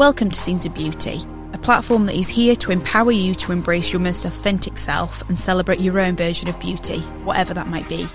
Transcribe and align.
Welcome 0.00 0.30
to 0.30 0.40
Scenes 0.40 0.64
of 0.64 0.72
Beauty, 0.72 1.20
a 1.52 1.58
platform 1.58 2.06
that 2.06 2.16
is 2.16 2.26
here 2.26 2.56
to 2.56 2.70
empower 2.70 3.12
you 3.12 3.34
to 3.34 3.52
embrace 3.52 3.92
your 3.92 4.00
most 4.00 4.24
authentic 4.24 4.78
self 4.78 5.20
and 5.28 5.38
celebrate 5.38 5.78
your 5.78 6.00
own 6.00 6.16
version 6.16 6.48
of 6.48 6.58
beauty, 6.58 7.02
whatever 7.22 7.52
that 7.52 7.66
might 7.66 7.86
be. 7.86 8.08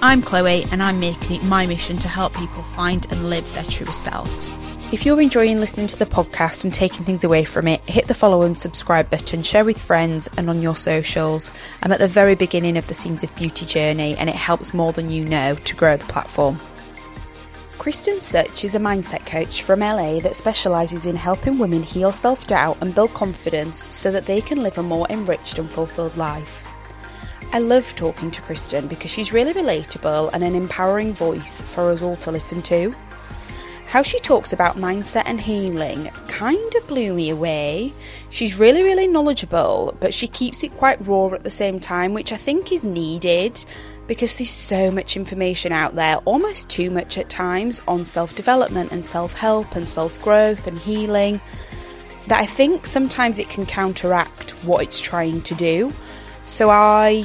I'm 0.00 0.22
Chloe, 0.22 0.64
and 0.70 0.80
I'm 0.80 1.00
making 1.00 1.34
it 1.34 1.42
my 1.42 1.66
mission 1.66 1.98
to 1.98 2.06
help 2.06 2.34
people 2.34 2.62
find 2.62 3.04
and 3.10 3.30
live 3.30 3.52
their 3.52 3.64
truest 3.64 4.04
selves. 4.04 4.48
If 4.92 5.04
you're 5.04 5.20
enjoying 5.20 5.58
listening 5.58 5.88
to 5.88 5.98
the 5.98 6.06
podcast 6.06 6.62
and 6.62 6.72
taking 6.72 7.04
things 7.04 7.24
away 7.24 7.42
from 7.42 7.66
it, 7.66 7.80
hit 7.80 8.06
the 8.06 8.14
follow 8.14 8.42
and 8.42 8.56
subscribe 8.56 9.10
button, 9.10 9.42
share 9.42 9.64
with 9.64 9.82
friends 9.82 10.30
and 10.36 10.48
on 10.48 10.62
your 10.62 10.76
socials. 10.76 11.50
I'm 11.82 11.90
at 11.90 11.98
the 11.98 12.06
very 12.06 12.36
beginning 12.36 12.76
of 12.76 12.86
the 12.86 12.94
Scenes 12.94 13.24
of 13.24 13.34
Beauty 13.34 13.66
journey, 13.66 14.14
and 14.14 14.30
it 14.30 14.36
helps 14.36 14.72
more 14.72 14.92
than 14.92 15.10
you 15.10 15.24
know 15.24 15.56
to 15.56 15.74
grow 15.74 15.96
the 15.96 16.04
platform. 16.04 16.60
Kristen 17.84 18.18
Such 18.18 18.64
is 18.64 18.74
a 18.74 18.78
mindset 18.78 19.26
coach 19.26 19.60
from 19.60 19.80
LA 19.80 20.18
that 20.20 20.36
specialises 20.36 21.04
in 21.04 21.16
helping 21.16 21.58
women 21.58 21.82
heal 21.82 22.12
self 22.12 22.46
doubt 22.46 22.78
and 22.80 22.94
build 22.94 23.12
confidence 23.12 23.94
so 23.94 24.10
that 24.10 24.24
they 24.24 24.40
can 24.40 24.62
live 24.62 24.78
a 24.78 24.82
more 24.82 25.06
enriched 25.10 25.58
and 25.58 25.70
fulfilled 25.70 26.16
life. 26.16 26.66
I 27.52 27.58
love 27.58 27.94
talking 27.94 28.30
to 28.30 28.40
Kristen 28.40 28.88
because 28.88 29.10
she's 29.10 29.34
really 29.34 29.52
relatable 29.52 30.30
and 30.32 30.42
an 30.42 30.54
empowering 30.54 31.12
voice 31.12 31.60
for 31.60 31.90
us 31.90 32.00
all 32.00 32.16
to 32.16 32.30
listen 32.30 32.62
to. 32.62 32.94
How 33.84 34.02
she 34.02 34.18
talks 34.18 34.54
about 34.54 34.76
mindset 34.76 35.24
and 35.26 35.38
healing 35.38 36.10
kind 36.26 36.74
of 36.76 36.88
blew 36.88 37.12
me 37.12 37.28
away. 37.28 37.92
She's 38.30 38.58
really, 38.58 38.82
really 38.82 39.06
knowledgeable, 39.06 39.94
but 40.00 40.14
she 40.14 40.26
keeps 40.26 40.64
it 40.64 40.74
quite 40.78 41.06
raw 41.06 41.34
at 41.34 41.44
the 41.44 41.50
same 41.50 41.80
time, 41.80 42.14
which 42.14 42.32
I 42.32 42.36
think 42.36 42.72
is 42.72 42.86
needed 42.86 43.62
because 44.06 44.36
there's 44.36 44.50
so 44.50 44.90
much 44.90 45.16
information 45.16 45.72
out 45.72 45.94
there, 45.94 46.16
almost 46.24 46.68
too 46.68 46.90
much 46.90 47.16
at 47.18 47.28
times, 47.28 47.82
on 47.88 48.04
self 48.04 48.34
development 48.34 48.92
and 48.92 49.04
self 49.04 49.34
help 49.34 49.76
and 49.76 49.88
self 49.88 50.20
growth 50.22 50.66
and 50.66 50.78
healing, 50.78 51.40
that 52.26 52.40
I 52.40 52.46
think 52.46 52.86
sometimes 52.86 53.38
it 53.38 53.48
can 53.48 53.66
counteract 53.66 54.52
what 54.64 54.82
it's 54.82 55.00
trying 55.00 55.42
to 55.42 55.54
do. 55.54 55.92
So 56.46 56.70
I 56.70 57.24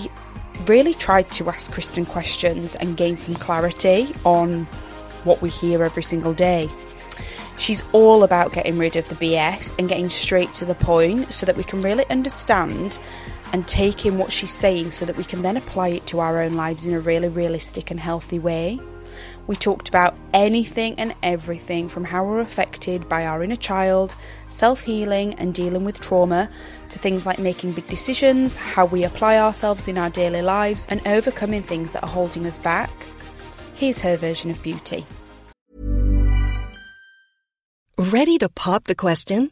really 0.65 0.93
tried 0.93 1.31
to 1.31 1.49
ask 1.49 1.71
Kristen 1.71 2.05
questions 2.05 2.75
and 2.75 2.97
gain 2.97 3.17
some 3.17 3.35
clarity 3.35 4.13
on 4.25 4.65
what 5.23 5.41
we 5.41 5.49
hear 5.49 5.83
every 5.83 6.03
single 6.03 6.33
day. 6.33 6.69
She's 7.57 7.83
all 7.91 8.23
about 8.23 8.53
getting 8.53 8.77
rid 8.77 8.95
of 8.95 9.09
the 9.09 9.15
BS 9.15 9.73
and 9.77 9.89
getting 9.89 10.09
straight 10.09 10.53
to 10.53 10.65
the 10.65 10.75
point 10.75 11.33
so 11.33 11.45
that 11.45 11.57
we 11.57 11.63
can 11.63 11.81
really 11.81 12.05
understand 12.09 12.99
and 13.53 13.67
take 13.67 14.05
in 14.05 14.17
what 14.17 14.31
she's 14.31 14.51
saying 14.51 14.91
so 14.91 15.05
that 15.05 15.17
we 15.17 15.23
can 15.23 15.41
then 15.41 15.57
apply 15.57 15.89
it 15.89 16.05
to 16.07 16.19
our 16.19 16.41
own 16.41 16.53
lives 16.53 16.85
in 16.85 16.93
a 16.93 16.99
really 16.99 17.27
realistic 17.27 17.91
and 17.91 17.99
healthy 17.99 18.39
way. 18.39 18.79
We 19.47 19.55
talked 19.55 19.89
about 19.89 20.15
anything 20.33 20.95
and 20.99 21.15
everything 21.23 21.89
from 21.89 22.03
how 22.03 22.23
we're 22.25 22.39
affected 22.39 23.09
by 23.09 23.25
our 23.25 23.43
inner 23.43 23.55
child, 23.55 24.15
self 24.47 24.81
healing, 24.81 25.33
and 25.35 25.53
dealing 25.53 25.83
with 25.83 25.99
trauma, 25.99 26.49
to 26.89 26.99
things 26.99 27.25
like 27.25 27.39
making 27.39 27.73
big 27.73 27.87
decisions, 27.87 28.55
how 28.55 28.85
we 28.85 29.03
apply 29.03 29.37
ourselves 29.37 29.87
in 29.87 29.97
our 29.97 30.09
daily 30.09 30.41
lives, 30.41 30.85
and 30.89 31.05
overcoming 31.07 31.63
things 31.63 31.91
that 31.93 32.03
are 32.03 32.09
holding 32.09 32.45
us 32.45 32.59
back. 32.59 32.91
Here's 33.73 33.99
her 34.01 34.17
version 34.17 34.51
of 34.51 34.61
beauty. 34.61 35.05
Ready 37.97 38.37
to 38.37 38.49
pop 38.49 38.85
the 38.85 38.95
question? 38.95 39.51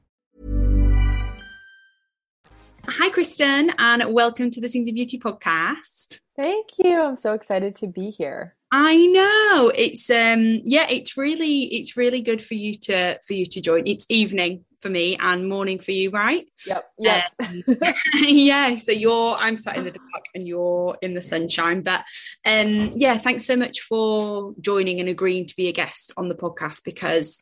Hi, 2.93 3.09
Kristen, 3.09 3.71
and 3.79 4.13
welcome 4.13 4.51
to 4.51 4.59
the 4.59 4.67
Scenes 4.67 4.89
of 4.89 4.95
Beauty 4.95 5.17
podcast. 5.17 6.19
Thank 6.35 6.71
you. 6.77 7.01
I'm 7.01 7.15
so 7.15 7.33
excited 7.33 7.73
to 7.75 7.87
be 7.87 8.09
here. 8.09 8.57
I 8.69 8.97
know 8.97 9.71
it's 9.73 10.09
um 10.09 10.61
yeah 10.65 10.87
it's 10.89 11.15
really 11.15 11.63
it's 11.73 11.95
really 11.95 12.19
good 12.19 12.43
for 12.43 12.55
you 12.55 12.75
to 12.79 13.17
for 13.25 13.33
you 13.33 13.45
to 13.45 13.61
join. 13.61 13.87
It's 13.87 14.05
evening 14.09 14.65
for 14.81 14.89
me 14.89 15.15
and 15.21 15.47
morning 15.47 15.79
for 15.79 15.91
you, 15.91 16.09
right? 16.09 16.45
Yep. 16.67 16.85
Yeah. 16.99 17.23
Um, 17.41 17.63
yeah. 18.15 18.75
So 18.75 18.91
you're 18.91 19.35
I'm 19.37 19.55
sat 19.55 19.77
in 19.77 19.85
the 19.85 19.91
dark 19.91 20.25
and 20.35 20.45
you're 20.45 20.97
in 21.01 21.13
the 21.13 21.21
sunshine. 21.21 21.83
But 21.83 22.01
um 22.45 22.91
yeah, 22.93 23.17
thanks 23.17 23.45
so 23.45 23.55
much 23.55 23.79
for 23.79 24.53
joining 24.59 24.99
and 24.99 25.07
agreeing 25.07 25.45
to 25.45 25.55
be 25.55 25.69
a 25.69 25.73
guest 25.73 26.11
on 26.17 26.27
the 26.27 26.35
podcast 26.35 26.83
because 26.83 27.41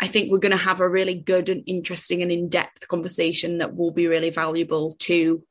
I 0.00 0.06
think 0.06 0.30
we're 0.30 0.38
going 0.38 0.50
to 0.52 0.56
have 0.56 0.80
a 0.80 0.88
really 0.88 1.14
good 1.14 1.48
and 1.48 1.62
interesting 1.66 2.22
and 2.22 2.32
in-depth 2.32 2.88
conversation 2.88 3.58
that 3.58 3.74
will 3.74 3.92
be 3.92 4.06
really 4.06 4.30
valuable 4.30 4.96
to 5.00 5.42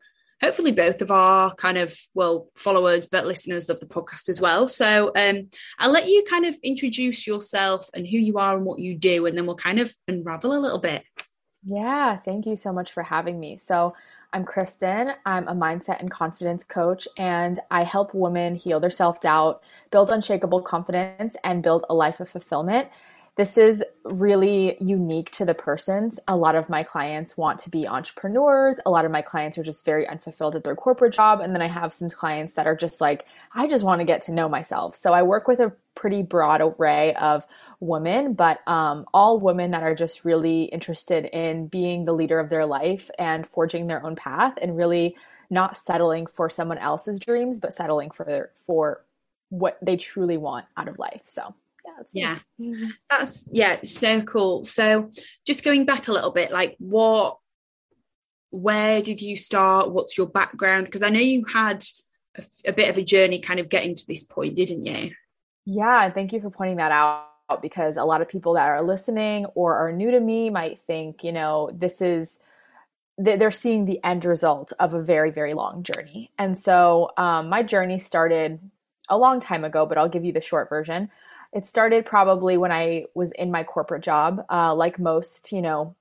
hopefully 0.41 0.71
both 0.71 1.01
of 1.01 1.11
our 1.11 1.53
kind 1.53 1.77
of 1.77 1.95
well 2.13 2.47
followers 2.55 3.05
but 3.05 3.27
listeners 3.27 3.69
of 3.69 3.79
the 3.79 3.85
podcast 3.85 4.27
as 4.27 4.41
well. 4.41 4.67
So 4.67 5.11
um, 5.15 5.49
i'll 5.79 5.91
let 5.91 6.09
you 6.09 6.23
kind 6.29 6.45
of 6.45 6.57
introduce 6.63 7.27
yourself 7.27 7.89
and 7.93 8.07
who 8.07 8.17
you 8.17 8.37
are 8.39 8.57
and 8.57 8.65
what 8.65 8.79
you 8.79 8.97
do 8.97 9.25
and 9.25 9.37
then 9.37 9.45
we'll 9.45 9.55
kind 9.55 9.79
of 9.79 9.95
unravel 10.07 10.57
a 10.57 10.59
little 10.59 10.79
bit. 10.79 11.03
Yeah 11.63 12.17
thank 12.17 12.45
you 12.45 12.55
so 12.55 12.73
much 12.73 12.91
for 12.91 13.03
having 13.03 13.39
me. 13.39 13.57
So 13.59 13.93
i'm 14.33 14.43
kristen. 14.43 15.13
I'm 15.25 15.47
a 15.47 15.53
mindset 15.53 15.99
and 15.99 16.09
confidence 16.09 16.63
coach 16.63 17.07
and 17.17 17.59
i 17.69 17.83
help 17.83 18.13
women 18.13 18.55
heal 18.55 18.79
their 18.79 18.89
self-doubt 18.89 19.61
build 19.91 20.09
unshakable 20.09 20.63
confidence 20.63 21.35
and 21.43 21.61
build 21.61 21.85
a 21.89 21.93
life 21.93 22.19
of 22.19 22.29
fulfillment 22.29 22.89
this 23.37 23.57
is 23.57 23.83
really 24.03 24.75
unique 24.81 25.31
to 25.31 25.45
the 25.45 25.53
persons. 25.53 26.19
A 26.27 26.35
lot 26.35 26.55
of 26.55 26.67
my 26.69 26.83
clients 26.83 27.37
want 27.37 27.59
to 27.59 27.69
be 27.69 27.87
entrepreneurs. 27.87 28.79
A 28.85 28.89
lot 28.89 29.05
of 29.05 29.11
my 29.11 29.21
clients 29.21 29.57
are 29.57 29.63
just 29.63 29.85
very 29.85 30.05
unfulfilled 30.05 30.55
at 30.57 30.65
their 30.65 30.75
corporate 30.75 31.13
job. 31.13 31.39
And 31.39 31.55
then 31.55 31.61
I 31.61 31.67
have 31.67 31.93
some 31.93 32.09
clients 32.09 32.53
that 32.53 32.67
are 32.67 32.75
just 32.75 32.99
like, 32.99 33.25
I 33.53 33.67
just 33.67 33.85
want 33.85 33.99
to 33.99 34.05
get 34.05 34.21
to 34.23 34.33
know 34.33 34.49
myself. 34.49 34.97
So 34.97 35.13
I 35.13 35.23
work 35.23 35.47
with 35.47 35.61
a 35.61 35.71
pretty 35.95 36.23
broad 36.23 36.61
array 36.61 37.13
of 37.15 37.47
women, 37.79 38.33
but 38.33 38.59
um, 38.67 39.05
all 39.13 39.39
women 39.39 39.71
that 39.71 39.83
are 39.83 39.95
just 39.95 40.25
really 40.25 40.63
interested 40.65 41.25
in 41.25 41.67
being 41.67 42.03
the 42.03 42.13
leader 42.13 42.37
of 42.37 42.49
their 42.49 42.65
life 42.65 43.09
and 43.17 43.47
forging 43.47 43.87
their 43.87 44.05
own 44.05 44.17
path 44.17 44.57
and 44.61 44.75
really 44.75 45.15
not 45.49 45.77
settling 45.77 46.27
for 46.27 46.49
someone 46.49 46.77
else's 46.77 47.19
dreams, 47.19 47.61
but 47.61 47.73
settling 47.73 48.11
for, 48.11 48.51
for 48.65 49.05
what 49.49 49.77
they 49.81 49.95
truly 49.95 50.37
want 50.37 50.65
out 50.75 50.89
of 50.89 50.99
life. 50.99 51.21
So 51.25 51.55
that's 51.97 52.15
yeah. 52.15 52.39
mm-hmm. 52.59 52.89
that's 53.09 53.47
yeah 53.51 53.77
so 53.83 54.21
cool. 54.21 54.65
So 54.65 55.11
just 55.45 55.63
going 55.63 55.85
back 55.85 56.07
a 56.07 56.13
little 56.13 56.31
bit 56.31 56.51
like 56.51 56.75
what 56.79 57.37
where 58.49 59.01
did 59.01 59.21
you 59.21 59.37
start? 59.37 59.91
What's 59.91 60.17
your 60.17 60.27
background? 60.27 60.85
Because 60.85 61.01
i 61.01 61.09
know 61.09 61.19
you 61.19 61.45
had 61.45 61.83
a, 62.35 62.43
a, 62.67 62.73
bit 62.73 62.89
of 62.89 62.97
a 62.97 63.03
journey 63.03 63.39
kind 63.39 63.59
of 63.59 63.69
getting 63.69 63.95
to 63.95 64.07
this 64.07 64.23
point 64.23 64.55
didn't 64.55 64.85
you? 64.85 65.11
Yeah 65.65 66.09
thank 66.09 66.33
you 66.33 66.41
for 66.41 66.49
pointing 66.49 66.77
that 66.77 66.91
out 66.91 67.61
because 67.61 67.97
a 67.97 68.03
lot 68.03 68.21
of 68.21 68.27
people 68.27 68.53
that 68.53 68.67
are 68.67 68.81
listening 68.81 69.45
or 69.55 69.75
are 69.75 69.91
new 69.91 70.11
to 70.11 70.19
me 70.19 70.49
might 70.49 70.79
think, 70.79 71.23
you 71.23 71.31
know, 71.31 71.69
this 71.73 72.01
is 72.01 72.39
they're 73.17 73.51
seeing 73.51 73.85
the 73.85 74.03
end 74.03 74.25
result 74.25 74.73
of 74.79 74.93
a 74.93 75.01
very 75.01 75.31
very 75.31 75.53
long 75.53 75.83
journey. 75.83 76.31
And 76.37 76.57
so 76.57 77.11
um, 77.17 77.49
my 77.49 77.61
journey 77.61 77.99
started 77.99 78.59
a 79.11 79.17
long 79.17 79.39
time 79.39 79.63
ago 79.63 79.85
but 79.85 79.97
i'll 79.97 80.09
give 80.09 80.25
you 80.25 80.31
the 80.31 80.41
short 80.41 80.69
version 80.69 81.09
it 81.53 81.65
started 81.65 82.05
probably 82.05 82.57
when 82.57 82.71
i 82.71 83.05
was 83.13 83.31
in 83.33 83.51
my 83.51 83.63
corporate 83.63 84.03
job. 84.03 84.45
Uh, 84.49 84.73
like 84.73 84.99
most 84.99 85.51
you 85.51 85.61
know 85.61 85.95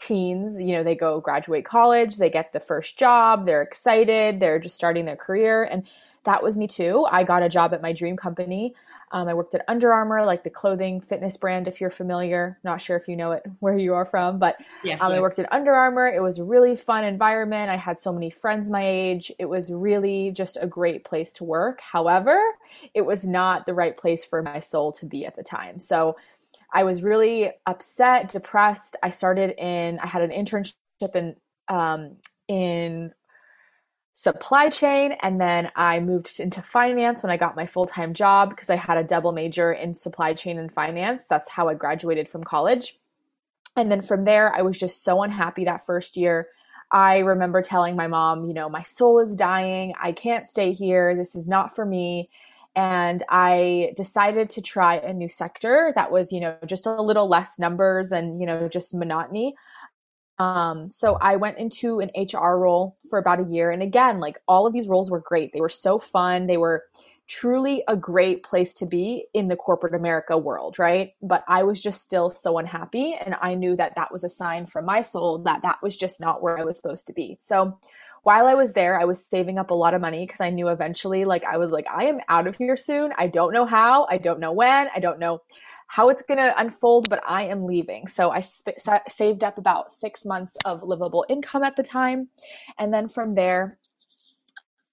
teens 0.00 0.60
you 0.60 0.72
know 0.72 0.82
they 0.82 0.96
go 0.96 1.20
graduate 1.20 1.64
college 1.64 2.16
they 2.16 2.28
get 2.28 2.52
the 2.52 2.58
first 2.58 2.98
job 2.98 3.46
they're 3.46 3.62
excited 3.62 4.40
they're 4.40 4.58
just 4.58 4.74
starting 4.74 5.04
their 5.04 5.16
career. 5.16 5.64
And 5.64 5.84
that 6.24 6.42
was 6.42 6.56
me 6.56 6.66
too. 6.66 7.06
I 7.10 7.22
got 7.22 7.42
a 7.42 7.48
job 7.48 7.74
at 7.74 7.82
my 7.82 7.92
dream 7.92 8.16
company 8.16 8.74
um, 9.14 9.28
I 9.28 9.34
worked 9.34 9.54
at 9.54 9.64
Under 9.68 9.92
Armour, 9.92 10.26
like 10.26 10.42
the 10.42 10.50
clothing 10.50 11.00
fitness 11.00 11.36
brand, 11.36 11.68
if 11.68 11.80
you're 11.80 11.88
familiar. 11.88 12.58
Not 12.64 12.80
sure 12.80 12.96
if 12.96 13.06
you 13.06 13.14
know 13.14 13.30
it 13.30 13.44
where 13.60 13.78
you 13.78 13.94
are 13.94 14.04
from, 14.04 14.40
but 14.40 14.56
yeah, 14.82 14.94
um, 14.94 15.12
yeah. 15.12 15.18
I 15.18 15.20
worked 15.20 15.38
at 15.38 15.50
Under 15.52 15.72
Armour. 15.72 16.08
It 16.08 16.20
was 16.20 16.40
a 16.40 16.44
really 16.44 16.74
fun 16.74 17.04
environment. 17.04 17.70
I 17.70 17.76
had 17.76 18.00
so 18.00 18.12
many 18.12 18.28
friends 18.28 18.68
my 18.68 18.84
age. 18.84 19.30
It 19.38 19.44
was 19.44 19.70
really 19.70 20.32
just 20.32 20.58
a 20.60 20.66
great 20.66 21.04
place 21.04 21.32
to 21.34 21.44
work. 21.44 21.80
However, 21.80 22.42
it 22.92 23.02
was 23.02 23.22
not 23.24 23.66
the 23.66 23.74
right 23.74 23.96
place 23.96 24.24
for 24.24 24.42
my 24.42 24.58
soul 24.58 24.90
to 24.94 25.06
be 25.06 25.24
at 25.24 25.36
the 25.36 25.44
time. 25.44 25.78
So 25.78 26.16
I 26.72 26.82
was 26.82 27.04
really 27.04 27.52
upset, 27.66 28.30
depressed. 28.30 28.96
I 29.00 29.10
started 29.10 29.54
in, 29.58 30.00
I 30.00 30.08
had 30.08 30.22
an 30.22 30.30
internship 30.30 30.74
in, 31.14 31.36
um, 31.68 32.16
in 32.48 33.12
supply 34.14 34.68
chain 34.68 35.12
and 35.22 35.40
then 35.40 35.70
I 35.74 35.98
moved 36.00 36.38
into 36.38 36.62
finance 36.62 37.22
when 37.22 37.32
I 37.32 37.36
got 37.36 37.56
my 37.56 37.66
full-time 37.66 38.14
job 38.14 38.50
because 38.50 38.70
I 38.70 38.76
had 38.76 38.96
a 38.96 39.04
double 39.04 39.32
major 39.32 39.72
in 39.72 39.92
supply 39.92 40.34
chain 40.34 40.58
and 40.58 40.72
finance. 40.72 41.26
That's 41.26 41.50
how 41.50 41.68
I 41.68 41.74
graduated 41.74 42.28
from 42.28 42.44
college. 42.44 42.98
And 43.76 43.90
then 43.90 44.02
from 44.02 44.22
there 44.22 44.54
I 44.54 44.62
was 44.62 44.78
just 44.78 45.02
so 45.02 45.22
unhappy 45.22 45.64
that 45.64 45.84
first 45.84 46.16
year. 46.16 46.48
I 46.92 47.18
remember 47.18 47.60
telling 47.60 47.96
my 47.96 48.06
mom, 48.06 48.44
you 48.44 48.54
know, 48.54 48.68
my 48.68 48.82
soul 48.82 49.18
is 49.18 49.34
dying. 49.34 49.94
I 50.00 50.12
can't 50.12 50.46
stay 50.46 50.72
here. 50.72 51.16
This 51.16 51.34
is 51.34 51.48
not 51.48 51.74
for 51.74 51.84
me. 51.84 52.30
And 52.76 53.22
I 53.28 53.92
decided 53.96 54.50
to 54.50 54.62
try 54.62 54.96
a 54.96 55.12
new 55.12 55.28
sector 55.28 55.92
that 55.96 56.10
was, 56.10 56.32
you 56.32 56.40
know, 56.40 56.56
just 56.66 56.86
a 56.86 57.00
little 57.00 57.28
less 57.28 57.58
numbers 57.58 58.12
and, 58.12 58.40
you 58.40 58.46
know, 58.46 58.68
just 58.68 58.94
monotony. 58.94 59.54
Um, 60.38 60.90
so 60.90 61.16
I 61.20 61.36
went 61.36 61.58
into 61.58 62.00
an 62.00 62.10
HR 62.16 62.56
role 62.56 62.96
for 63.08 63.18
about 63.18 63.40
a 63.40 63.44
year. 63.44 63.70
And 63.70 63.82
again, 63.82 64.18
like 64.18 64.38
all 64.48 64.66
of 64.66 64.72
these 64.72 64.88
roles 64.88 65.10
were 65.10 65.20
great. 65.20 65.52
They 65.52 65.60
were 65.60 65.68
so 65.68 65.98
fun. 65.98 66.46
They 66.46 66.56
were 66.56 66.84
truly 67.26 67.82
a 67.88 67.96
great 67.96 68.42
place 68.42 68.74
to 68.74 68.86
be 68.86 69.26
in 69.32 69.48
the 69.48 69.56
corporate 69.56 69.94
America 69.94 70.36
world, 70.36 70.78
right? 70.78 71.12
But 71.22 71.44
I 71.48 71.62
was 71.62 71.80
just 71.80 72.02
still 72.02 72.30
so 72.30 72.58
unhappy. 72.58 73.14
And 73.14 73.36
I 73.40 73.54
knew 73.54 73.76
that 73.76 73.94
that 73.96 74.12
was 74.12 74.24
a 74.24 74.30
sign 74.30 74.66
from 74.66 74.84
my 74.84 75.02
soul 75.02 75.38
that 75.38 75.62
that 75.62 75.82
was 75.82 75.96
just 75.96 76.20
not 76.20 76.42
where 76.42 76.58
I 76.58 76.64
was 76.64 76.76
supposed 76.76 77.06
to 77.06 77.12
be. 77.12 77.36
So 77.40 77.78
while 78.24 78.46
I 78.46 78.54
was 78.54 78.72
there, 78.72 78.98
I 78.98 79.04
was 79.04 79.24
saving 79.24 79.58
up 79.58 79.70
a 79.70 79.74
lot 79.74 79.94
of 79.94 80.00
money 80.00 80.26
because 80.26 80.40
I 80.40 80.50
knew 80.50 80.68
eventually, 80.68 81.24
like, 81.24 81.44
I 81.44 81.58
was 81.58 81.70
like, 81.70 81.86
I 81.88 82.04
am 82.04 82.20
out 82.28 82.46
of 82.46 82.56
here 82.56 82.76
soon. 82.76 83.12
I 83.16 83.26
don't 83.26 83.52
know 83.52 83.66
how. 83.66 84.06
I 84.10 84.18
don't 84.18 84.40
know 84.40 84.52
when. 84.52 84.88
I 84.94 84.98
don't 84.98 85.18
know 85.18 85.42
how 85.94 86.08
it's 86.08 86.22
going 86.22 86.38
to 86.38 86.60
unfold, 86.60 87.08
but 87.08 87.22
I 87.24 87.44
am 87.44 87.66
leaving. 87.66 88.08
So 88.08 88.32
I 88.32 88.40
sp- 88.42 88.82
saved 89.08 89.44
up 89.44 89.58
about 89.58 89.92
six 89.92 90.24
months 90.24 90.56
of 90.64 90.82
livable 90.82 91.24
income 91.28 91.62
at 91.62 91.76
the 91.76 91.84
time. 91.84 92.30
And 92.80 92.92
then 92.92 93.06
from 93.06 93.34
there, 93.34 93.78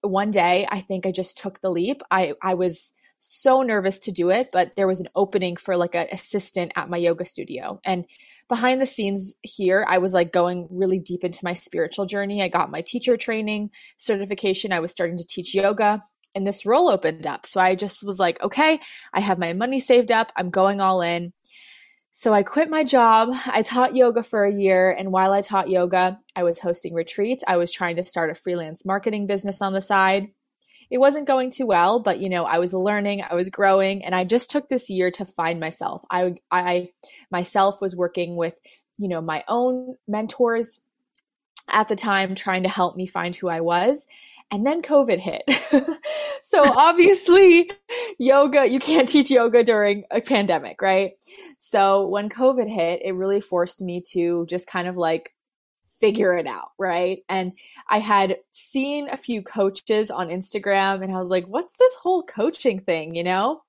one 0.02 0.30
day, 0.30 0.68
I 0.70 0.80
think 0.80 1.08
I 1.08 1.12
just 1.12 1.40
took 1.40 1.60
the 1.60 1.72
leap. 1.72 2.04
I, 2.12 2.34
I 2.44 2.54
was 2.54 2.94
so 3.18 3.64
nervous 3.64 3.98
to 3.98 4.12
do 4.12 4.30
it, 4.30 4.52
but 4.52 4.76
there 4.76 4.88
was 4.88 5.00
an 5.00 5.10
opening 5.16 5.56
for 5.56 5.76
like 5.76 5.96
an 5.96 6.06
assistant 6.12 6.72
at 6.76 6.88
my 6.88 6.98
yoga 6.98 7.26
studio. 7.26 7.80
And 7.84 8.06
behind 8.48 8.80
the 8.80 8.86
scenes 8.86 9.34
here, 9.42 9.84
I 9.90 9.98
was 9.98 10.14
like 10.14 10.32
going 10.32 10.68
really 10.70 11.00
deep 11.00 11.24
into 11.24 11.40
my 11.42 11.56
spiritual 11.56 12.06
journey. 12.06 12.44
I 12.44 12.48
got 12.48 12.70
my 12.70 12.82
teacher 12.82 13.18
training 13.18 13.72
certification. 13.98 14.72
I 14.72 14.82
was 14.82 14.92
starting 14.92 15.18
to 15.18 15.26
teach 15.26 15.56
yoga 15.56 16.04
and 16.34 16.46
this 16.46 16.66
role 16.66 16.90
opened 16.90 17.28
up. 17.28 17.46
So 17.46 17.60
I 17.60 17.76
just 17.76 18.06
was 18.06 18.20
like, 18.20 18.42
okay, 18.42 18.80
I 19.14 19.20
have 19.20 19.40
my 19.40 19.54
money 19.54 19.80
saved 19.80 20.12
up. 20.12 20.32
I'm 20.36 20.50
going 20.50 20.82
all 20.82 21.02
in. 21.02 21.34
So 22.14 22.34
I 22.34 22.44
quit 22.44 22.70
my 22.70 22.84
job. 22.84 23.30
I 23.46 23.62
taught 23.62 23.96
yoga 23.96 24.22
for 24.22 24.44
a 24.44 24.54
year. 24.54 24.92
And 24.92 25.12
while 25.12 25.32
I 25.32 25.42
taught 25.42 25.70
yoga, 25.70 26.20
I 26.36 26.44
was 26.44 26.60
hosting 26.60 26.94
retreats. 26.94 27.44
I 27.48 27.58
was 27.58 27.72
trying 27.72 27.96
to 27.96 28.06
start 28.06 28.30
a 28.30 28.36
freelance 28.36 28.86
marketing 28.86 29.28
business 29.28 29.62
on 29.62 29.74
the 29.74 29.82
side. 29.82 30.28
It 30.90 30.98
wasn't 30.98 31.26
going 31.26 31.52
too 31.52 31.66
well, 31.66 32.02
but 32.02 32.20
you 32.20 32.28
know, 32.28 32.44
I 32.44 32.60
was 32.60 32.74
learning, 32.74 33.24
I 33.24 33.34
was 33.34 33.50
growing, 33.50 34.04
and 34.04 34.14
I 34.14 34.26
just 34.26 34.52
took 34.52 34.68
this 34.68 34.90
year 34.90 35.10
to 35.12 35.24
find 35.24 35.58
myself. 35.58 36.04
I, 36.12 36.36
I 36.52 36.90
myself 37.32 37.82
was 37.82 37.96
working 37.96 38.36
with, 38.36 38.60
you 38.98 39.08
know, 39.08 39.22
my 39.22 39.46
own 39.48 39.96
mentors 40.06 40.82
at 41.70 41.88
the 41.88 41.96
time, 41.96 42.36
trying 42.36 42.64
to 42.64 42.70
help 42.70 42.98
me 42.98 43.08
find 43.08 43.34
who 43.34 43.48
I 43.48 43.62
was. 43.62 44.06
And 44.52 44.66
then 44.66 44.82
COVID 44.82 45.18
hit. 45.18 45.44
so 46.44 46.62
obviously, 46.62 47.72
yoga, 48.20 48.68
you 48.68 48.80
can't 48.80 49.08
teach 49.08 49.32
yoga 49.32 49.64
during 49.64 50.04
a 50.12 50.20
pandemic, 50.20 50.82
right? 50.82 51.14
So 51.58 52.08
when 52.08 52.30
COVID 52.30 52.70
hit, 52.70 53.02
it 53.04 53.14
really 53.14 53.40
forced 53.40 53.82
me 53.82 54.02
to 54.12 54.46
just 54.48 54.68
kind 54.68 54.90
of 54.90 54.98
like 54.98 55.34
figure 56.02 56.36
it 56.36 56.48
out, 56.48 56.72
right? 56.78 57.20
And 57.30 57.54
I 57.90 58.00
had 58.00 58.38
seen 58.52 59.08
a 59.08 59.16
few 59.16 59.42
coaches 59.42 60.12
on 60.12 60.28
Instagram 60.28 61.02
and 61.02 61.16
I 61.16 61.20
was 61.20 61.30
like, 61.30 61.46
what's 61.46 61.78
this 61.78 61.94
whole 61.96 62.24
coaching 62.24 62.80
thing, 62.80 63.16
you 63.16 63.24
know? 63.24 63.62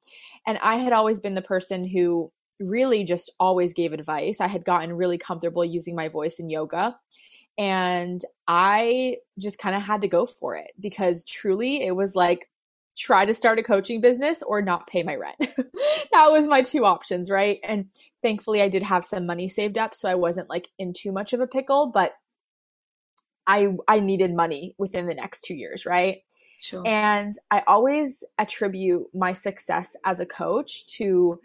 And 0.46 0.58
I 0.58 0.76
had 0.76 0.93
always 0.93 1.20
been 1.20 1.34
the 1.34 1.43
person 1.43 1.87
who 1.87 2.32
really 2.58 3.05
just 3.05 3.31
always 3.38 3.75
gave 3.75 3.93
advice. 3.93 4.40
I 4.40 4.49
had 4.49 4.64
gotten 4.64 4.94
really 4.94 5.19
comfortable 5.19 5.64
using 5.64 5.94
my 5.94 6.08
voice 6.08 6.38
in 6.38 6.49
yoga. 6.49 6.96
And 7.58 8.20
I 8.49 9.16
just 9.38 9.58
kind 9.58 9.76
of 9.76 9.82
had 9.82 10.00
to 10.02 10.08
go 10.08 10.26
for 10.26 10.56
it 10.56 10.72
because 10.81 11.25
truly 11.25 11.84
it 11.84 11.94
was 11.94 12.16
like, 12.16 12.49
try 12.96 13.25
to 13.25 13.34
start 13.34 13.58
a 13.58 13.62
coaching 13.62 14.00
business 14.00 14.43
or 14.43 14.60
not 14.60 14.87
pay 14.87 15.02
my 15.02 15.14
rent. 15.14 15.37
that 15.40 16.28
was 16.31 16.46
my 16.46 16.62
two 16.62 16.84
options, 16.84 17.31
right? 17.31 17.58
And 17.64 17.87
thankfully 18.22 18.60
I 18.60 18.69
did 18.69 18.82
have 18.82 19.04
some 19.04 19.26
money 19.26 19.49
saved 19.49 19.78
up 19.78 19.94
so 19.94 20.08
I 20.08 20.14
wasn't 20.14 20.50
like 20.50 20.69
in 20.78 20.93
too 20.93 21.12
much 21.12 21.32
of 21.32 21.40
a 21.40 21.46
pickle, 21.46 21.90
but 21.93 22.12
I 23.46 23.69
I 23.88 24.00
needed 24.00 24.34
money 24.34 24.75
within 24.78 25.06
the 25.06 25.14
next 25.14 25.43
2 25.43 25.55
years, 25.55 25.87
right? 25.87 26.19
Sure. 26.60 26.87
And 26.87 27.34
I 27.50 27.62
always 27.66 28.22
attribute 28.38 29.06
my 29.14 29.32
success 29.32 29.96
as 30.05 30.20
a 30.20 30.26
coach 30.26 30.87
to 30.98 31.40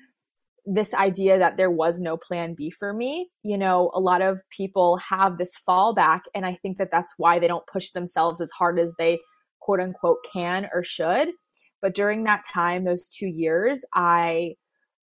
this 0.69 0.93
idea 0.93 1.39
that 1.39 1.55
there 1.55 1.71
was 1.71 2.01
no 2.01 2.17
plan 2.17 2.53
B 2.53 2.69
for 2.69 2.93
me. 2.93 3.29
You 3.41 3.57
know, 3.57 3.89
a 3.93 4.01
lot 4.01 4.21
of 4.21 4.41
people 4.49 4.97
have 4.97 5.37
this 5.37 5.55
fallback, 5.67 6.21
and 6.35 6.45
I 6.45 6.55
think 6.55 6.77
that 6.77 6.91
that's 6.91 7.13
why 7.17 7.39
they 7.39 7.47
don't 7.47 7.65
push 7.67 7.91
themselves 7.91 8.41
as 8.41 8.51
hard 8.51 8.77
as 8.77 8.93
they 8.99 9.19
quote 9.61 9.79
unquote 9.79 10.17
can 10.31 10.67
or 10.73 10.83
should. 10.83 11.29
But 11.81 11.95
during 11.95 12.25
that 12.25 12.43
time, 12.43 12.83
those 12.83 13.07
two 13.07 13.27
years, 13.27 13.85
I 13.93 14.55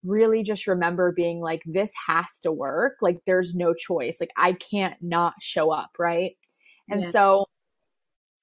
really 0.03 0.43
just 0.43 0.67
remember 0.67 1.11
being 1.11 1.39
like, 1.39 1.63
this 1.65 1.91
has 2.07 2.39
to 2.41 2.51
work. 2.51 2.97
Like, 3.01 3.19
there's 3.25 3.55
no 3.55 3.73
choice. 3.73 4.17
Like, 4.19 4.31
I 4.37 4.53
can't 4.53 4.95
not 5.01 5.33
show 5.41 5.71
up. 5.71 5.91
Right. 5.97 6.33
And 6.89 7.01
yeah. 7.01 7.09
so 7.09 7.45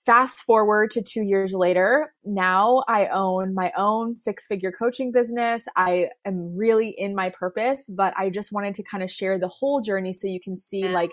Fast 0.06 0.40
forward 0.40 0.90
to 0.90 1.02
two 1.02 1.22
years 1.22 1.54
later, 1.54 2.12
now 2.24 2.84
I 2.88 3.06
own 3.06 3.54
my 3.54 3.72
own 3.74 4.16
six 4.16 4.46
figure 4.46 4.70
coaching 4.70 5.12
business. 5.12 5.66
I 5.76 6.10
am 6.26 6.54
really 6.54 6.90
in 6.90 7.14
my 7.14 7.30
purpose, 7.30 7.88
but 7.88 8.12
I 8.14 8.28
just 8.28 8.52
wanted 8.52 8.74
to 8.74 8.82
kind 8.82 9.02
of 9.02 9.10
share 9.10 9.38
the 9.38 9.48
whole 9.48 9.80
journey 9.80 10.12
so 10.12 10.28
you 10.28 10.40
can 10.40 10.58
see 10.58 10.86
like 10.88 11.10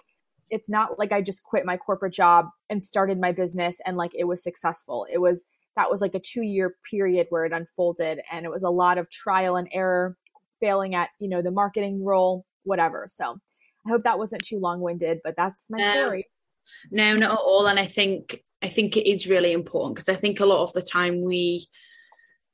it's 0.49 0.69
not 0.69 0.99
like 0.99 1.13
I 1.13 1.21
just 1.21 1.43
quit 1.43 1.65
my 1.65 1.77
corporate 1.77 2.13
job 2.13 2.47
and 2.69 2.83
started 2.83 3.19
my 3.19 3.31
business 3.31 3.79
and 3.85 3.95
like 3.95 4.11
it 4.13 4.25
was 4.25 4.43
successful. 4.43 5.07
It 5.09 5.19
was 5.19 5.45
that 5.77 5.89
was 5.89 6.01
like 6.01 6.13
a 6.13 6.19
two 6.19 6.41
year 6.41 6.75
period 6.89 7.27
where 7.29 7.45
it 7.45 7.53
unfolded 7.53 8.19
and 8.29 8.45
it 8.45 8.51
was 8.51 8.63
a 8.63 8.69
lot 8.69 8.97
of 8.97 9.09
trial 9.09 9.55
and 9.55 9.69
error, 9.71 10.17
failing 10.59 10.95
at, 10.95 11.11
you 11.17 11.29
know, 11.29 11.41
the 11.41 11.51
marketing 11.51 12.03
role, 12.03 12.45
whatever. 12.63 13.05
So 13.09 13.37
I 13.87 13.89
hope 13.89 14.03
that 14.03 14.19
wasn't 14.19 14.43
too 14.43 14.59
long 14.59 14.81
winded, 14.81 15.19
but 15.23 15.35
that's 15.37 15.71
my 15.71 15.81
story. 15.93 16.27
No, 16.89 17.15
not 17.15 17.31
at 17.31 17.37
all. 17.37 17.67
And 17.67 17.79
I 17.79 17.85
think 17.85 18.41
I 18.61 18.67
think 18.67 18.95
it 18.95 19.09
is 19.09 19.27
really 19.27 19.51
important 19.51 19.95
because 19.95 20.09
I 20.09 20.15
think 20.15 20.39
a 20.39 20.45
lot 20.45 20.63
of 20.63 20.73
the 20.73 20.81
time 20.81 21.23
we 21.23 21.65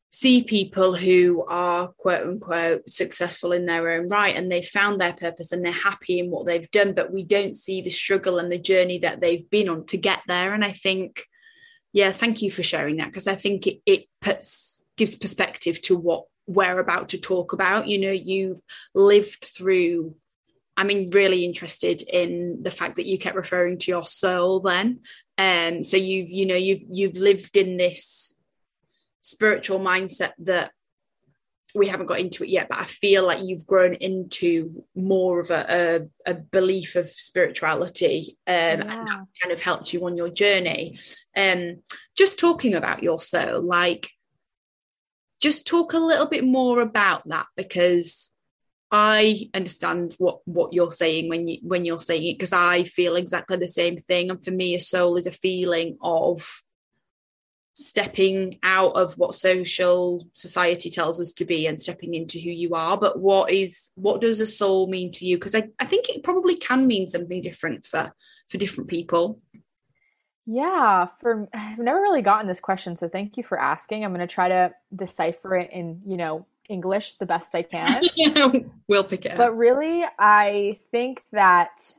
see 0.10 0.42
people 0.42 0.96
who 0.96 1.46
are 1.48 1.90
quote 1.98 2.26
unquote 2.26 2.90
successful 2.90 3.52
in 3.52 3.66
their 3.66 3.92
own 3.92 4.08
right 4.08 4.36
and 4.36 4.50
they've 4.52 4.66
found 4.66 5.00
their 5.00 5.14
purpose 5.14 5.52
and 5.52 5.64
they're 5.64 5.72
happy 5.72 6.20
in 6.20 6.32
what 6.32 6.46
they've 6.46 6.72
done, 6.72 6.94
but 6.94 7.12
we 7.12 7.24
don't 7.24 7.56
see 7.56 7.82
the 7.82 7.90
struggle 7.90 8.40
and 8.40 8.52
the 8.52 8.58
journey 8.58 9.00
that 9.00 9.20
they've 9.20 9.50
been 9.50 9.70
on 9.70 9.86
to 9.86 9.98
get 9.98 10.20
there. 10.28 10.54
And 10.54 10.64
I 10.64 10.72
think, 10.72 11.26
yeah, 11.92 12.12
thank 12.12 12.42
you 12.42 12.50
for 12.50 12.64
sharing 12.64 12.98
that 12.98 13.08
because 13.08 13.28
I 13.28 13.36
think 13.36 13.68
it, 13.68 13.82
it 13.86 14.06
puts 14.22 14.82
gives 14.96 15.16
perspective 15.16 15.80
to 15.82 15.96
what 15.96 16.26
we're 16.48 16.80
about 16.80 17.10
to 17.10 17.20
talk 17.20 17.54
about. 17.54 17.88
You 17.88 18.00
know, 18.00 18.12
you've 18.12 18.60
lived 18.96 19.44
through 19.44 20.16
I 20.78 20.84
mean, 20.84 21.10
really 21.12 21.44
interested 21.44 22.04
in 22.04 22.62
the 22.62 22.72
fact 22.72 22.98
that 22.98 23.08
you 23.08 23.18
kept 23.18 23.36
referring 23.36 23.80
to 23.80 23.92
your 23.92 24.06
soul 24.06 24.60
then. 24.60 25.02
Um, 25.38 25.84
so 25.84 25.98
you've, 25.98 26.30
you 26.30 26.46
know, 26.46 26.56
you've 26.56 26.84
you've 26.90 27.18
lived 27.18 27.58
in 27.58 27.78
this 27.78 28.36
spiritual 29.22 29.80
mindset 29.80 30.34
that 30.40 30.72
we 31.76 31.88
haven't 31.88 32.06
got 32.06 32.20
into 32.20 32.44
it 32.44 32.50
yet, 32.50 32.70
but 32.70 32.80
I 32.80 32.86
feel 32.86 33.26
like 33.26 33.44
you've 33.44 33.66
grown 33.66 33.96
into 33.96 34.84
more 34.96 35.40
of 35.40 35.52
a, 35.52 36.08
a, 36.26 36.32
a 36.32 36.34
belief 36.34 36.96
of 36.96 37.10
spirituality 37.10 38.38
um, 38.48 38.54
yeah. 38.54 38.72
and 38.72 39.08
that 39.08 39.26
kind 39.42 39.52
of 39.52 39.62
helped 39.62 39.94
you 39.94 40.06
on 40.06 40.16
your 40.16 40.30
journey. 40.30 41.00
Um, 41.36 41.84
just 42.16 42.40
talking 42.40 42.74
about 42.74 43.04
your 43.04 43.20
soul, 43.20 43.62
like, 43.62 44.10
just 45.40 45.68
talk 45.68 45.94
a 45.94 46.00
little 46.00 46.26
bit 46.26 46.44
more 46.44 46.80
about 46.80 47.28
that 47.28 47.48
because 47.56 48.34
I 48.90 49.50
understand 49.54 50.16
what 50.18 50.40
what 50.46 50.74
you're 50.74 50.92
saying 50.92 51.28
when 51.28 51.48
you 51.48 51.60
when 51.62 51.84
you're 51.84 52.00
saying 52.00 52.26
it 52.26 52.38
because 52.38 52.54
I 52.54 52.84
feel 52.86 53.16
exactly 53.16 53.58
the 53.58 53.68
same 53.68 53.98
thing. 53.98 54.30
And 54.30 54.44
for 54.44 54.52
me 54.52 54.76
a 54.76 54.80
soul 54.80 55.18
is 55.18 55.28
a 55.28 55.32
feeling 55.32 55.98
of 56.02 56.64
stepping 57.74 58.58
out 58.64 58.96
of 58.96 59.14
what 59.18 59.34
social 59.34 60.28
society 60.34 60.90
tells 60.90 61.22
us 61.22 61.34
to 61.34 61.46
be 61.46 61.68
and 61.68 61.80
stepping 61.80 62.16
into 62.16 62.40
who 62.40 62.50
you 62.50 62.74
are. 62.76 62.98
But 62.98 63.20
what 63.20 63.52
is 63.52 63.90
what 63.96 64.22
does 64.22 64.40
a 64.40 64.46
soul 64.46 64.88
mean 64.88 65.12
to 65.14 65.26
you? 65.26 65.38
Because 65.38 65.54
I, 65.54 65.70
I 65.80 65.86
think 65.86 66.10
it 66.10 66.24
probably 66.24 66.56
can 66.56 66.88
mean 66.88 67.08
something 67.08 67.42
different 67.42 67.86
for 67.86 68.14
for 68.48 68.58
different 68.58 68.90
people. 68.90 69.42
Yeah 70.46 71.08
for 71.20 71.50
i've 71.54 71.78
never 71.78 72.00
really 72.00 72.22
gotten 72.22 72.48
this 72.48 72.62
question 72.62 72.96
so 72.96 73.10
thank 73.10 73.36
you 73.36 73.44
for 73.44 73.60
asking. 73.60 74.06
I'm 74.06 74.14
going 74.14 74.26
to 74.26 74.34
try 74.34 74.48
to 74.48 74.74
decipher 74.96 75.56
it 75.56 75.72
in 75.72 76.04
you 76.06 76.16
know 76.16 76.46
english 76.70 77.16
the 77.16 77.26
best 77.26 77.56
i 77.56 77.62
can. 77.64 78.04
Yeah 78.16 78.52
we'll 78.88 79.04
pick 79.04 79.26
it 79.26 79.38
but 79.38 79.56
really 79.56 80.04
i 80.20 80.78
think 80.92 81.24
that 81.32 81.94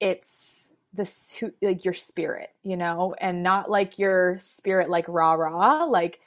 it's 0.00 0.72
this 0.94 1.42
like 1.62 1.84
your 1.84 1.94
spirit 1.94 2.50
you 2.62 2.76
know 2.76 3.14
and 3.18 3.42
not 3.42 3.70
like 3.70 3.98
your 3.98 4.38
spirit 4.38 4.90
like 4.90 5.06
rah 5.08 5.32
rah 5.32 5.84
like 5.84 6.20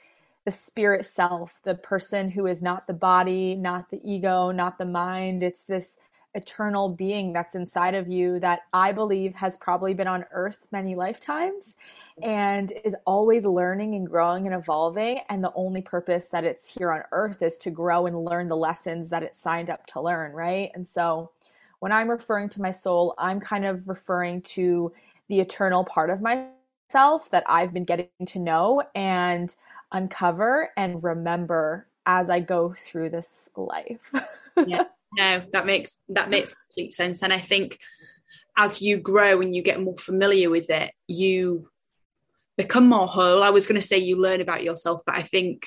the 0.46 0.52
spirit 0.52 1.04
self 1.04 1.60
the 1.64 1.74
person 1.74 2.30
who 2.30 2.46
is 2.46 2.62
not 2.62 2.86
the 2.86 2.92
body 2.92 3.54
not 3.54 3.90
the 3.90 4.00
ego 4.02 4.50
not 4.52 4.78
the 4.78 4.86
mind. 4.86 5.42
It's 5.42 5.64
this 5.64 5.98
eternal 6.36 6.88
being 6.88 7.32
that's 7.32 7.54
inside 7.54 7.94
of 7.94 8.08
you 8.08 8.38
that 8.38 8.60
i 8.72 8.92
believe 8.92 9.34
has 9.34 9.56
probably 9.56 9.94
been 9.94 10.06
on 10.06 10.24
earth 10.32 10.66
many 10.70 10.94
lifetimes 10.94 11.76
and 12.22 12.72
is 12.84 12.94
always 13.06 13.44
learning 13.44 13.94
and 13.94 14.08
growing 14.08 14.46
and 14.46 14.54
evolving 14.54 15.20
and 15.28 15.42
the 15.42 15.52
only 15.54 15.82
purpose 15.82 16.28
that 16.28 16.44
it's 16.44 16.74
here 16.74 16.92
on 16.92 17.02
earth 17.12 17.42
is 17.42 17.58
to 17.58 17.70
grow 17.70 18.06
and 18.06 18.24
learn 18.24 18.46
the 18.46 18.56
lessons 18.56 19.08
that 19.08 19.22
it 19.22 19.36
signed 19.36 19.70
up 19.70 19.86
to 19.86 20.00
learn 20.00 20.32
right 20.32 20.70
and 20.74 20.86
so 20.86 21.30
when 21.80 21.92
I'm 21.92 22.10
referring 22.10 22.48
to 22.50 22.62
my 22.62 22.72
soul, 22.72 23.14
I'm 23.18 23.40
kind 23.40 23.64
of 23.64 23.88
referring 23.88 24.42
to 24.42 24.92
the 25.28 25.40
eternal 25.40 25.84
part 25.84 26.10
of 26.10 26.20
myself 26.20 27.30
that 27.30 27.44
I've 27.46 27.72
been 27.72 27.84
getting 27.84 28.08
to 28.26 28.38
know 28.38 28.82
and 28.94 29.54
uncover 29.92 30.70
and 30.76 31.02
remember 31.02 31.86
as 32.06 32.30
I 32.30 32.40
go 32.40 32.74
through 32.78 33.10
this 33.10 33.48
life. 33.56 34.12
yeah. 34.66 34.84
No, 35.14 35.42
that 35.52 35.66
makes 35.66 35.98
that 36.08 36.30
makes 36.30 36.54
complete 36.54 36.94
sense. 36.94 37.22
And 37.22 37.32
I 37.32 37.38
think 37.38 37.78
as 38.56 38.82
you 38.82 38.96
grow 38.96 39.40
and 39.40 39.54
you 39.54 39.62
get 39.62 39.80
more 39.80 39.96
familiar 39.96 40.50
with 40.50 40.70
it, 40.70 40.92
you 41.06 41.68
become 42.56 42.88
more 42.88 43.06
whole. 43.06 43.42
I 43.42 43.50
was 43.50 43.66
going 43.66 43.80
to 43.80 43.86
say 43.86 43.98
you 43.98 44.20
learn 44.20 44.40
about 44.40 44.64
yourself, 44.64 45.02
but 45.06 45.14
I 45.14 45.22
think 45.22 45.66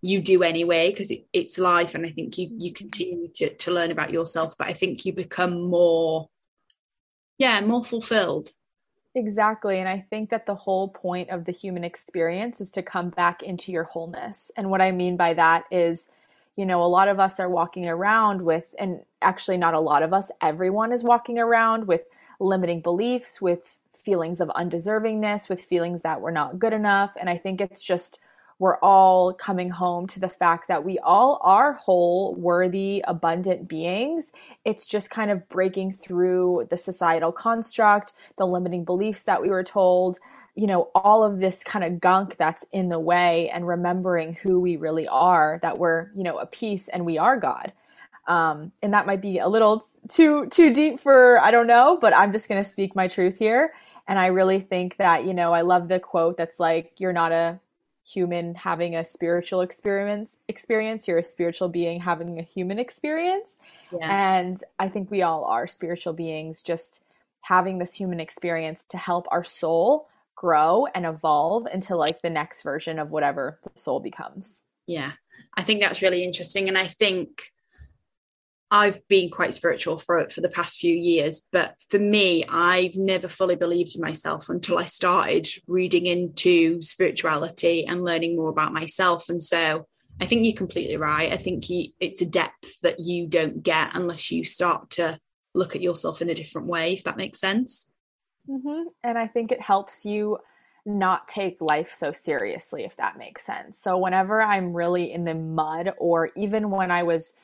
you 0.00 0.20
do 0.20 0.42
anyway 0.42 0.90
because 0.90 1.10
it, 1.10 1.24
it's 1.32 1.58
life 1.58 1.94
and 1.94 2.06
i 2.06 2.10
think 2.10 2.38
you 2.38 2.48
you 2.56 2.72
continue 2.72 3.28
to, 3.34 3.54
to 3.56 3.70
learn 3.70 3.90
about 3.90 4.12
yourself 4.12 4.54
but 4.58 4.68
i 4.68 4.72
think 4.72 5.04
you 5.04 5.12
become 5.12 5.68
more 5.68 6.28
yeah 7.36 7.60
more 7.60 7.84
fulfilled 7.84 8.50
exactly 9.14 9.80
and 9.80 9.88
i 9.88 10.04
think 10.10 10.30
that 10.30 10.46
the 10.46 10.54
whole 10.54 10.88
point 10.88 11.30
of 11.30 11.44
the 11.44 11.52
human 11.52 11.82
experience 11.82 12.60
is 12.60 12.70
to 12.70 12.82
come 12.82 13.10
back 13.10 13.42
into 13.42 13.72
your 13.72 13.84
wholeness 13.84 14.50
and 14.56 14.70
what 14.70 14.80
i 14.80 14.92
mean 14.92 15.16
by 15.16 15.34
that 15.34 15.64
is 15.70 16.08
you 16.58 16.66
know 16.66 16.82
a 16.82 16.84
lot 16.86 17.08
of 17.08 17.20
us 17.20 17.38
are 17.38 17.48
walking 17.48 17.88
around 17.88 18.42
with 18.42 18.74
and 18.78 19.00
actually 19.22 19.56
not 19.56 19.74
a 19.74 19.80
lot 19.80 20.02
of 20.02 20.12
us 20.12 20.30
everyone 20.42 20.92
is 20.92 21.04
walking 21.04 21.38
around 21.38 21.86
with 21.86 22.04
limiting 22.40 22.80
beliefs 22.80 23.40
with 23.40 23.78
feelings 23.94 24.40
of 24.40 24.48
undeservingness 24.48 25.48
with 25.48 25.62
feelings 25.62 26.02
that 26.02 26.20
we're 26.20 26.32
not 26.32 26.58
good 26.58 26.72
enough 26.72 27.12
and 27.18 27.30
i 27.30 27.38
think 27.38 27.60
it's 27.60 27.82
just 27.82 28.18
we're 28.58 28.78
all 28.78 29.32
coming 29.32 29.70
home 29.70 30.08
to 30.08 30.18
the 30.18 30.28
fact 30.28 30.66
that 30.66 30.84
we 30.84 30.98
all 30.98 31.40
are 31.44 31.74
whole, 31.74 32.34
worthy, 32.34 33.04
abundant 33.06 33.68
beings. 33.68 34.32
It's 34.64 34.88
just 34.88 35.10
kind 35.10 35.30
of 35.30 35.48
breaking 35.48 35.92
through 35.92 36.66
the 36.68 36.76
societal 36.76 37.30
construct, 37.30 38.14
the 38.36 38.46
limiting 38.46 38.84
beliefs 38.84 39.22
that 39.22 39.40
we 39.40 39.48
were 39.48 39.62
told, 39.62 40.18
you 40.54 40.66
know, 40.66 40.90
all 40.94 41.22
of 41.22 41.38
this 41.38 41.62
kind 41.62 41.84
of 41.84 42.00
gunk 42.00 42.36
that's 42.36 42.64
in 42.72 42.88
the 42.88 42.98
way 42.98 43.50
and 43.50 43.66
remembering 43.66 44.34
who 44.34 44.60
we 44.60 44.76
really 44.76 45.06
are, 45.08 45.58
that 45.62 45.78
we're, 45.78 46.10
you 46.16 46.22
know, 46.22 46.38
a 46.38 46.46
piece 46.46 46.88
and 46.88 47.06
we 47.06 47.18
are 47.18 47.36
God. 47.36 47.72
Um, 48.26 48.72
and 48.82 48.92
that 48.92 49.06
might 49.06 49.22
be 49.22 49.38
a 49.38 49.48
little 49.48 49.84
too 50.08 50.46
too 50.46 50.72
deep 50.72 51.00
for 51.00 51.42
I 51.42 51.50
don't 51.50 51.66
know, 51.66 51.96
but 51.98 52.14
I'm 52.14 52.32
just 52.32 52.48
going 52.48 52.62
to 52.62 52.68
speak 52.68 52.94
my 52.94 53.08
truth 53.08 53.38
here. 53.38 53.72
And 54.06 54.18
I 54.18 54.26
really 54.26 54.60
think 54.60 54.96
that 54.96 55.24
you 55.24 55.32
know 55.32 55.52
I 55.52 55.62
love 55.62 55.88
the 55.88 55.98
quote 55.98 56.36
that's 56.36 56.60
like 56.60 56.92
you're 56.98 57.12
not 57.12 57.32
a 57.32 57.60
human 58.08 58.54
having 58.54 58.96
a 58.96 59.04
spiritual 59.04 59.60
experience 59.60 60.38
experience 60.48 61.06
you're 61.06 61.18
a 61.18 61.22
spiritual 61.22 61.68
being 61.68 62.00
having 62.00 62.38
a 62.38 62.42
human 62.42 62.78
experience 62.78 63.60
yeah. 63.92 64.38
and 64.38 64.64
i 64.78 64.88
think 64.88 65.10
we 65.10 65.20
all 65.20 65.44
are 65.44 65.66
spiritual 65.66 66.14
beings 66.14 66.62
just 66.62 67.04
having 67.42 67.76
this 67.76 67.92
human 67.92 68.18
experience 68.18 68.82
to 68.82 68.96
help 68.96 69.26
our 69.30 69.44
soul 69.44 70.08
grow 70.38 70.86
and 70.94 71.04
evolve 71.04 71.66
into 71.72 71.96
like 71.96 72.22
the 72.22 72.30
next 72.30 72.62
version 72.62 72.98
of 72.98 73.10
whatever 73.10 73.58
the 73.64 73.78
soul 73.78 73.98
becomes 73.98 74.62
yeah 74.86 75.12
i 75.56 75.62
think 75.62 75.80
that's 75.80 76.02
really 76.02 76.22
interesting 76.22 76.68
and 76.68 76.78
i 76.78 76.86
think 76.86 77.42
I've 78.70 79.06
been 79.08 79.30
quite 79.30 79.54
spiritual 79.54 79.96
for 79.96 80.28
for 80.28 80.42
the 80.42 80.50
past 80.50 80.78
few 80.78 80.94
years, 80.94 81.40
but 81.52 81.74
for 81.88 81.98
me, 81.98 82.44
I've 82.44 82.96
never 82.96 83.26
fully 83.26 83.56
believed 83.56 83.96
in 83.96 84.02
myself 84.02 84.50
until 84.50 84.76
I 84.76 84.84
started 84.84 85.48
reading 85.66 86.04
into 86.04 86.82
spirituality 86.82 87.86
and 87.86 88.04
learning 88.04 88.36
more 88.36 88.50
about 88.50 88.74
myself. 88.74 89.30
And 89.30 89.42
so, 89.42 89.86
I 90.20 90.26
think 90.26 90.44
you're 90.44 90.54
completely 90.54 90.98
right. 90.98 91.32
I 91.32 91.38
think 91.38 91.70
you, 91.70 91.92
it's 91.98 92.20
a 92.20 92.26
depth 92.26 92.80
that 92.82 93.00
you 93.00 93.26
don't 93.26 93.62
get 93.62 93.94
unless 93.94 94.30
you 94.30 94.44
start 94.44 94.90
to 94.90 95.18
look 95.54 95.74
at 95.74 95.82
yourself 95.82 96.20
in 96.20 96.28
a 96.28 96.34
different 96.34 96.66
way. 96.66 96.92
If 96.92 97.04
that 97.04 97.16
makes 97.16 97.40
sense. 97.40 97.90
Mm-hmm. 98.48 98.88
And 99.04 99.18
I 99.18 99.26
think 99.26 99.52
it 99.52 99.60
helps 99.60 100.04
you 100.04 100.38
not 100.86 101.28
take 101.28 101.60
life 101.60 101.92
so 101.92 102.12
seriously, 102.12 102.84
if 102.84 102.96
that 102.96 103.18
makes 103.18 103.44
sense. 103.44 103.78
So 103.78 103.98
whenever 103.98 104.40
I'm 104.40 104.72
really 104.72 105.12
in 105.12 105.24
the 105.24 105.34
mud, 105.34 105.92
or 105.98 106.30
even 106.34 106.70
when 106.70 106.90
I 106.90 107.02
was 107.02 107.34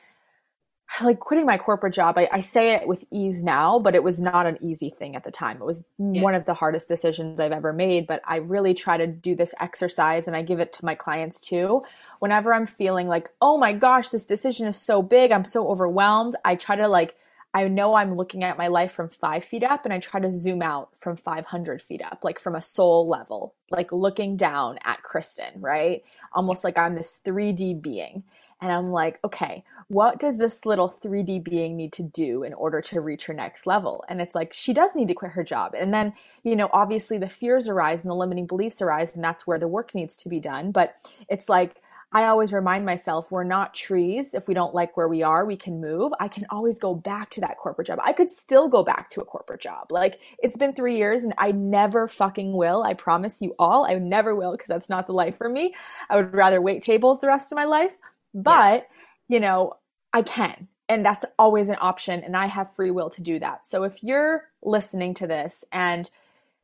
like 1.01 1.19
quitting 1.19 1.45
my 1.45 1.57
corporate 1.57 1.93
job 1.93 2.17
I, 2.17 2.29
I, 2.31 2.41
say 2.41 2.73
it 2.73 2.87
with 2.87 3.03
ease 3.11 3.43
now 3.43 3.79
but 3.79 3.95
it 3.95 4.03
was 4.03 4.21
not 4.21 4.45
an 4.45 4.57
easy 4.61 4.89
thing 4.89 5.15
at 5.15 5.23
the 5.23 5.31
time 5.31 5.57
it 5.57 5.65
was 5.65 5.83
yeah. 5.97 6.21
one 6.21 6.35
of 6.35 6.45
the 6.45 6.53
hardest 6.53 6.87
decisions 6.87 7.39
i've 7.39 7.51
ever 7.51 7.73
made 7.73 8.07
but 8.07 8.21
i 8.25 8.37
really 8.37 8.73
try 8.73 8.95
to 8.97 9.07
do 9.07 9.35
this 9.35 9.53
exercise 9.59 10.27
and 10.27 10.35
i 10.35 10.41
give 10.41 10.59
it 10.59 10.71
to 10.73 10.85
my 10.85 10.95
clients 10.95 11.41
too 11.41 11.83
whenever 12.19 12.53
i'm 12.53 12.67
feeling 12.67 13.07
like 13.07 13.29
oh 13.41 13.57
my 13.57 13.73
gosh 13.73 14.09
this 14.09 14.25
decision 14.25 14.67
is 14.67 14.77
so 14.77 15.01
big 15.01 15.31
i'm 15.31 15.45
so 15.45 15.67
overwhelmed 15.67 16.35
i 16.45 16.55
try 16.55 16.75
to 16.75 16.87
like 16.87 17.15
i 17.55 17.67
know 17.67 17.95
i'm 17.95 18.15
looking 18.15 18.43
at 18.43 18.57
my 18.57 18.67
life 18.67 18.91
from 18.91 19.09
five 19.09 19.43
feet 19.43 19.63
up 19.63 19.85
and 19.85 19.93
i 19.93 19.99
try 19.99 20.19
to 20.19 20.31
zoom 20.31 20.61
out 20.61 20.89
from 20.95 21.15
500 21.15 21.81
feet 21.81 22.03
up 22.03 22.19
like 22.23 22.39
from 22.39 22.55
a 22.55 22.61
soul 22.61 23.07
level 23.07 23.55
like 23.71 23.91
looking 23.91 24.37
down 24.37 24.77
at 24.83 25.01
kristen 25.01 25.59
right 25.59 26.03
almost 26.33 26.63
like 26.63 26.77
i'm 26.77 26.95
this 26.95 27.19
3d 27.25 27.81
being 27.81 28.23
and 28.61 28.71
I'm 28.71 28.91
like, 28.91 29.19
okay, 29.23 29.63
what 29.89 30.17
does 30.17 30.37
this 30.37 30.65
little 30.65 30.89
3D 31.03 31.43
being 31.43 31.75
need 31.75 31.91
to 31.93 32.03
do 32.03 32.43
in 32.43 32.53
order 32.53 32.81
to 32.81 33.01
reach 33.01 33.25
her 33.25 33.33
next 33.33 33.67
level? 33.67 34.03
And 34.07 34.21
it's 34.21 34.33
like, 34.33 34.53
she 34.53 34.73
does 34.73 34.95
need 34.95 35.09
to 35.09 35.13
quit 35.13 35.31
her 35.31 35.43
job. 35.43 35.75
And 35.77 35.93
then, 35.93 36.13
you 36.43 36.55
know, 36.55 36.69
obviously 36.71 37.17
the 37.17 37.29
fears 37.29 37.67
arise 37.67 38.03
and 38.03 38.09
the 38.09 38.15
limiting 38.15 38.47
beliefs 38.47 38.81
arise, 38.81 39.13
and 39.13 39.23
that's 39.23 39.45
where 39.45 39.59
the 39.59 39.67
work 39.67 39.93
needs 39.93 40.15
to 40.17 40.29
be 40.29 40.39
done. 40.39 40.71
But 40.71 40.95
it's 41.29 41.49
like, 41.49 41.75
I 42.11 42.25
always 42.25 42.53
remind 42.53 42.85
myself 42.85 43.31
we're 43.31 43.43
not 43.43 43.73
trees. 43.73 44.33
If 44.33 44.47
we 44.47 44.53
don't 44.53 44.73
like 44.73 44.95
where 44.95 45.07
we 45.07 45.23
are, 45.23 45.45
we 45.45 45.57
can 45.57 45.81
move. 45.81 46.13
I 46.19 46.27
can 46.27 46.45
always 46.49 46.79
go 46.79 46.93
back 46.93 47.29
to 47.31 47.41
that 47.41 47.57
corporate 47.57 47.87
job. 47.87 47.99
I 48.01 48.13
could 48.13 48.31
still 48.31 48.69
go 48.69 48.83
back 48.83 49.09
to 49.11 49.21
a 49.21 49.25
corporate 49.25 49.61
job. 49.61 49.91
Like 49.91 50.19
it's 50.39 50.57
been 50.57 50.73
three 50.73 50.97
years 50.97 51.23
and 51.23 51.33
I 51.37 51.51
never 51.51 52.07
fucking 52.07 52.53
will. 52.53 52.83
I 52.83 52.93
promise 52.93 53.41
you 53.41 53.53
all, 53.59 53.85
I 53.85 53.95
never 53.95 54.35
will 54.35 54.51
because 54.51 54.67
that's 54.67 54.89
not 54.89 55.07
the 55.07 55.13
life 55.13 55.37
for 55.37 55.49
me. 55.49 55.73
I 56.09 56.15
would 56.15 56.33
rather 56.33 56.61
wait 56.61 56.81
tables 56.81 57.19
the 57.19 57.27
rest 57.27 57.51
of 57.51 57.57
my 57.57 57.65
life. 57.65 57.95
But, 58.33 58.87
yeah. 59.27 59.35
you 59.35 59.39
know, 59.39 59.77
I 60.13 60.21
can. 60.21 60.67
And 60.87 61.05
that's 61.05 61.25
always 61.39 61.69
an 61.69 61.77
option. 61.81 62.23
And 62.23 62.37
I 62.37 62.45
have 62.45 62.75
free 62.75 62.91
will 62.91 63.09
to 63.11 63.21
do 63.21 63.39
that. 63.39 63.67
So 63.67 63.83
if 63.83 64.03
you're 64.03 64.43
listening 64.61 65.15
to 65.15 65.27
this 65.27 65.65
and 65.71 66.09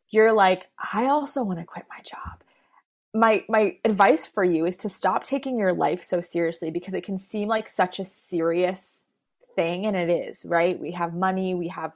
you're 0.10 0.34
like, 0.34 0.68
I 0.94 1.08
also 1.08 1.44
want 1.44 1.60
to 1.60 1.66
quit 1.66 1.86
my 1.90 2.02
job. 2.04 2.44
My 3.14 3.44
my 3.50 3.78
advice 3.84 4.26
for 4.26 4.44
you 4.44 4.66
is 4.66 4.78
to 4.78 4.90
stop 4.90 5.24
taking 5.24 5.60
your 5.60 5.74
life 5.74 6.04
so 6.04 6.22
seriously 6.22 6.72
because 6.72 6.94
it 6.94 7.04
can 7.04 7.18
seem 7.18 7.50
like 7.50 7.68
such 7.68 8.00
a 8.00 8.06
serious 8.06 9.06
thing 9.56 9.86
and 9.86 9.96
it 9.96 10.10
is, 10.10 10.46
right? 10.46 10.80
We 10.80 10.92
have 10.92 11.14
money, 11.14 11.54
we 11.54 11.68
have 11.68 11.92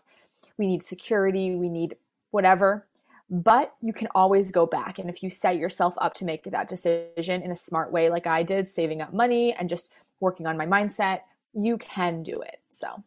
we 0.57 0.67
need 0.67 0.83
security, 0.83 1.55
we 1.55 1.69
need 1.69 1.95
whatever 2.31 2.85
but 3.29 3.73
you 3.81 3.93
can 3.93 4.07
always 4.13 4.51
go 4.51 4.65
back. 4.65 4.99
And 4.99 5.09
if 5.09 5.23
you 5.23 5.29
set 5.29 5.57
yourself 5.57 5.95
up 5.97 6.13
to 6.15 6.25
make 6.25 6.43
that 6.43 6.69
decision 6.69 7.41
in 7.41 7.51
a 7.51 7.55
smart 7.55 7.91
way, 7.91 8.09
like 8.09 8.27
I 8.27 8.43
did, 8.43 8.69
saving 8.69 9.01
up 9.01 9.13
money 9.13 9.53
and 9.53 9.69
just 9.69 9.91
working 10.19 10.45
on 10.47 10.57
my 10.57 10.65
mindset, 10.65 11.21
you 11.53 11.77
can 11.77 12.21
do 12.23 12.41
it. 12.41 12.59
So, 12.69 13.03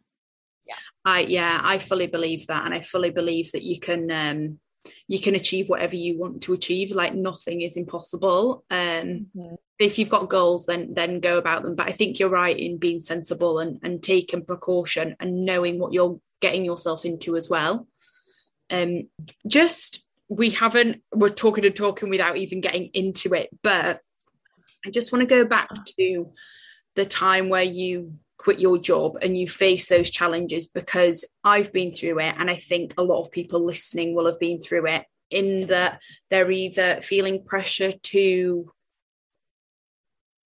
yeah. 0.67 0.75
I 1.05 1.21
yeah, 1.21 1.61
I 1.62 1.79
fully 1.79 2.09
believe 2.09 2.47
that 2.49 2.65
and 2.65 2.75
I 2.75 2.81
fully 2.81 3.11
believe 3.11 3.53
that 3.53 3.62
you 3.62 3.79
can 3.79 4.11
um 4.11 4.59
you 5.06 5.20
can 5.20 5.35
achieve 5.35 5.68
whatever 5.68 5.97
you 5.97 6.18
want 6.18 6.42
to 6.42 6.52
achieve 6.52 6.90
like 6.90 7.14
nothing 7.14 7.62
is 7.62 7.76
impossible. 7.76 8.64
Um 8.70 8.78
mm-hmm. 9.37 9.54
if 9.78 9.99
you've 9.99 10.08
got 10.08 10.28
goals 10.28 10.66
then 10.66 10.94
then 10.94 11.20
go 11.20 11.38
about 11.38 11.62
them. 11.62 11.75
But 11.75 11.88
i 11.88 11.92
think 11.92 12.18
you're 12.18 12.28
right 12.28 12.58
in 12.58 12.78
being 12.78 13.00
sensible 13.00 13.58
and 13.58 13.80
and 13.82 14.02
taking 14.02 14.44
precaution 14.44 15.16
and 15.20 15.44
knowing 15.44 15.78
what 15.78 15.92
you're 15.92 16.20
getting 16.40 16.64
yourself 16.64 17.04
into 17.04 17.37
as 17.37 17.49
well. 17.49 17.87
Um 18.70 19.08
just 19.47 20.04
we 20.28 20.50
haven't 20.50 21.02
we're 21.12 21.28
talking 21.28 21.64
and 21.64 21.75
talking 21.75 22.11
without 22.11 22.37
even 22.37 22.61
getting 22.61 22.90
into 22.92 23.35
it 23.35 23.49
but 23.62 24.00
i 24.85 24.90
just 24.90 25.11
want 25.11 25.23
to 25.23 25.26
go 25.26 25.44
back 25.44 25.68
to 25.99 26.30
the 26.94 27.06
time 27.06 27.49
where 27.49 27.62
you 27.62 28.12
quit 28.38 28.61
your 28.61 28.78
job 28.78 29.18
and 29.21 29.37
you 29.37 29.49
face 29.49 29.88
those 29.88 30.11
challenges 30.11 30.66
because 30.66 31.25
I've 31.42 31.73
been 31.73 31.92
through 31.92 32.21
it 32.21 32.35
and 32.38 32.49
I 32.49 32.57
think 32.57 32.95
a 32.97 33.02
lot 33.02 33.21
of 33.21 33.33
people 33.33 33.64
listening 33.64 34.14
will 34.14 34.26
have 34.26 34.38
been 34.38 34.61
through 34.61 34.87
it 34.87 35.04
in 35.30 35.66
that 35.66 36.00
they're 36.30 36.50
either 36.50 37.00
feeling 37.02 37.45
pressure 37.45 37.92
to 37.92 38.73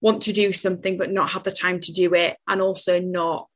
want 0.01 0.23
to 0.23 0.33
do 0.33 0.53
something 0.53 0.97
but 0.97 1.13
not 1.13 1.31
have 1.31 1.45
the 1.45 1.53
time 1.53 1.79
to 1.81 1.93
do 1.93 2.15
it 2.15 2.37
and 2.49 2.61
also 2.61 2.99
not 2.99 3.47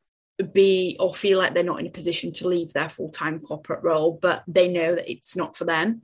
be 0.52 0.96
or 1.00 1.14
feel 1.14 1.38
like 1.38 1.54
they're 1.54 1.64
not 1.64 1.80
in 1.80 1.86
a 1.86 1.90
position 1.90 2.30
to 2.30 2.46
leave 2.46 2.72
their 2.72 2.90
full-time 2.90 3.40
corporate 3.40 3.82
role 3.82 4.18
but 4.20 4.44
they 4.46 4.68
know 4.68 4.94
that 4.94 5.10
it's 5.10 5.34
not 5.34 5.56
for 5.56 5.64
them. 5.64 6.02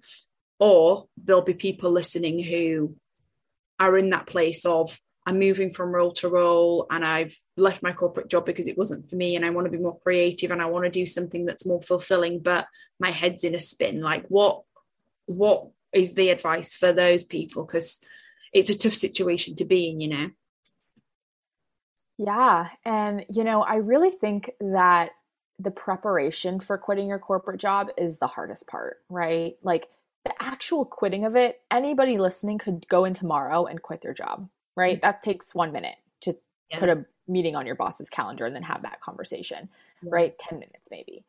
Or 0.59 1.07
there'll 1.23 1.43
be 1.43 1.55
people 1.55 1.91
listening 1.91 2.43
who 2.43 2.97
are 3.79 3.99
in 3.99 4.11
that 4.11 4.27
place 4.27 4.65
of 4.65 4.99
I'm 5.25 5.39
moving 5.39 5.71
from 5.71 5.95
role 5.95 6.13
to 6.15 6.29
role 6.29 6.87
and 6.91 7.05
I've 7.05 7.37
left 7.57 7.83
my 7.83 7.93
corporate 7.93 8.29
job 8.29 8.45
because 8.45 8.67
it 8.67 8.77
wasn't 8.77 9.07
for 9.07 9.15
me 9.15 9.37
and 9.37 9.45
I 9.45 9.51
want 9.51 9.67
to 9.67 9.71
be 9.71 9.79
more 9.79 9.99
creative 10.01 10.51
and 10.51 10.61
I 10.61 10.67
want 10.67 10.85
to 10.85 10.91
do 10.91 11.07
something 11.07 11.45
that's 11.45 11.67
more 11.67 11.81
fulfilling 11.81 12.41
but 12.41 12.67
my 12.99 13.11
head's 13.11 13.45
in 13.45 13.55
a 13.55 13.61
spin. 13.61 14.01
Like 14.01 14.27
what 14.27 14.63
what 15.27 15.69
is 15.93 16.15
the 16.15 16.31
advice 16.31 16.75
for 16.75 16.93
those 16.93 17.25
people? 17.25 17.65
Because 17.65 18.05
it's 18.53 18.71
a 18.71 18.77
tough 18.77 18.95
situation 18.95 19.55
to 19.57 19.65
be 19.65 19.89
in 19.89 20.01
you 20.01 20.09
know? 20.09 20.31
Yeah 22.19 22.69
and 22.85 23.25
you 23.31 23.45
know 23.45 23.63
I 23.63 23.77
really 23.77 24.11
think 24.11 24.51
that 24.61 25.11
the 25.61 25.71
preparation 25.71 26.59
for 26.59 26.77
quitting 26.79 27.09
your 27.09 27.21
corporate 27.21 27.61
job 27.61 27.91
is 27.97 28.19
the 28.19 28.27
hardest 28.27 28.67
part 28.67 28.99
right? 29.09 29.55
Like 29.63 29.89
the 30.25 30.35
actual 30.43 30.85
quitting 30.85 31.25
of 31.25 31.37
it 31.37 31.61
anybody 31.71 32.19
listening 32.19 32.59
could 32.59 32.89
go 32.89 33.05
in 33.05 33.15
tomorrow 33.15 33.67
and 33.67 33.81
quit 33.81 34.01
their 34.01 34.15
job 34.15 34.49
right? 34.77 34.97
Mm-hmm. 34.97 35.07
That 35.07 35.23
takes 35.23 35.55
one 35.55 35.73
minute 35.73 35.97
to 36.23 36.37
yeah. 36.71 36.79
put 36.79 36.89
a 36.89 37.05
meeting 37.29 37.57
on 37.57 37.67
your 37.67 37.77
boss's 37.77 38.09
calendar 38.09 38.47
and 38.47 38.55
then 38.55 38.63
have 38.63 38.83
that 38.83 39.01
conversation, 39.01 39.69
yeah. 40.03 40.11
right? 40.13 40.39
10 40.39 40.59
minutes 40.59 40.91
maybe. 40.91 41.25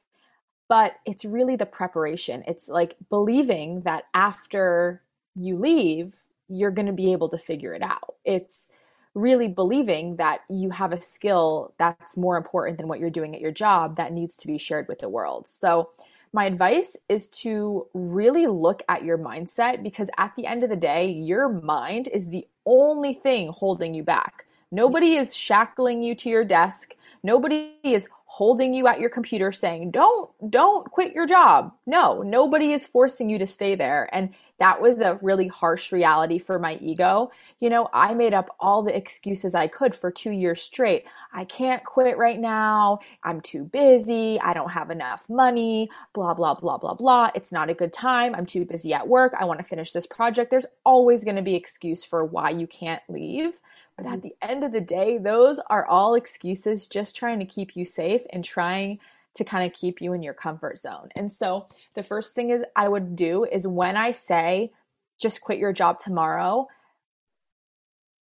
But 0.70 0.94
it's 1.06 1.26
really 1.26 1.56
the 1.56 1.66
preparation. 1.66 2.44
It's 2.48 2.68
like 2.68 2.96
believing 3.10 3.82
that 3.82 4.06
after 4.14 5.02
you 5.36 5.58
leave, 5.58 6.14
you're 6.48 6.72
going 6.72 6.86
to 6.86 6.94
be 6.94 7.12
able 7.12 7.30
to 7.30 7.38
figure 7.38 7.74
it 7.74 7.82
out. 7.82 8.16
It's 8.26 8.70
really 9.14 9.48
believing 9.48 10.16
that 10.16 10.42
you 10.50 10.72
have 10.72 10.92
a 10.92 11.02
skill 11.02 11.74
that's 11.78 12.18
more 12.18 12.38
important 12.38 12.78
than 12.78 12.88
what 12.88 13.00
you're 13.00 13.10
doing 13.10 13.36
at 13.36 13.42
your 13.42 13.52
job 13.52 13.96
that 13.98 14.12
needs 14.12 14.36
to 14.38 14.48
be 14.48 14.58
shared 14.58 14.88
with 14.88 15.00
the 15.00 15.10
world. 15.10 15.48
So, 15.48 15.90
my 16.36 16.46
advice 16.46 16.98
is 17.10 17.28
to 17.30 17.86
really 17.94 18.48
look 18.48 18.82
at 18.90 19.04
your 19.04 19.20
mindset 19.20 19.84
because 19.84 20.10
at 20.18 20.36
the 20.36 20.48
end 20.48 20.64
of 20.64 20.72
the 20.72 20.76
day, 20.76 21.08
your 21.08 21.48
mind 21.48 22.08
is 22.08 22.30
the 22.30 22.48
only 22.66 23.14
thing 23.14 23.50
holding 23.50 23.94
you 23.94 24.04
back. 24.04 24.46
Nobody 24.72 25.16
is 25.16 25.36
shackling 25.36 26.02
you 26.02 26.16
to 26.16 26.30
your 26.30 26.44
desk. 26.44 26.96
Nobody 27.22 27.76
is 27.84 28.10
holding 28.34 28.74
you 28.74 28.88
at 28.88 29.00
your 29.00 29.12
computer 29.12 29.52
saying, 29.52 29.92
"Don't 29.92 30.28
don't 30.50 30.90
quit 30.90 31.14
your 31.14 31.28
job." 31.28 31.72
No, 31.86 32.24
nobody 32.24 32.74
is 32.74 32.88
forcing 32.88 33.30
you 33.30 33.38
to 33.38 33.46
stay 33.46 33.76
there. 33.76 34.10
And 34.12 34.34
that 34.58 34.82
was 34.82 35.02
a 35.02 35.20
really 35.22 35.48
harsh 35.48 35.92
reality 35.92 36.40
for 36.40 36.58
my 36.58 36.76
ego. 36.76 37.30
You 37.60 37.70
know, 37.70 37.90
I 37.94 38.16
made 38.16 38.34
up 38.34 38.50
all 38.60 38.82
the 38.82 38.96
excuses 38.96 39.54
I 39.54 39.68
could 39.68 39.94
for 39.94 40.10
2 40.10 40.32
years 40.32 40.64
straight. 40.64 41.06
I 41.32 41.46
can't 41.46 41.84
quit 41.84 42.18
right 42.18 42.40
now. 42.40 43.00
I'm 43.24 43.40
too 43.42 43.66
busy. 43.66 44.40
I 44.40 44.54
don't 44.54 44.72
have 44.72 44.90
enough 44.90 45.24
money. 45.30 45.92
Blah 46.14 46.34
blah 46.34 46.56
blah 46.56 46.80
blah 46.80 46.96
blah. 46.96 47.30
It's 47.36 47.52
not 47.52 47.70
a 47.70 47.76
good 47.76 47.94
time. 47.94 48.34
I'm 48.34 48.48
too 48.48 48.66
busy 48.66 48.96
at 48.96 49.08
work. 49.08 49.34
I 49.40 49.46
want 49.46 49.60
to 49.60 49.66
finish 49.66 49.92
this 49.92 50.08
project. 50.08 50.50
There's 50.50 50.66
always 50.84 51.24
going 51.24 51.36
to 51.36 51.44
be 51.44 51.56
excuse 51.56 52.04
for 52.04 52.26
why 52.26 52.50
you 52.50 52.66
can't 52.66 53.04
leave. 53.10 53.60
But 53.96 54.08
at 54.08 54.12
mm-hmm. 54.14 54.22
the 54.22 54.36
end 54.42 54.64
of 54.64 54.72
the 54.72 54.82
day, 54.82 55.18
those 55.20 55.60
are 55.70 55.86
all 55.86 56.16
excuses 56.16 56.88
just 56.88 57.16
trying 57.16 57.40
to 57.40 57.46
keep 57.46 57.76
you 57.76 57.86
safe 57.86 58.23
and 58.32 58.44
trying 58.44 59.00
to 59.36 59.44
kind 59.44 59.66
of 59.66 59.78
keep 59.78 60.02
you 60.02 60.14
in 60.14 60.22
your 60.22 60.34
comfort 60.34 60.80
zone. 60.80 61.10
And 61.16 61.32
so 61.32 61.68
the 61.96 62.04
first 62.04 62.36
thing 62.36 62.52
is 62.52 62.64
I 62.76 62.88
would 62.88 63.16
do 63.16 63.46
is 63.46 63.68
when 63.68 63.98
I 63.98 64.12
say 64.12 64.72
just 65.20 65.42
quit 65.42 65.58
your 65.58 65.74
job 65.74 66.00
tomorrow, 66.00 66.68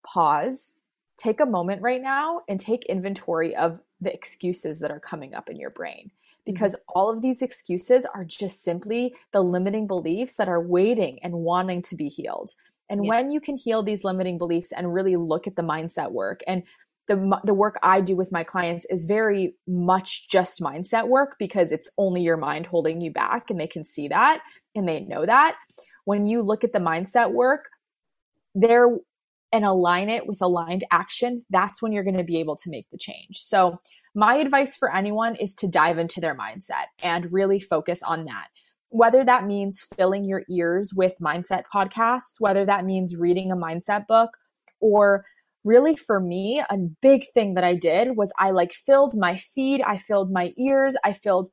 pause, 0.06 0.80
take 1.18 1.40
a 1.40 1.46
moment 1.46 1.82
right 1.82 2.02
now 2.02 2.42
and 2.48 2.60
take 2.60 2.86
inventory 2.86 3.56
of 3.56 3.80
the 4.00 4.14
excuses 4.14 4.80
that 4.80 4.92
are 4.92 5.00
coming 5.00 5.36
up 5.36 5.50
in 5.50 5.58
your 5.58 5.70
brain 5.70 6.12
because 6.46 6.74
mm-hmm. 6.74 7.00
all 7.00 7.12
of 7.12 7.22
these 7.22 7.42
excuses 7.42 8.06
are 8.06 8.24
just 8.24 8.64
simply 8.64 9.14
the 9.32 9.42
limiting 9.42 9.88
beliefs 9.88 10.36
that 10.36 10.50
are 10.50 10.62
waiting 10.62 11.20
and 11.24 11.34
wanting 11.34 11.82
to 11.84 11.96
be 11.96 12.10
healed. 12.10 12.52
And 12.90 13.06
yeah. 13.06 13.10
when 13.10 13.32
you 13.32 13.40
can 13.40 13.58
heal 13.58 13.84
these 13.84 14.04
limiting 14.04 14.38
beliefs 14.38 14.72
and 14.72 14.94
really 14.94 15.16
look 15.16 15.48
at 15.48 15.56
the 15.56 15.62
mindset 15.62 16.12
work 16.12 16.42
and 16.48 16.64
the 17.08 17.40
the 17.44 17.54
work 17.54 17.80
I 17.84 18.02
do 18.02 18.16
with 18.16 18.32
my 18.32 18.44
clients 18.44 18.86
is 18.90 19.06
very 19.06 19.56
much 19.68 20.28
just 20.30 20.60
mindset 20.60 21.08
work 21.08 21.36
because 21.40 21.72
it's 21.72 21.90
only 21.98 22.22
your 22.22 22.38
mind 22.38 22.68
holding 22.68 23.02
you 23.02 23.12
back 23.12 23.50
and 23.50 23.60
they 23.60 23.68
can 23.68 23.84
see 23.84 24.08
that 24.08 24.42
and 24.76 24.88
they 24.88 25.02
know 25.02 25.26
that. 25.26 25.56
When 26.06 26.26
you 26.26 26.42
look 26.42 26.64
at 26.64 26.74
the 26.74 26.80
mindset 26.80 27.32
work, 27.32 27.70
there 28.56 28.88
and 29.52 29.66
align 29.66 30.10
it 30.10 30.28
with 30.28 30.42
aligned 30.42 30.84
action, 30.92 31.46
that's 31.50 31.82
when 31.82 31.92
you're 31.92 32.04
going 32.04 32.18
to 32.18 32.24
be 32.24 32.40
able 32.40 32.56
to 32.56 32.70
make 32.70 32.90
the 32.92 32.98
change. 32.98 33.38
So, 33.38 33.80
my 34.14 34.36
advice 34.36 34.76
for 34.76 34.94
anyone 34.94 35.36
is 35.36 35.56
to 35.56 35.70
dive 35.70 35.98
into 35.98 36.20
their 36.20 36.36
mindset 36.36 36.88
and 37.02 37.32
really 37.32 37.60
focus 37.60 38.04
on 38.04 38.26
that 38.26 38.48
whether 38.92 39.24
that 39.24 39.48
means 39.48 39.88
filling 39.96 40.26
your 40.26 40.44
ears 40.50 40.94
with 40.94 41.16
mindset 41.22 41.64
podcasts, 41.74 42.40
whether 42.40 42.66
that 42.66 42.86
means 42.86 43.16
reading 43.16 43.50
a 43.50 43.56
mindset 43.56 44.06
book, 44.06 44.32
or 44.82 45.26
really 45.64 45.96
for 45.96 46.20
me, 46.20 46.64
a 46.70 46.78
big 46.78 47.26
thing 47.34 47.54
that 47.56 47.64
I 47.64 47.76
did 47.76 48.16
was 48.18 48.34
I 48.40 48.52
like 48.52 48.74
filled 48.74 49.14
my 49.18 49.38
feed, 49.38 49.82
I 49.82 49.98
filled 49.98 50.32
my 50.32 50.54
ears, 50.58 50.96
I 51.04 51.14
filled 51.14 51.50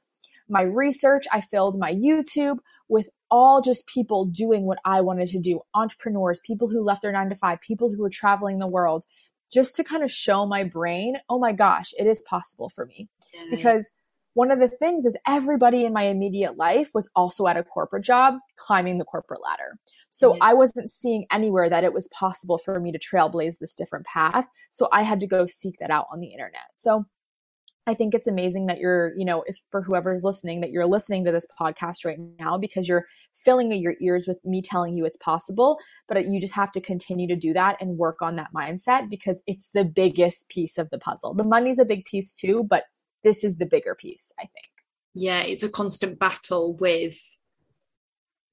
my 0.49 0.63
research, 0.63 1.27
I 1.33 1.41
filled 1.41 1.79
my 1.79 1.93
YouTube 1.93 2.59
with 2.89 3.09
all 3.31 3.61
just 3.61 3.87
people 3.87 4.25
doing 4.25 4.65
what 4.65 4.79
I 4.85 5.03
wanted 5.03 5.29
to 5.29 5.39
do 5.39 5.61
entrepreneurs, 5.75 6.41
people 6.45 6.69
who 6.69 6.83
left 6.83 7.03
their 7.03 7.13
nine 7.13 7.29
to 7.29 7.37
five, 7.37 7.61
people 7.61 7.91
who 7.91 8.03
were 8.03 8.11
traveling 8.11 8.59
the 8.59 8.67
world, 8.67 9.05
just 9.53 9.77
to 9.77 9.85
kind 9.85 10.03
of 10.03 10.11
show 10.11 10.47
my 10.47 10.65
brain, 10.65 11.17
oh 11.29 11.39
my 11.39 11.53
gosh, 11.53 11.93
it 11.99 12.07
is 12.07 12.23
possible 12.29 12.71
for 12.71 12.87
me. 12.87 13.09
Mm-hmm. 13.37 13.57
Because 13.57 13.93
one 14.35 14.51
of 14.51 14.61
the 14.61 14.69
things 14.69 15.05
is 15.05 15.17
everybody 15.27 15.85
in 15.85 15.93
my 15.93 16.05
immediate 16.05 16.57
life 16.57 16.91
was 16.95 17.11
also 17.17 17.47
at 17.47 17.57
a 17.57 17.65
corporate 17.65 18.05
job 18.05 18.35
climbing 18.57 18.99
the 18.99 19.05
corporate 19.05 19.41
ladder. 19.43 19.79
So 20.11 20.37
I 20.41 20.55
wasn't 20.55 20.91
seeing 20.91 21.27
anywhere 21.31 21.69
that 21.69 21.85
it 21.85 21.93
was 21.93 22.09
possible 22.09 22.59
for 22.59 22.81
me 22.81 22.93
to 22.93 22.99
trailblaze 22.99 23.59
this 23.59 23.75
different 23.75 24.07
path. 24.07 24.47
So 24.71 24.89
I 24.93 25.03
had 25.03 25.21
to 25.21 25.27
go 25.27 25.47
seek 25.47 25.79
that 25.81 25.91
out 25.91 26.07
on 26.13 26.21
the 26.21 26.29
internet. 26.29 26.63
So 26.75 27.05
I 27.89 27.95
think 27.95 28.15
it's 28.15 28.27
amazing 28.27 28.67
that 28.67 28.79
you're, 28.79 29.15
you 29.17 29.25
know, 29.25 29.45
if 29.47 29.57
for 29.71 29.81
whoever 29.81 30.13
is 30.13 30.23
listening, 30.23 30.61
that 30.61 30.71
you're 30.71 30.87
listening 30.87 31.25
to 31.25 31.33
this 31.33 31.47
podcast 31.59 32.05
right 32.05 32.19
now 32.39 32.59
because 32.59 32.87
you're 32.87 33.07
filling 33.33 33.73
your 33.73 33.95
ears 34.01 34.29
with 34.29 34.45
me 34.45 34.61
telling 34.61 34.95
you 34.95 35.07
it's 35.07 35.17
possible. 35.17 35.79
But 36.07 36.27
you 36.27 36.39
just 36.39 36.55
have 36.55 36.71
to 36.73 36.83
continue 36.83 37.27
to 37.29 37.37
do 37.37 37.55
that 37.55 37.79
and 37.81 37.97
work 37.97 38.21
on 38.21 38.37
that 38.37 38.53
mindset 38.55 39.09
because 39.09 39.43
it's 39.47 39.71
the 39.71 39.85
biggest 39.85 40.51
piece 40.51 40.77
of 40.77 40.91
the 40.91 40.99
puzzle. 40.99 41.33
The 41.33 41.45
money's 41.45 41.79
a 41.79 41.85
big 41.87 42.05
piece 42.05 42.35
too, 42.35 42.63
but 42.63 42.85
this 43.25 43.43
is 43.43 43.57
the 43.57 43.67
bigger 43.67 43.95
piece, 43.95 44.35
I 44.39 44.43
think. 44.43 44.69
Yeah, 45.15 45.41
it's 45.41 45.63
a 45.63 45.71
constant 45.71 46.19
battle 46.19 46.77
with 46.77 47.19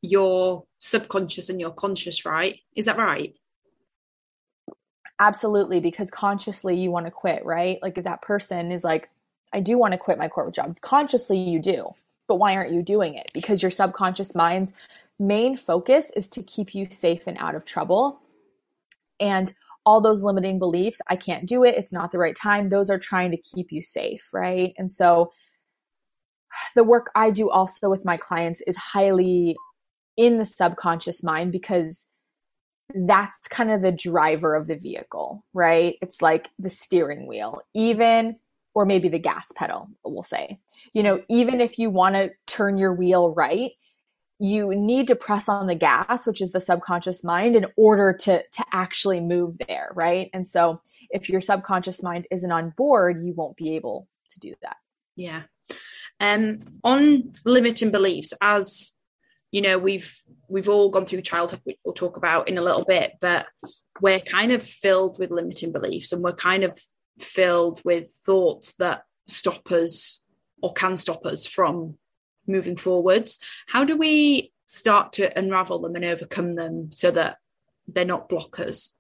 your 0.05 0.65
subconscious 0.79 1.49
and 1.49 1.59
your 1.59 1.71
conscious, 1.71 2.25
right? 2.25 2.59
Is 2.75 2.85
that 2.85 2.97
right? 2.97 3.33
Absolutely, 5.19 5.79
because 5.79 6.11
consciously 6.11 6.75
you 6.75 6.91
want 6.91 7.05
to 7.05 7.11
quit, 7.11 7.45
right? 7.45 7.79
Like 7.81 7.97
if 7.97 8.03
that 8.03 8.21
person 8.21 8.71
is 8.71 8.83
like, 8.83 9.09
I 9.53 9.59
do 9.59 9.77
want 9.77 9.93
to 9.93 9.97
quit 9.97 10.17
my 10.17 10.27
corporate 10.27 10.55
job, 10.55 10.79
consciously 10.81 11.37
you 11.37 11.59
do. 11.59 11.89
But 12.27 12.35
why 12.35 12.55
aren't 12.55 12.73
you 12.73 12.81
doing 12.81 13.13
it? 13.15 13.29
Because 13.33 13.61
your 13.61 13.71
subconscious 13.71 14.35
mind's 14.35 14.73
main 15.19 15.55
focus 15.55 16.11
is 16.15 16.27
to 16.29 16.43
keep 16.43 16.75
you 16.75 16.87
safe 16.89 17.27
and 17.27 17.37
out 17.37 17.55
of 17.55 17.65
trouble. 17.65 18.19
And 19.19 19.53
all 19.85 20.01
those 20.01 20.23
limiting 20.23 20.59
beliefs 20.59 20.99
i 21.07 21.15
can't 21.15 21.45
do 21.45 21.63
it 21.63 21.75
it's 21.75 21.93
not 21.93 22.11
the 22.11 22.17
right 22.17 22.35
time 22.35 22.67
those 22.67 22.89
are 22.89 22.99
trying 22.99 23.31
to 23.31 23.37
keep 23.37 23.71
you 23.71 23.81
safe 23.81 24.29
right 24.33 24.73
and 24.77 24.91
so 24.91 25.31
the 26.75 26.83
work 26.83 27.11
i 27.15 27.29
do 27.29 27.49
also 27.49 27.89
with 27.89 28.05
my 28.05 28.17
clients 28.17 28.61
is 28.61 28.75
highly 28.75 29.55
in 30.17 30.37
the 30.37 30.45
subconscious 30.45 31.23
mind 31.23 31.51
because 31.51 32.07
that's 32.93 33.47
kind 33.47 33.71
of 33.71 33.81
the 33.81 33.91
driver 33.91 34.55
of 34.55 34.67
the 34.67 34.75
vehicle, 34.75 35.43
right? 35.53 35.97
It's 36.01 36.21
like 36.21 36.49
the 36.59 36.69
steering 36.69 37.27
wheel, 37.27 37.61
even, 37.73 38.37
or 38.73 38.85
maybe 38.85 39.09
the 39.09 39.19
gas 39.19 39.51
pedal, 39.51 39.89
we'll 40.03 40.23
say. 40.23 40.59
You 40.93 41.03
know, 41.03 41.23
even 41.27 41.61
if 41.61 41.79
you 41.79 41.89
want 41.89 42.15
to 42.15 42.31
turn 42.47 42.77
your 42.77 42.93
wheel 42.93 43.33
right, 43.33 43.71
you 44.37 44.75
need 44.75 45.07
to 45.07 45.15
press 45.15 45.47
on 45.47 45.67
the 45.67 45.75
gas, 45.75 46.27
which 46.27 46.41
is 46.41 46.51
the 46.51 46.59
subconscious 46.59 47.23
mind, 47.23 47.55
in 47.55 47.65
order 47.77 48.13
to, 48.13 48.43
to 48.43 48.65
actually 48.73 49.21
move 49.21 49.57
there, 49.67 49.91
right? 49.95 50.29
And 50.33 50.45
so 50.45 50.81
if 51.09 51.29
your 51.29 51.41
subconscious 51.41 52.03
mind 52.03 52.27
isn't 52.29 52.51
on 52.51 52.71
board, 52.71 53.25
you 53.25 53.33
won't 53.33 53.55
be 53.55 53.75
able 53.77 54.07
to 54.29 54.39
do 54.39 54.53
that. 54.61 54.75
Yeah. 55.15 55.43
Um, 56.19 56.59
on 56.83 57.33
limiting 57.45 57.91
beliefs, 57.91 58.33
as 58.41 58.94
you 59.51 59.61
know, 59.61 59.77
we've 59.77 60.13
we've 60.47 60.69
all 60.69 60.89
gone 60.89 61.05
through 61.05 61.21
childhood, 61.21 61.61
which 61.63 61.79
we'll 61.85 61.93
talk 61.93 62.17
about 62.17 62.49
in 62.49 62.57
a 62.57 62.61
little 62.61 62.83
bit, 62.83 63.13
but 63.21 63.47
we're 64.01 64.19
kind 64.19 64.51
of 64.51 64.61
filled 64.61 65.17
with 65.17 65.31
limiting 65.31 65.71
beliefs 65.71 66.11
and 66.11 66.23
we're 66.23 66.33
kind 66.33 66.63
of 66.63 66.77
filled 67.19 67.81
with 67.85 68.11
thoughts 68.25 68.73
that 68.73 69.03
stop 69.27 69.71
us 69.71 70.21
or 70.61 70.73
can 70.73 70.95
stop 70.97 71.25
us 71.25 71.45
from 71.45 71.97
moving 72.47 72.75
forwards. 72.75 73.39
How 73.67 73.85
do 73.85 73.97
we 73.97 74.51
start 74.65 75.13
to 75.13 75.37
unravel 75.37 75.79
them 75.79 75.95
and 75.95 76.05
overcome 76.05 76.55
them 76.55 76.91
so 76.91 77.11
that 77.11 77.37
they're 77.87 78.05
not 78.05 78.29
blockers? 78.29 78.91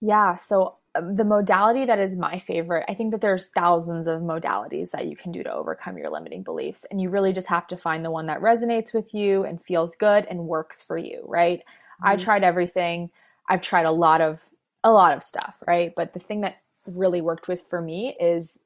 Yeah, 0.00 0.36
so 0.36 0.78
the 0.94 1.24
modality 1.24 1.84
that 1.84 2.00
is 2.00 2.14
my 2.14 2.38
favorite, 2.38 2.84
I 2.88 2.94
think 2.94 3.12
that 3.12 3.20
there's 3.20 3.50
thousands 3.50 4.06
of 4.08 4.22
modalities 4.22 4.90
that 4.90 5.06
you 5.06 5.16
can 5.16 5.30
do 5.30 5.42
to 5.44 5.52
overcome 5.52 5.96
your 5.96 6.10
limiting 6.10 6.42
beliefs. 6.42 6.84
And 6.90 7.00
you 7.00 7.08
really 7.08 7.32
just 7.32 7.48
have 7.48 7.68
to 7.68 7.76
find 7.76 8.04
the 8.04 8.10
one 8.10 8.26
that 8.26 8.40
resonates 8.40 8.92
with 8.92 9.14
you 9.14 9.44
and 9.44 9.62
feels 9.62 9.94
good 9.94 10.26
and 10.28 10.48
works 10.48 10.82
for 10.82 10.98
you, 10.98 11.22
right? 11.26 11.60
Mm-hmm. 11.60 12.08
I 12.08 12.16
tried 12.16 12.42
everything. 12.42 13.10
I've 13.48 13.62
tried 13.62 13.86
a 13.86 13.92
lot 13.92 14.20
of 14.20 14.42
a 14.82 14.90
lot 14.90 15.14
of 15.14 15.22
stuff, 15.22 15.62
right? 15.66 15.92
But 15.94 16.12
the 16.12 16.18
thing 16.18 16.40
that 16.40 16.56
really 16.86 17.20
worked 17.20 17.48
with 17.48 17.64
for 17.68 17.80
me 17.82 18.16
is 18.18 18.60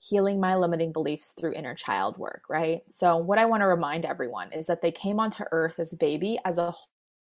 healing 0.00 0.40
my 0.40 0.56
limiting 0.56 0.92
beliefs 0.92 1.32
through 1.32 1.52
inner 1.52 1.74
child 1.74 2.18
work, 2.18 2.42
right? 2.48 2.82
So 2.88 3.16
what 3.16 3.38
I 3.38 3.44
want 3.44 3.60
to 3.60 3.66
remind 3.66 4.04
everyone 4.04 4.52
is 4.52 4.66
that 4.66 4.82
they 4.82 4.90
came 4.90 5.20
onto 5.20 5.44
earth 5.52 5.78
as 5.78 5.92
a 5.92 5.96
baby 5.96 6.38
as 6.44 6.58
a 6.58 6.74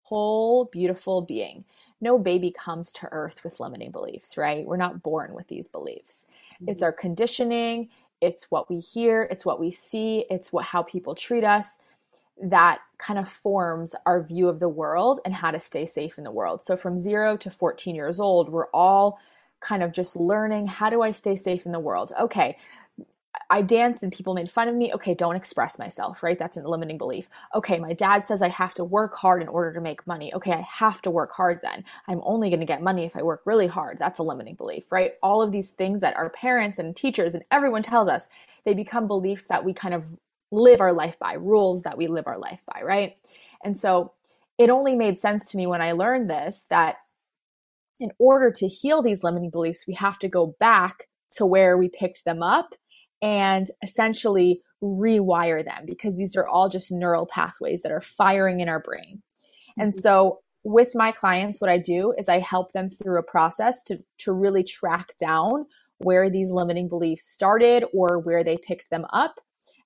whole 0.04 0.65
beautiful 0.65 1.21
being 1.21 1.65
no 2.02 2.18
baby 2.18 2.52
comes 2.52 2.92
to 2.94 3.10
earth 3.12 3.44
with 3.44 3.60
limiting 3.60 3.92
beliefs, 3.92 4.36
right? 4.36 4.66
We're 4.66 4.78
not 4.78 5.04
born 5.04 5.34
with 5.34 5.48
these 5.48 5.68
beliefs. 5.68 6.26
Mm-hmm. 6.56 6.70
It's 6.70 6.84
our 6.84 6.92
conditioning, 6.92 7.90
it's 8.20 8.52
what 8.52 8.70
we 8.70 8.80
hear, 8.80 9.24
it's 9.32 9.46
what 9.46 9.60
we 9.60 9.72
see, 9.72 10.26
it's 10.30 10.52
what 10.52 10.66
how 10.66 10.84
people 10.84 11.16
treat 11.16 11.44
us 11.44 11.80
that 12.42 12.80
kind 12.98 13.20
of 13.20 13.30
forms 13.30 13.96
our 14.06 14.22
view 14.24 14.48
of 14.48 14.60
the 14.60 14.70
world 14.70 15.20
and 15.26 15.34
how 15.34 15.52
to 15.52 15.60
stay 15.60 15.86
safe 15.86 16.18
in 16.18 16.24
the 16.24 16.32
world. 16.32 16.64
So 16.64 16.76
from 16.76 16.98
0 16.98 17.38
to 17.38 17.52
14 17.52 17.96
years 17.96 18.20
old, 18.20 18.50
we're 18.50 18.70
all 18.74 19.20
kind 19.60 19.84
of 19.84 19.92
just 19.92 20.16
learning 20.16 20.68
how 20.68 20.90
do 20.90 21.02
I 21.04 21.12
stay 21.12 21.36
safe 21.36 21.66
in 21.66 21.72
the 21.72 21.80
world? 21.80 22.12
Okay, 22.20 22.58
I 23.49 23.62
danced 23.62 24.04
and 24.04 24.12
people 24.12 24.34
made 24.34 24.51
fun 24.51 24.67
of 24.67 24.75
me. 24.75 24.93
Okay, 24.93 25.13
don't 25.13 25.36
express 25.36 25.80
myself, 25.80 26.23
right? 26.23 26.38
That's 26.38 26.58
a 26.58 26.62
limiting 26.62 26.97
belief. 26.97 27.30
Okay, 27.56 27.80
my 27.80 27.93
dad 27.93 28.25
says 28.25 28.41
I 28.41 28.49
have 28.49 28.73
to 28.75 28.84
work 28.84 29.15
hard 29.15 29.41
in 29.41 29.47
order 29.47 29.73
to 29.73 29.82
make 29.82 30.06
money. 30.08 30.34
Okay, 30.34 30.51
I 30.51 30.65
have 30.69 31.01
to 31.04 31.12
work 31.12 31.32
hard 31.32 31.60
then. 31.62 31.84
I'm 32.08 32.21
only 32.23 32.49
going 32.49 32.60
to 32.60 32.65
get 32.65 32.82
money 32.82 33.06
if 33.06 33.15
I 33.15 33.21
work 33.21 33.41
really 33.45 33.67
hard. 33.67 33.97
That's 33.99 34.19
a 34.19 34.23
limiting 34.23 34.56
belief, 34.56 34.91
right? 34.91 35.13
All 35.21 35.41
of 35.41 35.51
these 35.51 35.71
things 35.71 36.01
that 36.01 36.15
our 36.15 36.30
parents 36.30 36.80
and 36.80 36.95
teachers 36.95 37.36
and 37.36 37.43
everyone 37.51 37.84
tells 37.84 38.08
us, 38.08 38.27
they 38.65 38.73
become 38.73 39.08
beliefs 39.08 39.45
that 39.45 39.65
we 39.65 39.73
kind 39.73 39.93
of 39.93 40.06
live 40.51 40.82
our 40.82 40.93
life 40.93 41.17
by, 41.17 41.34
rules 41.34 41.84
that 41.84 41.97
we 41.97 42.08
live 42.08 42.27
our 42.27 42.38
life 42.38 42.62
by, 42.65 42.82
right? 42.84 43.17
And 43.63 43.77
so 43.77 44.13
it 44.58 44.69
only 44.69 44.95
made 44.95 45.19
sense 45.19 45.49
to 45.51 45.58
me 45.58 45.65
when 45.65 45.82
I 45.82 45.93
learned 45.93 46.30
this 46.30 46.65
that 46.69 46.97
in 47.99 48.12
order 48.19 48.51
to 48.51 48.67
heal 48.67 49.01
these 49.01 49.23
limiting 49.23 49.49
beliefs, 49.49 49.86
we 49.88 49.93
have 49.93 50.19
to 50.19 50.27
go 50.27 50.56
back 50.60 51.08
to 51.38 51.45
where 51.45 51.77
we 51.77 51.88
picked 51.88 52.25
them 52.25 52.43
up 52.43 52.75
and 53.21 53.67
essentially 53.84 54.62
rewire 54.81 55.63
them 55.63 55.86
because 55.86 56.15
these 56.15 56.36
are 56.36 56.47
all 56.47 56.69
just 56.69 56.91
neural 56.91 57.25
pathways 57.25 57.81
that 57.84 57.91
are 57.91 58.01
firing 58.01 58.60
in 58.60 58.69
our 58.69 58.79
brain. 58.79 59.21
And 59.77 59.91
mm-hmm. 59.91 59.99
so 59.99 60.39
with 60.63 60.91
my 60.95 61.12
clients, 61.12 61.60
what 61.60 61.69
I 61.69 61.77
do 61.77 62.13
is 62.17 62.29
I 62.29 62.39
help 62.39 62.71
them 62.71 62.89
through 62.89 63.19
a 63.19 63.23
process 63.23 63.84
to, 63.84 63.99
to 64.19 64.31
really 64.31 64.63
track 64.63 65.13
down 65.19 65.65
where 65.97 66.29
these 66.29 66.51
limiting 66.51 66.89
beliefs 66.89 67.31
started 67.31 67.86
or 67.93 68.19
where 68.19 68.43
they 68.43 68.57
picked 68.57 68.89
them 68.89 69.05
up. 69.13 69.39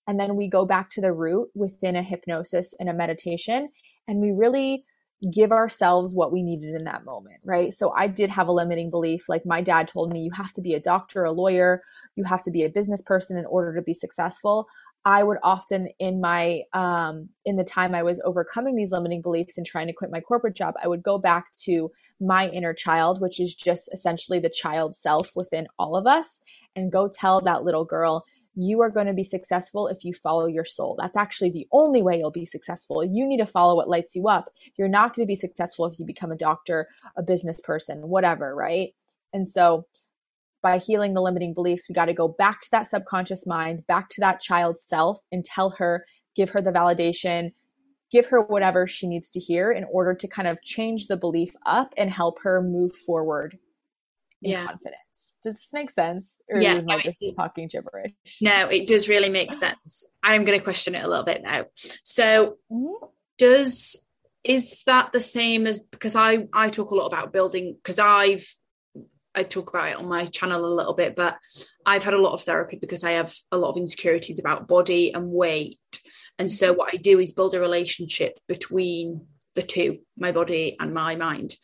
And 0.07 0.19
then 0.19 0.35
we 0.35 0.47
go 0.47 0.65
back 0.65 0.89
to 0.91 1.01
the 1.01 1.11
root 1.11 1.49
within 1.55 1.95
a 1.95 2.03
hypnosis 2.03 2.73
and 2.79 2.89
a 2.89 2.93
meditation. 2.93 3.69
And 4.07 4.19
we 4.19 4.31
really 4.31 4.85
give 5.32 5.51
ourselves 5.51 6.13
what 6.13 6.32
we 6.32 6.43
needed 6.43 6.75
in 6.75 6.86
that 6.86 7.06
moment, 7.06 7.38
right? 7.45 7.73
So 7.73 7.91
I 7.91 8.08
did 8.08 8.30
have 8.30 8.47
a 8.47 8.51
limiting 8.51 8.89
belief. 8.89 9.30
Like 9.30 9.45
my 9.45 9.62
dad 9.62 9.88
told 9.88 10.13
me, 10.13 10.21
you 10.21 10.32
have 10.32 10.51
to 10.54 10.62
be 10.62 10.73
a 10.73 10.80
doctor, 10.80 11.23
a 11.23 11.32
lawyer, 11.32 11.82
you 12.15 12.23
have 12.25 12.43
to 12.43 12.51
be 12.51 12.63
a 12.63 12.69
business 12.69 13.01
person 13.01 13.38
in 13.38 13.45
order 13.45 13.75
to 13.75 13.82
be 13.82 13.93
successful. 13.93 14.67
I 15.06 15.21
would 15.21 15.38
often 15.43 15.89
in 15.99 16.19
my 16.19 16.63
um, 16.73 17.30
in 17.45 17.58
the 17.58 17.63
time 17.63 17.93
I 17.93 18.01
was 18.01 18.19
overcoming 18.25 18.75
these 18.75 18.91
limiting 18.91 19.21
beliefs 19.21 19.58
and 19.58 19.65
trying 19.65 19.88
to 19.88 19.93
quit 19.93 20.12
my 20.12 20.19
corporate 20.19 20.56
job, 20.56 20.73
I 20.84 20.88
would 20.88 21.04
go 21.04 21.19
back 21.19 21.56
to 21.65 21.91
my 22.19 22.49
inner 22.49 22.73
child, 22.73 23.21
which 23.21 23.39
is 23.39 23.54
just 23.54 23.89
essentially 23.93 24.39
the 24.39 24.49
child 24.49 24.95
self 24.95 25.30
within 25.36 25.67
all 25.78 25.95
of 25.95 26.08
us, 26.08 26.41
and 26.75 26.91
go 26.91 27.08
tell 27.08 27.39
that 27.41 27.63
little 27.63 27.86
girl, 27.86 28.25
you 28.55 28.81
are 28.81 28.89
going 28.89 29.07
to 29.07 29.13
be 29.13 29.23
successful 29.23 29.87
if 29.87 30.03
you 30.03 30.13
follow 30.13 30.45
your 30.45 30.65
soul. 30.65 30.97
That's 30.99 31.17
actually 31.17 31.51
the 31.51 31.67
only 31.71 32.01
way 32.01 32.17
you'll 32.17 32.31
be 32.31 32.45
successful. 32.45 33.03
You 33.03 33.27
need 33.27 33.37
to 33.37 33.45
follow 33.45 33.75
what 33.75 33.89
lights 33.89 34.15
you 34.15 34.27
up. 34.27 34.49
You're 34.77 34.87
not 34.87 35.15
going 35.15 35.25
to 35.25 35.31
be 35.31 35.35
successful 35.35 35.85
if 35.85 35.99
you 35.99 36.05
become 36.05 36.31
a 36.31 36.37
doctor, 36.37 36.87
a 37.17 37.23
business 37.23 37.59
person, 37.61 38.07
whatever, 38.07 38.55
right? 38.55 38.93
And 39.33 39.49
so 39.49 39.85
by 40.61 40.77
healing 40.77 41.13
the 41.13 41.21
limiting 41.21 41.53
beliefs, 41.53 41.87
we 41.89 41.93
got 41.93 42.05
to 42.05 42.13
go 42.13 42.27
back 42.27 42.61
to 42.61 42.71
that 42.71 42.87
subconscious 42.87 43.45
mind, 43.45 43.85
back 43.87 44.09
to 44.09 44.21
that 44.21 44.41
child 44.41 44.79
self 44.79 45.19
and 45.31 45.43
tell 45.43 45.71
her, 45.71 46.05
give 46.35 46.49
her 46.51 46.61
the 46.61 46.71
validation, 46.71 47.51
give 48.11 48.27
her 48.27 48.41
whatever 48.41 48.87
she 48.87 49.07
needs 49.07 49.29
to 49.31 49.39
hear 49.39 49.71
in 49.71 49.83
order 49.91 50.13
to 50.13 50.27
kind 50.27 50.47
of 50.47 50.61
change 50.63 51.07
the 51.07 51.17
belief 51.17 51.53
up 51.65 51.93
and 51.97 52.09
help 52.09 52.39
her 52.41 52.61
move 52.61 52.95
forward 52.95 53.59
in 54.45 54.51
yeah. 54.51 54.65
confidence. 54.65 55.36
Does 55.41 55.55
this 55.55 55.73
make 55.73 55.91
sense? 55.91 56.36
Or 56.49 56.62
yeah, 56.62 56.75
am 56.75 56.89
I 56.89 57.01
just 57.01 57.36
talking 57.36 57.67
gibberish? 57.67 58.13
No, 58.41 58.67
it 58.67 58.88
does 58.88 59.10
really 59.10 59.29
make 59.29 59.53
sense. 59.53 60.05
I'm 60.23 60.45
going 60.45 60.58
to 60.58 60.63
question 60.63 60.95
it 60.95 61.03
a 61.03 61.08
little 61.08 61.25
bit 61.25 61.41
now. 61.43 61.65
So, 62.03 62.58
mm-hmm. 62.71 63.05
does 63.38 63.97
is 64.43 64.84
that 64.86 65.12
the 65.12 65.19
same 65.19 65.65
as 65.65 65.79
because 65.79 66.15
I 66.15 66.47
I 66.53 66.69
talk 66.69 66.91
a 66.91 66.95
lot 66.95 67.08
about 67.08 67.34
building 67.34 67.75
because 67.75 67.99
I've 67.99 68.47
I 69.34 69.43
talk 69.43 69.69
about 69.69 69.89
it 69.89 69.97
on 69.97 70.08
my 70.08 70.25
channel 70.27 70.65
a 70.65 70.73
little 70.73 70.93
bit, 70.93 71.15
but 71.15 71.38
I've 71.86 72.03
had 72.03 72.13
a 72.13 72.21
lot 72.21 72.34
of 72.34 72.43
therapy 72.43 72.77
because 72.79 73.03
I 73.03 73.12
have 73.12 73.36
a 73.51 73.58
lot 73.58 73.71
of 73.71 73.77
insecurities 73.77 74.39
about 74.39 74.67
body 74.67 75.13
and 75.13 75.31
weight. 75.31 75.79
And 76.39 76.49
so 76.49 76.71
what 76.71 76.93
I 76.93 76.97
do 76.97 77.19
is 77.19 77.34
build 77.34 77.53
a 77.55 77.60
relationship 77.60 78.39
between 78.47 79.27
the 79.55 79.63
two, 79.63 79.99
my 80.17 80.31
body 80.31 80.77
and 80.79 80.93
my 80.93 81.15
mind. 81.15 81.55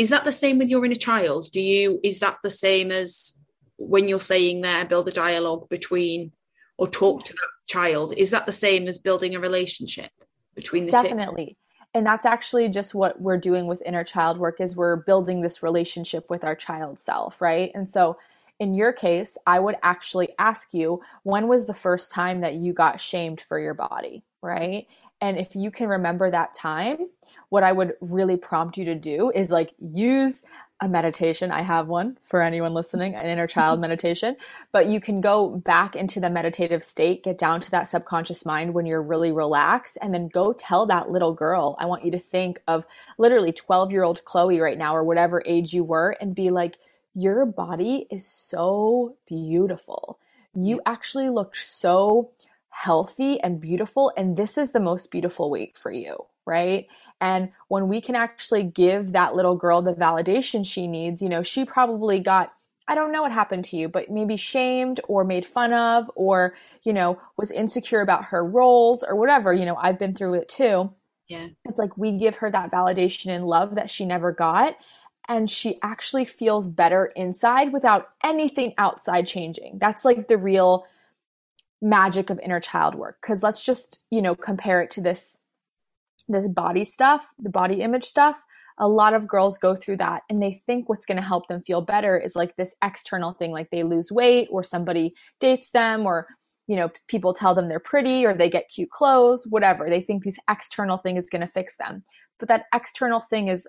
Is 0.00 0.08
that 0.08 0.24
the 0.24 0.32
same 0.32 0.56
with 0.56 0.70
your 0.70 0.82
inner 0.86 0.94
child? 0.94 1.50
Do 1.52 1.60
you 1.60 2.00
is 2.02 2.20
that 2.20 2.38
the 2.42 2.48
same 2.48 2.90
as 2.90 3.38
when 3.76 4.08
you're 4.08 4.18
saying 4.18 4.62
there 4.62 4.86
build 4.86 5.06
a 5.08 5.10
dialogue 5.10 5.68
between 5.68 6.32
or 6.78 6.86
talk 6.86 7.24
to 7.24 7.34
that 7.34 7.50
child? 7.68 8.14
Is 8.16 8.30
that 8.30 8.46
the 8.46 8.52
same 8.52 8.88
as 8.88 8.98
building 8.98 9.34
a 9.34 9.40
relationship 9.40 10.10
between 10.54 10.86
the 10.86 10.90
Definitely. 10.90 11.12
two? 11.12 11.18
Definitely. 11.18 11.56
And 11.92 12.06
that's 12.06 12.24
actually 12.24 12.70
just 12.70 12.94
what 12.94 13.20
we're 13.20 13.36
doing 13.36 13.66
with 13.66 13.82
inner 13.84 14.02
child 14.02 14.38
work 14.38 14.58
is 14.58 14.74
we're 14.74 14.96
building 14.96 15.42
this 15.42 15.62
relationship 15.62 16.30
with 16.30 16.44
our 16.44 16.54
child 16.54 16.98
self, 16.98 17.42
right? 17.42 17.70
And 17.74 17.86
so 17.86 18.16
in 18.58 18.72
your 18.72 18.94
case, 18.94 19.36
I 19.46 19.60
would 19.60 19.76
actually 19.82 20.30
ask 20.38 20.72
you, 20.72 21.02
when 21.24 21.46
was 21.46 21.66
the 21.66 21.74
first 21.74 22.10
time 22.10 22.40
that 22.40 22.54
you 22.54 22.72
got 22.72 23.02
shamed 23.02 23.42
for 23.42 23.58
your 23.58 23.74
body, 23.74 24.22
right? 24.40 24.86
And 25.20 25.36
if 25.36 25.54
you 25.54 25.70
can 25.70 25.88
remember 25.88 26.30
that 26.30 26.54
time, 26.54 26.98
what 27.50 27.62
I 27.62 27.72
would 27.72 27.94
really 28.00 28.36
prompt 28.36 28.78
you 28.78 28.86
to 28.86 28.94
do 28.94 29.30
is 29.34 29.50
like 29.50 29.72
use 29.78 30.42
a 30.80 30.88
meditation. 30.88 31.50
I 31.50 31.62
have 31.62 31.88
one 31.88 32.16
for 32.22 32.40
anyone 32.40 32.72
listening, 32.72 33.14
an 33.14 33.26
inner 33.26 33.46
child 33.46 33.80
meditation. 33.82 34.36
But 34.72 34.86
you 34.86 35.00
can 35.00 35.20
go 35.20 35.50
back 35.50 35.94
into 35.94 36.20
the 36.20 36.30
meditative 36.30 36.82
state, 36.82 37.22
get 37.22 37.38
down 37.38 37.60
to 37.60 37.70
that 37.72 37.88
subconscious 37.88 38.46
mind 38.46 38.72
when 38.72 38.86
you're 38.86 39.02
really 39.02 39.32
relaxed, 39.32 39.98
and 40.00 40.14
then 40.14 40.28
go 40.28 40.52
tell 40.52 40.86
that 40.86 41.10
little 41.10 41.34
girl. 41.34 41.76
I 41.78 41.86
want 41.86 42.04
you 42.04 42.10
to 42.12 42.18
think 42.18 42.62
of 42.66 42.84
literally 43.18 43.52
12 43.52 43.90
year 43.92 44.04
old 44.04 44.24
Chloe 44.24 44.60
right 44.60 44.78
now, 44.78 44.96
or 44.96 45.04
whatever 45.04 45.42
age 45.44 45.74
you 45.74 45.84
were, 45.84 46.16
and 46.20 46.34
be 46.34 46.50
like, 46.50 46.78
Your 47.14 47.44
body 47.44 48.06
is 48.10 48.26
so 48.26 49.16
beautiful. 49.26 50.18
You 50.54 50.80
actually 50.86 51.28
look 51.28 51.54
so 51.56 52.30
healthy 52.70 53.38
and 53.40 53.60
beautiful, 53.60 54.12
and 54.16 54.36
this 54.36 54.56
is 54.56 54.72
the 54.72 54.80
most 54.80 55.10
beautiful 55.10 55.50
weight 55.50 55.76
for 55.76 55.92
you, 55.92 56.16
right? 56.46 56.86
And 57.20 57.50
when 57.68 57.88
we 57.88 58.00
can 58.00 58.14
actually 58.14 58.62
give 58.62 59.12
that 59.12 59.34
little 59.34 59.56
girl 59.56 59.82
the 59.82 59.92
validation 59.92 60.64
she 60.64 60.86
needs, 60.86 61.20
you 61.20 61.28
know, 61.28 61.42
she 61.42 61.64
probably 61.64 62.18
got, 62.18 62.52
I 62.88 62.94
don't 62.94 63.12
know 63.12 63.22
what 63.22 63.32
happened 63.32 63.64
to 63.66 63.76
you, 63.76 63.88
but 63.88 64.10
maybe 64.10 64.36
shamed 64.36 65.00
or 65.06 65.22
made 65.22 65.44
fun 65.44 65.72
of 65.72 66.10
or, 66.14 66.54
you 66.82 66.92
know, 66.92 67.20
was 67.36 67.50
insecure 67.50 68.00
about 68.00 68.24
her 68.26 68.44
roles 68.44 69.02
or 69.02 69.16
whatever. 69.16 69.52
You 69.52 69.66
know, 69.66 69.76
I've 69.76 69.98
been 69.98 70.14
through 70.14 70.34
it 70.34 70.48
too. 70.48 70.92
Yeah. 71.28 71.48
It's 71.66 71.78
like 71.78 71.96
we 71.96 72.18
give 72.18 72.36
her 72.36 72.50
that 72.50 72.72
validation 72.72 73.28
and 73.28 73.46
love 73.46 73.76
that 73.76 73.90
she 73.90 74.04
never 74.04 74.32
got. 74.32 74.76
And 75.28 75.48
she 75.48 75.78
actually 75.82 76.24
feels 76.24 76.66
better 76.66 77.06
inside 77.14 77.72
without 77.72 78.08
anything 78.24 78.74
outside 78.78 79.26
changing. 79.26 79.78
That's 79.78 80.04
like 80.04 80.26
the 80.26 80.38
real 80.38 80.86
magic 81.80 82.30
of 82.30 82.40
inner 82.40 82.60
child 82.60 82.94
work. 82.94 83.20
Cause 83.20 83.42
let's 83.42 83.62
just, 83.62 84.00
you 84.10 84.22
know, 84.22 84.34
compare 84.34 84.82
it 84.82 84.90
to 84.92 85.00
this 85.00 85.38
this 86.32 86.48
body 86.48 86.84
stuff, 86.84 87.28
the 87.38 87.50
body 87.50 87.82
image 87.82 88.04
stuff. 88.04 88.42
A 88.78 88.88
lot 88.88 89.12
of 89.14 89.28
girls 89.28 89.58
go 89.58 89.74
through 89.74 89.98
that 89.98 90.22
and 90.30 90.42
they 90.42 90.52
think 90.52 90.88
what's 90.88 91.04
going 91.04 91.18
to 91.18 91.22
help 91.22 91.48
them 91.48 91.62
feel 91.66 91.82
better 91.82 92.18
is 92.18 92.34
like 92.34 92.56
this 92.56 92.74
external 92.82 93.34
thing, 93.34 93.52
like 93.52 93.68
they 93.70 93.82
lose 93.82 94.10
weight 94.10 94.48
or 94.50 94.64
somebody 94.64 95.14
dates 95.38 95.70
them 95.70 96.06
or 96.06 96.28
you 96.70 96.76
know, 96.76 96.88
people 97.08 97.34
tell 97.34 97.52
them 97.52 97.66
they're 97.66 97.80
pretty 97.80 98.24
or 98.24 98.32
they 98.32 98.48
get 98.48 98.70
cute 98.72 98.90
clothes, 98.90 99.44
whatever. 99.50 99.90
They 99.90 100.00
think 100.00 100.22
this 100.22 100.38
external 100.48 100.98
thing 100.98 101.16
is 101.16 101.28
going 101.28 101.40
to 101.40 101.48
fix 101.48 101.76
them. 101.76 102.04
But 102.38 102.46
that 102.46 102.66
external 102.72 103.18
thing 103.18 103.48
is 103.48 103.66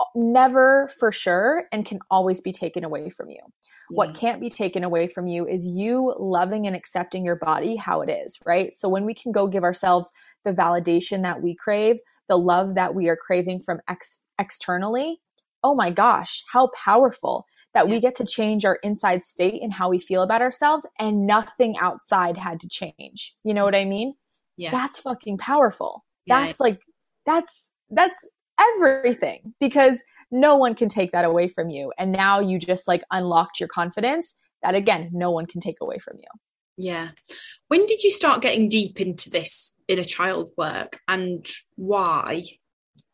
uh, 0.00 0.04
never 0.16 0.90
for 0.98 1.12
sure 1.12 1.66
and 1.70 1.86
can 1.86 2.00
always 2.10 2.40
be 2.40 2.50
taken 2.50 2.82
away 2.82 3.10
from 3.10 3.30
you. 3.30 3.36
Yeah. 3.36 3.96
What 3.96 4.16
can't 4.16 4.40
be 4.40 4.50
taken 4.50 4.82
away 4.82 5.06
from 5.06 5.28
you 5.28 5.46
is 5.46 5.64
you 5.64 6.16
loving 6.18 6.66
and 6.66 6.74
accepting 6.74 7.24
your 7.24 7.36
body 7.36 7.76
how 7.76 8.00
it 8.00 8.10
is, 8.10 8.40
right? 8.44 8.76
So 8.76 8.88
when 8.88 9.04
we 9.04 9.14
can 9.14 9.30
go 9.30 9.46
give 9.46 9.62
ourselves 9.62 10.10
the 10.44 10.52
validation 10.52 11.22
that 11.22 11.42
we 11.42 11.54
crave, 11.54 11.96
the 12.28 12.38
love 12.38 12.74
that 12.74 12.94
we 12.94 13.08
are 13.08 13.16
craving 13.16 13.62
from 13.62 13.80
ex- 13.88 14.22
externally, 14.38 15.20
oh 15.62 15.74
my 15.74 15.90
gosh, 15.90 16.44
how 16.52 16.70
powerful 16.84 17.46
that 17.74 17.88
we 17.88 18.00
get 18.00 18.14
to 18.16 18.24
change 18.24 18.64
our 18.64 18.76
inside 18.84 19.24
state 19.24 19.60
and 19.60 19.72
how 19.72 19.90
we 19.90 19.98
feel 19.98 20.22
about 20.22 20.40
ourselves 20.40 20.86
and 21.00 21.26
nothing 21.26 21.76
outside 21.78 22.38
had 22.38 22.60
to 22.60 22.68
change. 22.68 23.34
You 23.42 23.52
know 23.52 23.64
what 23.64 23.74
I 23.74 23.84
mean? 23.84 24.14
Yeah. 24.56 24.70
That's 24.70 25.00
fucking 25.00 25.38
powerful. 25.38 26.04
Yeah. 26.26 26.46
That's 26.46 26.60
like 26.60 26.80
that's 27.26 27.72
that's 27.90 28.24
everything 28.60 29.54
because 29.60 30.04
no 30.30 30.56
one 30.56 30.74
can 30.74 30.88
take 30.88 31.10
that 31.12 31.24
away 31.24 31.48
from 31.48 31.68
you. 31.68 31.92
And 31.98 32.12
now 32.12 32.38
you 32.38 32.58
just 32.58 32.86
like 32.86 33.02
unlocked 33.10 33.58
your 33.58 33.68
confidence 33.68 34.36
that 34.62 34.74
again, 34.74 35.10
no 35.12 35.32
one 35.32 35.46
can 35.46 35.60
take 35.60 35.76
away 35.80 35.98
from 35.98 36.16
you. 36.18 36.28
Yeah. 36.76 37.10
When 37.68 37.86
did 37.86 38.02
you 38.02 38.10
start 38.10 38.42
getting 38.42 38.68
deep 38.68 39.00
into 39.00 39.30
this 39.30 39.76
inner 39.88 40.04
child 40.04 40.50
work 40.56 41.00
and 41.06 41.46
why? 41.76 42.42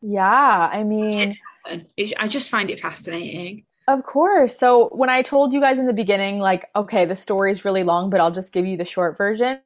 Yeah, 0.01 0.69
I 0.71 0.83
mean, 0.83 1.37
I 1.67 2.27
just 2.27 2.49
find 2.49 2.69
it 2.69 2.79
fascinating. 2.79 3.65
Of 3.87 4.03
course. 4.03 4.57
So 4.57 4.89
when 4.89 5.09
I 5.09 5.21
told 5.21 5.53
you 5.53 5.59
guys 5.59 5.79
in 5.79 5.87
the 5.87 5.93
beginning, 5.93 6.39
like, 6.39 6.69
okay, 6.75 7.05
the 7.05 7.15
story 7.15 7.51
is 7.51 7.65
really 7.65 7.83
long, 7.83 8.09
but 8.09 8.19
I'll 8.19 8.31
just 8.31 8.53
give 8.53 8.65
you 8.65 8.77
the 8.77 8.85
short 8.85 9.17
version. 9.17 9.59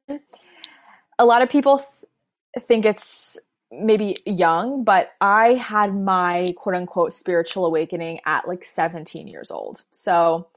A 1.18 1.24
lot 1.24 1.42
of 1.42 1.48
people 1.48 1.78
th- 1.78 2.64
think 2.66 2.84
it's 2.84 3.38
maybe 3.70 4.16
young, 4.26 4.84
but 4.84 5.12
I 5.20 5.54
had 5.54 5.94
my 5.94 6.46
quote 6.56 6.74
unquote 6.74 7.12
spiritual 7.12 7.66
awakening 7.66 8.20
at 8.26 8.48
like 8.48 8.64
17 8.64 9.28
years 9.28 9.50
old. 9.50 9.82
So 9.90 10.48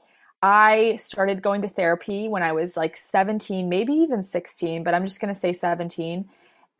I 0.42 0.96
started 0.96 1.42
going 1.42 1.62
to 1.62 1.68
therapy 1.68 2.28
when 2.28 2.42
I 2.42 2.52
was 2.52 2.76
like 2.76 2.96
17, 2.96 3.68
maybe 3.68 3.92
even 3.92 4.22
16, 4.22 4.82
but 4.82 4.94
I'm 4.94 5.06
just 5.06 5.20
going 5.20 5.32
to 5.32 5.38
say 5.38 5.52
17 5.52 6.28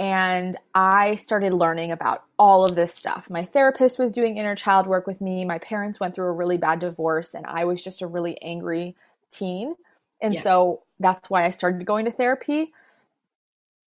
and 0.01 0.57
I 0.75 1.17
started 1.17 1.53
learning 1.53 1.93
about 1.93 2.25
all 2.39 2.65
of 2.65 2.75
this 2.75 2.95
stuff. 2.95 3.29
My 3.29 3.45
therapist 3.45 3.99
was 3.99 4.11
doing 4.11 4.39
inner 4.39 4.55
child 4.55 4.87
work 4.87 5.07
with 5.07 5.21
me. 5.21 5.45
My 5.45 5.59
parents 5.59 6.01
went 6.01 6.15
through 6.15 6.29
a 6.29 6.33
really 6.33 6.57
bad 6.57 6.79
divorce, 6.79 7.35
and 7.35 7.45
I 7.45 7.67
was 7.67 7.85
just 7.85 8.01
a 8.01 8.07
really 8.07 8.41
angry 8.41 8.97
teen. 9.31 9.75
And 10.23 10.33
yeah. 10.33 10.41
so 10.41 10.85
that's 10.99 11.29
why 11.29 11.45
I 11.45 11.51
started 11.51 11.85
going 11.85 12.07
to 12.07 12.11
therapy. 12.11 12.73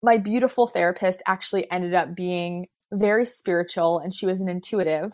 My 0.01 0.15
beautiful 0.15 0.65
therapist 0.65 1.21
actually 1.27 1.69
ended 1.69 1.93
up 1.93 2.15
being 2.15 2.69
very 2.89 3.25
spiritual, 3.25 3.99
and 3.99 4.13
she 4.13 4.25
was 4.25 4.39
an 4.39 4.47
intuitive 4.47 5.11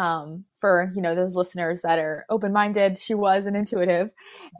um, 0.00 0.44
for 0.60 0.90
you 0.94 1.02
know 1.02 1.14
those 1.14 1.34
listeners 1.34 1.82
that 1.82 1.98
are 1.98 2.24
open-minded 2.30 2.98
she 2.98 3.12
was 3.12 3.46
an 3.46 3.54
intuitive 3.54 4.10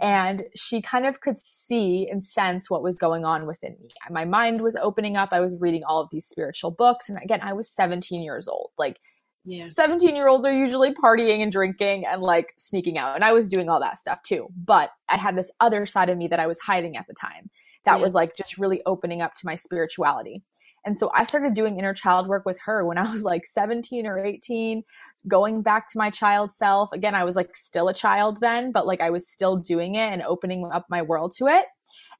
and 0.00 0.44
she 0.54 0.82
kind 0.82 1.06
of 1.06 1.20
could 1.20 1.38
see 1.38 2.08
and 2.10 2.22
sense 2.22 2.68
what 2.68 2.82
was 2.82 2.98
going 2.98 3.24
on 3.24 3.46
within 3.46 3.76
me. 3.80 3.88
My 4.10 4.24
mind 4.24 4.60
was 4.60 4.76
opening 4.76 5.16
up. 5.16 5.30
I 5.32 5.40
was 5.40 5.60
reading 5.60 5.82
all 5.84 6.00
of 6.00 6.08
these 6.10 6.26
spiritual 6.26 6.70
books 6.70 7.08
and 7.08 7.18
again 7.22 7.40
i 7.42 7.52
was 7.52 7.70
17 7.70 8.22
years 8.22 8.48
old. 8.48 8.70
Like 8.76 8.98
yeah. 9.44 9.68
17 9.70 10.14
year 10.14 10.28
olds 10.28 10.44
are 10.44 10.52
usually 10.52 10.92
partying 10.92 11.42
and 11.42 11.50
drinking 11.50 12.04
and 12.06 12.20
like 12.20 12.52
sneaking 12.58 12.98
out 12.98 13.14
and 13.14 13.24
i 13.24 13.32
was 13.32 13.48
doing 13.48 13.70
all 13.70 13.80
that 13.80 13.98
stuff 13.98 14.22
too 14.22 14.48
but 14.54 14.90
i 15.08 15.16
had 15.16 15.34
this 15.34 15.50
other 15.60 15.86
side 15.86 16.10
of 16.10 16.18
me 16.18 16.28
that 16.28 16.38
i 16.38 16.46
was 16.46 16.60
hiding 16.60 16.94
at 16.98 17.06
the 17.06 17.14
time 17.14 17.48
that 17.84 17.96
yeah. 17.96 18.02
was 18.02 18.14
like 18.14 18.36
just 18.36 18.58
really 18.58 18.82
opening 18.86 19.22
up 19.22 19.34
to 19.36 19.46
my 19.46 19.56
spirituality. 19.56 20.42
And 20.84 20.98
so 20.98 21.10
I 21.14 21.24
started 21.24 21.54
doing 21.54 21.78
inner 21.78 21.92
child 21.92 22.26
work 22.26 22.46
with 22.46 22.58
her 22.64 22.84
when 22.86 22.98
I 22.98 23.10
was 23.10 23.22
like 23.22 23.46
17 23.46 24.06
or 24.06 24.24
18, 24.24 24.82
going 25.28 25.62
back 25.62 25.86
to 25.88 25.98
my 25.98 26.10
child 26.10 26.52
self. 26.52 26.90
Again, 26.92 27.14
I 27.14 27.24
was 27.24 27.36
like 27.36 27.56
still 27.56 27.88
a 27.88 27.94
child 27.94 28.38
then, 28.40 28.72
but 28.72 28.86
like 28.86 29.00
I 29.00 29.10
was 29.10 29.28
still 29.28 29.56
doing 29.56 29.94
it 29.94 30.12
and 30.12 30.22
opening 30.22 30.68
up 30.72 30.86
my 30.88 31.02
world 31.02 31.34
to 31.38 31.46
it. 31.46 31.66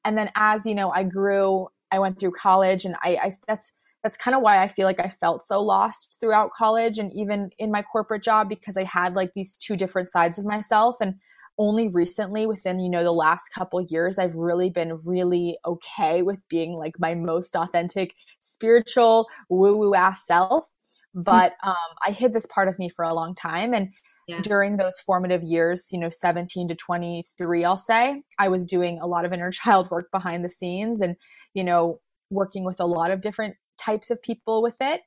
And 0.05 0.17
then 0.17 0.31
as, 0.37 0.67
you 0.67 0.75
know, 0.75 0.91
I 0.91 1.05
grew, 1.05 1.69
I 1.91 1.99
went 1.99 2.19
through 2.19 2.33
college 2.33 2.85
and 2.85 2.97
I, 3.03 3.17
I 3.17 3.33
that's 3.47 3.73
that's 4.03 4.17
kind 4.17 4.35
of 4.35 4.43
why 4.43 4.63
I 4.63 4.69
feel 4.69 4.87
like 4.87 5.01
I 5.01 5.09
felt 5.09 5.45
so 5.45 5.63
lost 5.63 6.17
throughout 6.21 6.53
college 6.57 6.99
and 6.99 7.13
even 7.13 7.51
in 7.59 7.71
my 7.71 7.83
corporate 7.83 8.23
job 8.23 8.49
because 8.49 8.77
I 8.77 8.85
had 8.85 9.15
like 9.15 9.33
these 9.35 9.55
two 9.55 9.77
different 9.77 10.11
sides 10.11 10.39
of 10.39 10.47
myself 10.47 10.97
and 11.01 11.17
only 11.59 11.89
recently 11.89 12.47
within 12.47 12.79
you 12.79 12.89
know 12.89 13.03
the 13.03 13.13
last 13.13 13.51
couple 13.51 13.83
years 13.83 14.19
I've 14.19 14.35
really 14.35 14.71
been 14.71 14.99
really 15.05 15.59
okay 15.67 16.23
with 16.23 16.39
being 16.49 16.73
like 16.73 16.99
my 16.99 17.15
most 17.15 17.55
authentic 17.55 18.15
spiritual 18.41 19.29
woo 19.51 19.77
woo 19.77 19.95
ass 19.95 20.27
self 20.27 20.65
but 21.15 21.55
um, 21.63 21.75
I 22.07 22.13
hid 22.13 22.33
this 22.33 22.47
part 22.47 22.69
of 22.69 22.79
me 22.79 22.89
for 22.89 23.05
a 23.05 23.15
long 23.15 23.35
time. 23.35 23.75
And 23.75 23.93
yeah. 24.29 24.41
during 24.43 24.77
those 24.77 24.99
formative 25.01 25.43
years, 25.43 25.89
you 25.91 25.99
know, 25.99 26.11
17 26.11 26.69
to 26.69 26.75
23, 26.75 27.65
I'll 27.65 27.77
say, 27.77 28.23
I 28.39 28.49
was 28.49 28.67
doing 28.67 28.99
a 29.01 29.07
lot 29.07 29.25
of 29.25 29.33
inner 29.33 29.51
child 29.51 29.91
work 29.91 30.11
behind 30.13 30.45
the 30.45 30.51
scenes 30.51 31.01
and, 31.01 31.17
you 31.55 31.65
know, 31.65 32.01
working 32.31 32.65
with 32.65 32.81
a 32.81 32.87
lot 32.87 33.11
of 33.11 33.21
different 33.21 33.57
types 33.79 34.11
of 34.11 34.23
people 34.23 34.63
with 34.63 34.77
it. 34.81 35.01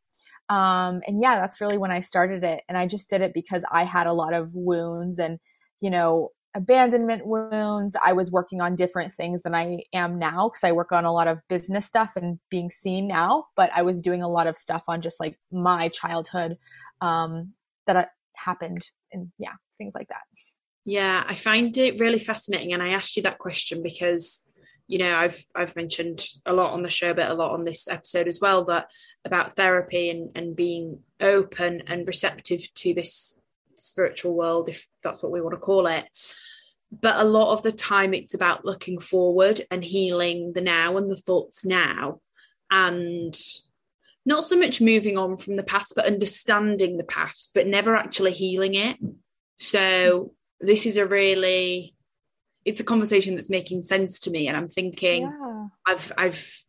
Um, 0.50 1.02
and 1.08 1.22
yeah, 1.22 1.40
that's 1.40 1.62
really 1.62 1.78
when 1.78 1.92
I 1.92 2.02
started 2.02 2.44
it. 2.44 2.64
And 2.68 2.78
I 2.78 2.86
just 2.86 3.10
did 3.10 3.22
it 3.22 3.34
because 3.34 3.64
I 3.72 3.86
had 3.86 4.08
a 4.08 4.14
lot 4.14 4.34
of 4.34 4.54
wounds 4.54 5.20
and, 5.20 5.40
you 5.80 5.90
know, 5.90 6.30
abandonment 6.56 7.26
wounds. 7.26 7.96
I 8.04 8.14
was 8.14 8.32
working 8.32 8.62
on 8.62 8.76
different 8.76 9.14
things 9.14 9.42
than 9.44 9.56
I 9.56 9.84
am 9.94 10.20
now 10.20 10.50
because 10.50 10.64
I 10.64 10.72
work 10.72 10.92
on 10.92 11.06
a 11.06 11.12
lot 11.12 11.28
of 11.28 11.40
business 11.50 11.86
stuff 11.86 12.14
and 12.16 12.40
being 12.50 12.70
seen 12.70 13.08
now, 13.08 13.46
but 13.56 13.72
I 13.74 13.82
was 13.82 14.02
doing 14.02 14.22
a 14.22 14.30
lot 14.30 14.48
of 14.48 14.58
stuff 14.58 14.84
on 14.88 15.02
just 15.02 15.20
like 15.20 15.40
my 15.52 15.90
childhood 15.90 16.58
um, 17.02 17.54
that 17.88 18.12
happened 18.36 18.86
and 19.12 19.32
yeah, 19.38 19.54
things 19.78 19.94
like 19.96 20.10
that. 20.10 20.22
Yeah, 20.86 21.24
I 21.28 21.36
find 21.36 21.76
it 21.78 22.00
really 22.00 22.20
fascinating. 22.20 22.74
And 22.74 22.84
I 22.84 22.90
asked 22.90 23.16
you 23.16 23.24
that 23.24 23.40
question 23.40 23.82
because 23.82 24.46
you 24.88 24.98
know 24.98 25.16
i've 25.16 25.46
i've 25.56 25.76
mentioned 25.76 26.26
a 26.46 26.54
lot 26.54 26.74
on 26.74 26.84
the 26.84 26.90
show 26.90 27.14
but 27.14 27.30
a 27.30 27.34
lot 27.34 27.52
on 27.52 27.64
this 27.64 27.88
episode 27.88 28.28
as 28.28 28.40
well 28.42 28.66
that 28.66 28.92
about 29.24 29.56
therapy 29.56 30.10
and 30.10 30.30
and 30.36 30.56
being 30.56 31.00
open 31.22 31.82
and 31.88 32.06
receptive 32.06 32.62
to 32.74 32.94
this 32.94 33.38
spiritual 33.84 34.36
world, 34.36 34.70
if 34.70 34.88
that's 35.04 35.22
what 35.22 35.32
we 35.32 35.42
want 35.42 35.54
to 35.54 35.60
call 35.60 35.88
it. 35.88 36.06
But 36.92 37.20
a 37.20 37.24
lot 37.24 37.54
of 37.54 37.64
the 37.64 37.72
time, 37.72 38.14
it's 38.14 38.34
about 38.34 38.66
looking 38.66 39.00
forward 39.00 39.62
and 39.72 39.84
healing 39.84 40.54
the 40.54 40.62
now 40.62 40.98
and 40.98 41.10
the 41.10 41.18
thoughts 41.18 41.66
now. 41.66 42.20
And 42.70 43.36
not 44.26 44.44
so 44.44 44.58
much 44.58 44.80
moving 44.80 45.18
on 45.18 45.38
from 45.38 45.56
the 45.56 45.64
past, 45.64 45.94
but 45.96 46.06
understanding 46.06 46.98
the 46.98 47.04
past, 47.04 47.52
but 47.54 47.68
never 47.68 47.96
actually 47.96 48.32
healing 48.32 48.76
it. 48.76 48.98
So, 49.60 50.34
this 50.60 50.86
is 50.86 50.98
a 50.98 51.06
really 51.06 51.96
it's 52.66 52.80
a 52.80 52.86
conversation 52.86 53.36
that's 53.36 53.50
making 53.50 53.82
sense 53.82 54.22
to 54.22 54.32
me 54.32 54.48
and 54.48 54.56
i'm 54.56 54.70
thinking 54.70 55.24
yeah. 55.24 55.68
i've 55.86 56.12
i've 56.18 56.64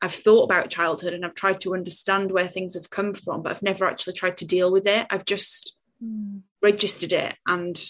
I've 0.00 0.14
thought 0.14 0.44
about 0.44 0.70
childhood 0.70 1.12
and 1.12 1.24
I've 1.24 1.34
tried 1.34 1.60
to 1.62 1.74
understand 1.74 2.30
where 2.30 2.46
things 2.46 2.74
have 2.74 2.90
come 2.90 3.14
from, 3.14 3.42
but 3.42 3.50
I've 3.50 3.62
never 3.62 3.84
actually 3.84 4.12
tried 4.12 4.36
to 4.38 4.46
deal 4.46 4.70
with 4.70 4.86
it. 4.86 5.06
I've 5.10 5.24
just 5.24 5.76
mm. 6.02 6.40
registered 6.62 7.12
it 7.12 7.34
and 7.46 7.80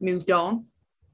moved 0.00 0.30
on. 0.30 0.66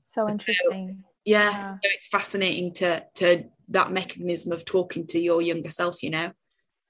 So 0.04 0.28
interesting. 0.28 1.02
So, 1.02 1.10
yeah, 1.24 1.50
yeah. 1.50 1.68
So 1.70 1.78
it's 1.82 2.08
fascinating 2.08 2.74
to 2.74 3.04
to 3.16 3.44
that 3.68 3.92
mechanism 3.92 4.52
of 4.52 4.64
talking 4.64 5.06
to 5.08 5.18
your 5.18 5.42
younger 5.42 5.70
self, 5.70 6.02
you 6.02 6.10
know. 6.10 6.32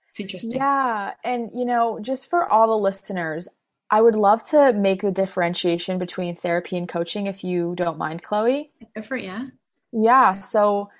It's 0.08 0.20
interesting. 0.20 0.58
Yeah. 0.58 1.12
And 1.24 1.50
you 1.52 1.64
know, 1.64 1.98
just 2.00 2.30
for 2.30 2.50
all 2.50 2.68
the 2.68 2.76
listeners, 2.76 3.48
I 3.90 4.00
would 4.00 4.16
love 4.16 4.42
to 4.50 4.72
make 4.72 5.02
the 5.02 5.10
differentiation 5.10 5.98
between 5.98 6.36
therapy 6.36 6.76
and 6.76 6.88
coaching 6.88 7.26
if 7.26 7.42
you 7.42 7.74
don't 7.74 7.98
mind, 7.98 8.22
Chloe. 8.22 8.70
Go 8.94 9.02
for 9.02 9.16
it, 9.16 9.24
yeah. 9.24 9.46
Yeah. 9.92 10.40
So 10.42 10.90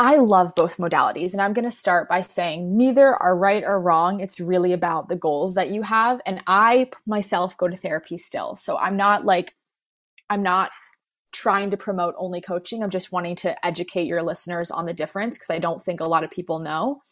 I 0.00 0.16
love 0.16 0.54
both 0.56 0.78
modalities. 0.78 1.32
And 1.32 1.42
I'm 1.42 1.52
going 1.52 1.66
to 1.66 1.70
start 1.70 2.08
by 2.08 2.22
saying 2.22 2.74
neither 2.74 3.14
are 3.14 3.36
right 3.36 3.62
or 3.62 3.78
wrong. 3.78 4.20
It's 4.20 4.40
really 4.40 4.72
about 4.72 5.10
the 5.10 5.14
goals 5.14 5.56
that 5.56 5.68
you 5.68 5.82
have. 5.82 6.22
And 6.24 6.40
I 6.46 6.88
myself 7.06 7.54
go 7.58 7.68
to 7.68 7.76
therapy 7.76 8.16
still. 8.16 8.56
So 8.56 8.78
I'm 8.78 8.96
not 8.96 9.26
like, 9.26 9.54
I'm 10.30 10.42
not 10.42 10.70
trying 11.32 11.72
to 11.72 11.76
promote 11.76 12.14
only 12.16 12.40
coaching. 12.40 12.82
I'm 12.82 12.88
just 12.88 13.12
wanting 13.12 13.36
to 13.36 13.64
educate 13.64 14.06
your 14.06 14.22
listeners 14.22 14.70
on 14.70 14.86
the 14.86 14.94
difference 14.94 15.36
because 15.36 15.50
I 15.50 15.58
don't 15.58 15.82
think 15.82 16.00
a 16.00 16.06
lot 16.06 16.24
of 16.24 16.30
people 16.30 16.60
know. 16.60 17.02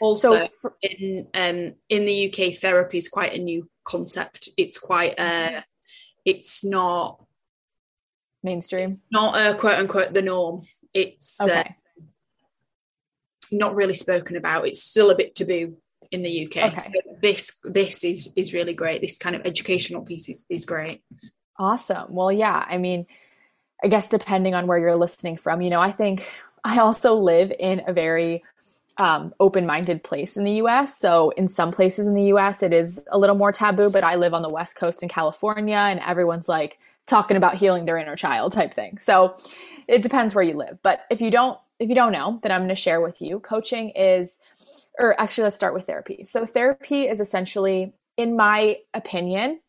Also, 0.00 0.40
so 0.40 0.48
for, 0.60 0.74
in 0.82 1.28
um, 1.34 1.74
in 1.88 2.06
the 2.06 2.26
UK, 2.26 2.56
therapy 2.56 2.98
is 2.98 3.08
quite 3.08 3.34
a 3.34 3.38
new 3.38 3.70
concept. 3.84 4.48
It's 4.56 4.80
quite 4.80 5.14
uh, 5.16 5.22
mm-hmm. 5.22 5.58
it's 6.24 6.64
not 6.64 7.24
mainstream. 8.42 8.90
It's 8.90 9.00
not 9.12 9.36
a 9.36 9.54
quote 9.54 9.78
unquote 9.78 10.12
the 10.12 10.22
norm. 10.22 10.62
It's 10.92 11.40
uh, 11.40 11.44
okay. 11.44 11.60
uh, 11.60 11.72
not 13.52 13.74
really 13.74 13.94
spoken 13.94 14.36
about. 14.36 14.66
It's 14.66 14.82
still 14.82 15.10
a 15.10 15.16
bit 15.16 15.34
taboo 15.34 15.76
in 16.10 16.22
the 16.22 16.46
UK. 16.46 16.72
Okay. 16.72 16.78
So 16.78 16.90
this 17.20 17.58
this 17.64 18.04
is 18.04 18.28
is 18.36 18.54
really 18.54 18.74
great. 18.74 19.00
This 19.00 19.18
kind 19.18 19.34
of 19.34 19.44
educational 19.44 20.02
piece 20.02 20.28
is, 20.28 20.46
is 20.50 20.64
great. 20.64 21.02
Awesome. 21.58 22.14
Well, 22.14 22.32
yeah. 22.32 22.64
I 22.68 22.78
mean, 22.78 23.06
I 23.82 23.88
guess 23.88 24.08
depending 24.08 24.54
on 24.54 24.66
where 24.66 24.78
you're 24.78 24.96
listening 24.96 25.36
from, 25.36 25.60
you 25.60 25.70
know, 25.70 25.80
I 25.80 25.90
think 25.90 26.28
I 26.64 26.78
also 26.78 27.14
live 27.14 27.52
in 27.58 27.82
a 27.86 27.92
very 27.92 28.42
um, 28.98 29.34
open-minded 29.40 30.04
place 30.04 30.36
in 30.36 30.44
the 30.44 30.52
U.S. 30.52 30.98
So 30.98 31.30
in 31.30 31.48
some 31.48 31.72
places 31.72 32.06
in 32.06 32.14
the 32.14 32.24
U.S., 32.24 32.62
it 32.62 32.72
is 32.72 33.02
a 33.10 33.18
little 33.18 33.36
more 33.36 33.52
taboo. 33.52 33.90
But 33.90 34.04
I 34.04 34.16
live 34.16 34.34
on 34.34 34.42
the 34.42 34.50
West 34.50 34.76
Coast 34.76 35.02
in 35.02 35.08
California, 35.08 35.76
and 35.76 36.00
everyone's 36.00 36.48
like 36.48 36.78
talking 37.06 37.36
about 37.36 37.56
healing 37.56 37.84
their 37.84 37.98
inner 37.98 38.16
child 38.16 38.52
type 38.52 38.74
thing. 38.74 38.98
So 38.98 39.36
it 39.88 40.02
depends 40.02 40.34
where 40.34 40.44
you 40.44 40.54
live. 40.54 40.78
But 40.82 41.00
if 41.10 41.20
you 41.20 41.30
don't, 41.30 41.58
if 41.82 41.88
you 41.88 41.94
don't 41.94 42.12
know, 42.12 42.38
then 42.42 42.52
I'm 42.52 42.60
going 42.60 42.68
to 42.68 42.76
share 42.76 43.00
with 43.00 43.20
you. 43.20 43.40
Coaching 43.40 43.90
is, 43.90 44.38
or 44.98 45.20
actually, 45.20 45.44
let's 45.44 45.56
start 45.56 45.74
with 45.74 45.86
therapy. 45.86 46.24
So 46.28 46.46
therapy 46.46 47.08
is 47.08 47.20
essentially, 47.20 47.92
in 48.16 48.36
my 48.36 48.76
opinion, 48.94 49.60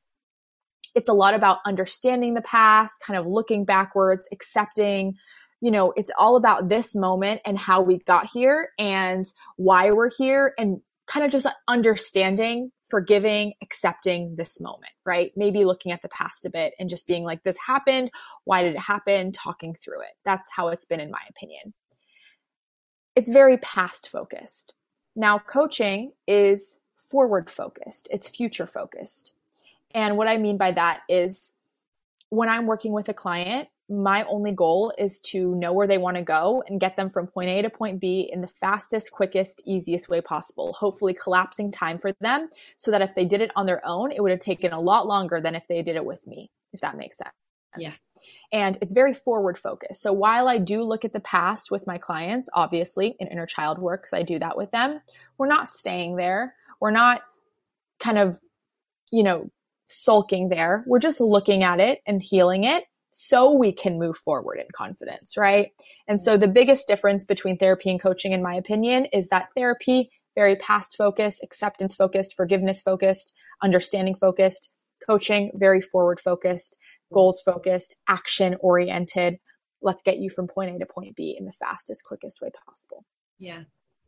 it's 0.95 1.09
a 1.09 1.13
lot 1.13 1.33
about 1.33 1.59
understanding 1.65 2.35
the 2.35 2.41
past, 2.41 3.01
kind 3.05 3.19
of 3.19 3.25
looking 3.25 3.65
backwards, 3.65 4.27
accepting 4.31 5.15
you 5.63 5.71
know, 5.71 5.93
it's 5.95 6.11
all 6.19 6.35
about 6.35 6.67
this 6.67 6.93
moment 6.93 7.39
and 7.45 7.57
how 7.57 7.81
we 7.81 7.99
got 7.99 8.25
here 8.25 8.71
and 8.77 9.25
why 9.55 9.93
we're 9.93 10.09
here 10.09 10.53
and 10.57 10.81
kind 11.07 11.25
of 11.25 11.31
just 11.31 11.47
understanding, 11.69 12.69
forgiving, 12.89 13.53
accepting 13.61 14.35
this 14.35 14.59
moment, 14.59 14.91
right? 15.05 15.31
Maybe 15.37 15.63
looking 15.63 15.93
at 15.93 16.01
the 16.01 16.09
past 16.09 16.45
a 16.45 16.49
bit 16.49 16.73
and 16.79 16.89
just 16.89 17.07
being 17.07 17.23
like, 17.23 17.43
this 17.43 17.57
happened. 17.65 18.11
Why 18.43 18.61
did 18.61 18.75
it 18.75 18.79
happen? 18.79 19.31
Talking 19.31 19.73
through 19.81 20.01
it. 20.01 20.11
That's 20.25 20.49
how 20.53 20.67
it's 20.67 20.83
been, 20.83 20.99
in 20.99 21.09
my 21.09 21.21
opinion. 21.29 21.73
It's 23.15 23.29
very 23.29 23.57
past 23.57 24.09
focused. 24.09 24.73
Now, 25.15 25.39
coaching 25.39 26.13
is 26.27 26.79
forward 26.95 27.49
focused, 27.49 28.07
it's 28.11 28.27
future 28.27 28.67
focused. 28.67 29.33
And 29.93 30.17
what 30.17 30.27
I 30.27 30.37
mean 30.37 30.57
by 30.57 30.71
that 30.71 31.01
is 31.07 31.53
when 32.29 32.49
I'm 32.49 32.65
working 32.65 32.93
with 32.93 33.09
a 33.09 33.13
client, 33.13 33.69
my 33.89 34.23
only 34.23 34.51
goal 34.51 34.93
is 34.97 35.19
to 35.19 35.53
know 35.55 35.73
where 35.73 35.85
they 35.85 35.97
want 35.97 36.17
to 36.17 36.23
go 36.23 36.63
and 36.67 36.79
get 36.79 36.95
them 36.95 37.09
from 37.09 37.27
point 37.27 37.49
A 37.49 37.61
to 37.61 37.69
point 37.69 37.99
B 37.99 38.29
in 38.31 38.41
the 38.41 38.47
fastest, 38.47 39.11
quickest, 39.11 39.61
easiest 39.67 40.09
way 40.09 40.21
possible, 40.21 40.73
hopefully 40.73 41.13
collapsing 41.13 41.71
time 41.71 41.99
for 41.99 42.13
them 42.21 42.49
so 42.77 42.89
that 42.91 43.01
if 43.01 43.13
they 43.13 43.25
did 43.25 43.41
it 43.41 43.51
on 43.55 43.65
their 43.65 43.85
own, 43.85 44.11
it 44.11 44.21
would 44.21 44.31
have 44.31 44.39
taken 44.39 44.71
a 44.71 44.79
lot 44.79 45.05
longer 45.05 45.39
than 45.41 45.53
if 45.53 45.67
they 45.67 45.81
did 45.83 45.95
it 45.95 46.05
with 46.05 46.25
me, 46.25 46.49
if 46.71 46.81
that 46.81 46.97
makes 46.97 47.17
sense. 47.17 47.29
Yeah. 47.77 47.91
And 48.53 48.77
it's 48.81 48.93
very 48.93 49.15
forward 49.15 49.57
focused. 49.57 50.01
So 50.01 50.13
while 50.13 50.47
I 50.47 50.59
do 50.59 50.83
look 50.83 51.03
at 51.03 51.11
the 51.11 51.19
past 51.19 51.71
with 51.71 51.87
my 51.87 51.97
clients, 51.97 52.47
obviously 52.53 53.15
in 53.19 53.27
inner 53.27 53.47
child 53.47 53.79
work, 53.79 54.03
because 54.03 54.17
I 54.17 54.21
do 54.21 54.37
that 54.39 54.55
with 54.55 54.69
them, 54.69 55.01
we're 55.39 55.47
not 55.47 55.67
staying 55.67 56.15
there. 56.15 56.53
We're 56.79 56.91
not 56.91 57.21
kind 57.99 58.19
of, 58.19 58.39
you 59.11 59.23
know, 59.23 59.49
sulking 59.85 60.49
there. 60.49 60.83
We're 60.85 60.99
just 60.99 61.19
looking 61.19 61.63
at 61.63 61.79
it 61.79 61.99
and 62.05 62.21
healing 62.21 62.63
it 62.63 62.85
so 63.09 63.51
we 63.51 63.71
can 63.71 63.99
move 63.99 64.17
forward 64.17 64.59
in 64.59 64.65
confidence, 64.73 65.35
right? 65.35 65.71
And 66.07 66.21
so 66.21 66.37
the 66.37 66.47
biggest 66.47 66.87
difference 66.87 67.23
between 67.23 67.57
therapy 67.57 67.89
and 67.89 68.01
coaching, 68.01 68.33
in 68.33 68.41
my 68.43 68.55
opinion, 68.55 69.05
is 69.05 69.29
that 69.29 69.49
therapy, 69.55 70.11
very 70.35 70.55
past 70.55 70.95
focused, 70.95 71.43
acceptance 71.43 71.95
focused, 71.95 72.35
forgiveness 72.35 72.81
focused, 72.81 73.35
understanding 73.61 74.15
focused, 74.15 74.75
coaching, 75.05 75.51
very 75.55 75.81
forward 75.81 76.19
focused, 76.19 76.77
goals 77.13 77.41
focused, 77.41 77.95
action 78.07 78.55
oriented. 78.59 79.37
Let's 79.81 80.01
get 80.01 80.17
you 80.17 80.29
from 80.29 80.47
point 80.47 80.75
A 80.75 80.79
to 80.79 80.85
point 80.85 81.15
B 81.15 81.35
in 81.37 81.45
the 81.45 81.51
fastest, 81.51 82.03
quickest 82.03 82.41
way 82.41 82.49
possible. 82.65 83.05
Yeah. 83.37 83.63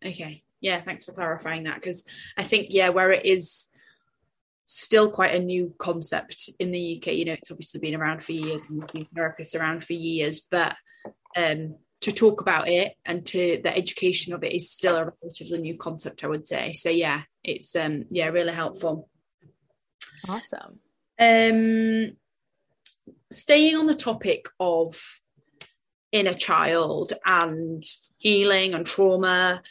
Okay. 0.06 0.44
Yeah. 0.62 0.82
Thanks 0.82 1.06
for 1.06 1.14
clarifying 1.14 1.64
that. 1.64 1.76
Because 1.76 2.06
I 2.38 2.44
think, 2.44 2.68
yeah, 2.72 2.90
where 2.90 3.12
it 3.12 3.26
is 3.26 3.68
still 4.66 5.12
quite 5.12 5.36
a 5.36 5.40
new 5.40 5.74
concept 5.78 6.50
in 6.60 6.72
the 6.72 6.98
UK. 6.98 7.14
You 7.14 7.26
know, 7.26 7.34
it's 7.34 7.52
obviously 7.52 7.80
been 7.80 7.96
around 7.96 8.24
for 8.24 8.32
years 8.32 8.66
and 8.66 8.82
there's 8.82 8.92
been 8.92 9.08
therapists 9.16 9.60
around 9.60 9.84
for 9.84 9.94
years, 9.94 10.40
but 10.40 10.76
um, 11.36 11.76
to 12.02 12.12
talk 12.12 12.42
about 12.42 12.68
it 12.68 12.94
and 13.06 13.26
to 13.26 13.60
the 13.64 13.76
education 13.76 14.34
of 14.34 14.44
it 14.44 14.54
is 14.54 14.70
still 14.70 14.96
a 14.96 15.12
relatively 15.24 15.60
new 15.60 15.76
concept, 15.76 16.24
I 16.24 16.28
would 16.28 16.46
say. 16.46 16.74
So 16.74 16.90
yeah, 16.90 17.24
it's 17.44 17.76
um 17.76 18.06
yeah, 18.12 18.28
really 18.28 18.54
helpful. 18.54 19.10
Awesome. 20.30 20.80
Um 21.20 22.16
staying 23.32 23.76
on 23.76 23.86
the 23.86 23.96
topic 23.96 24.48
of 24.60 25.02
inner 26.12 26.34
child 26.34 27.14
and 27.26 27.84
healing 28.18 28.74
and 28.74 28.86
trauma 28.86 29.62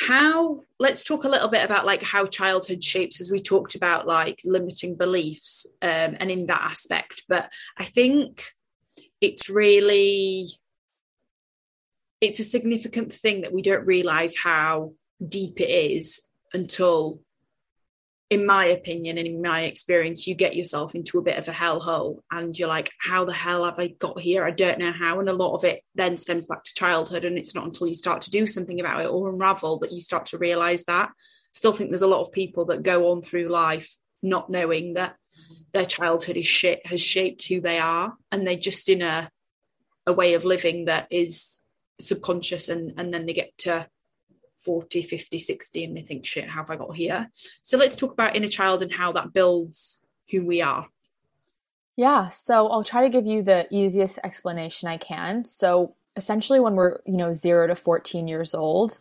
how 0.00 0.62
let's 0.78 1.04
talk 1.04 1.24
a 1.24 1.28
little 1.28 1.48
bit 1.48 1.64
about 1.64 1.84
like 1.84 2.02
how 2.02 2.24
childhood 2.26 2.82
shapes 2.82 3.20
as 3.20 3.30
we 3.30 3.40
talked 3.40 3.74
about 3.74 4.06
like 4.06 4.40
limiting 4.44 4.96
beliefs 4.96 5.66
um, 5.82 6.16
and 6.18 6.30
in 6.30 6.46
that 6.46 6.62
aspect. 6.62 7.24
But 7.28 7.52
i 7.78 7.84
think 7.84 8.52
it's 9.20 9.50
really 9.50 10.46
it's 12.20 12.38
a 12.38 12.44
significant 12.44 13.12
thing 13.12 13.42
that 13.42 13.52
we 13.52 13.62
don't 13.62 13.86
realize 13.86 14.36
how 14.36 14.92
deep 15.26 15.60
it 15.60 15.70
is 15.70 16.28
until 16.52 17.20
in 18.30 18.46
my 18.46 18.66
opinion 18.66 19.18
and 19.18 19.26
in 19.26 19.42
my 19.42 19.62
experience, 19.62 20.26
you 20.26 20.36
get 20.36 20.54
yourself 20.54 20.94
into 20.94 21.18
a 21.18 21.22
bit 21.22 21.36
of 21.36 21.48
a 21.48 21.52
hellhole 21.52 22.20
and 22.30 22.56
you're 22.56 22.68
like, 22.68 22.90
how 22.98 23.24
the 23.24 23.32
hell 23.32 23.64
have 23.64 23.78
I 23.78 23.88
got 23.88 24.20
here? 24.20 24.44
I 24.44 24.52
don't 24.52 24.78
know 24.78 24.92
how. 24.92 25.18
And 25.18 25.28
a 25.28 25.32
lot 25.32 25.54
of 25.56 25.64
it 25.64 25.82
then 25.96 26.16
stems 26.16 26.46
back 26.46 26.62
to 26.62 26.74
childhood. 26.74 27.24
And 27.24 27.36
it's 27.36 27.56
not 27.56 27.66
until 27.66 27.88
you 27.88 27.94
start 27.94 28.22
to 28.22 28.30
do 28.30 28.46
something 28.46 28.78
about 28.78 29.00
it 29.00 29.10
or 29.10 29.28
unravel 29.28 29.80
that 29.80 29.90
you 29.90 30.00
start 30.00 30.26
to 30.26 30.38
realize 30.38 30.84
that. 30.84 31.10
Still 31.52 31.72
think 31.72 31.90
there's 31.90 32.02
a 32.02 32.06
lot 32.06 32.22
of 32.22 32.30
people 32.30 32.66
that 32.66 32.84
go 32.84 33.10
on 33.10 33.22
through 33.22 33.48
life 33.48 33.92
not 34.22 34.48
knowing 34.48 34.94
that 34.94 35.16
their 35.72 35.84
childhood 35.84 36.36
is 36.36 36.46
shit 36.46 36.86
has 36.86 37.00
shaped 37.00 37.48
who 37.48 37.60
they 37.60 37.80
are. 37.80 38.14
And 38.30 38.46
they're 38.46 38.54
just 38.54 38.88
in 38.88 39.02
a 39.02 39.28
a 40.06 40.12
way 40.12 40.34
of 40.34 40.44
living 40.44 40.86
that 40.86 41.06
is 41.10 41.60
subconscious 42.00 42.68
and, 42.68 42.94
and 42.96 43.12
then 43.12 43.26
they 43.26 43.32
get 43.32 43.56
to 43.58 43.86
40, 44.64 45.02
50, 45.02 45.38
60, 45.38 45.84
and 45.84 45.96
they 45.96 46.02
think, 46.02 46.24
shit, 46.24 46.48
how 46.48 46.60
have 46.60 46.70
I 46.70 46.76
got 46.76 46.94
here? 46.94 47.30
So 47.62 47.76
let's 47.76 47.96
talk 47.96 48.12
about 48.12 48.36
inner 48.36 48.48
child 48.48 48.82
and 48.82 48.92
how 48.92 49.12
that 49.12 49.32
builds 49.32 50.00
who 50.30 50.44
we 50.44 50.62
are. 50.62 50.88
Yeah, 51.96 52.28
so 52.30 52.68
I'll 52.68 52.84
try 52.84 53.02
to 53.02 53.10
give 53.10 53.26
you 53.26 53.42
the 53.42 53.66
easiest 53.70 54.18
explanation 54.24 54.88
I 54.88 54.96
can. 54.96 55.44
So 55.44 55.96
essentially, 56.16 56.60
when 56.60 56.74
we're, 56.74 57.00
you 57.04 57.16
know, 57.16 57.32
zero 57.32 57.66
to 57.66 57.76
14 57.76 58.28
years 58.28 58.54
old, 58.54 58.98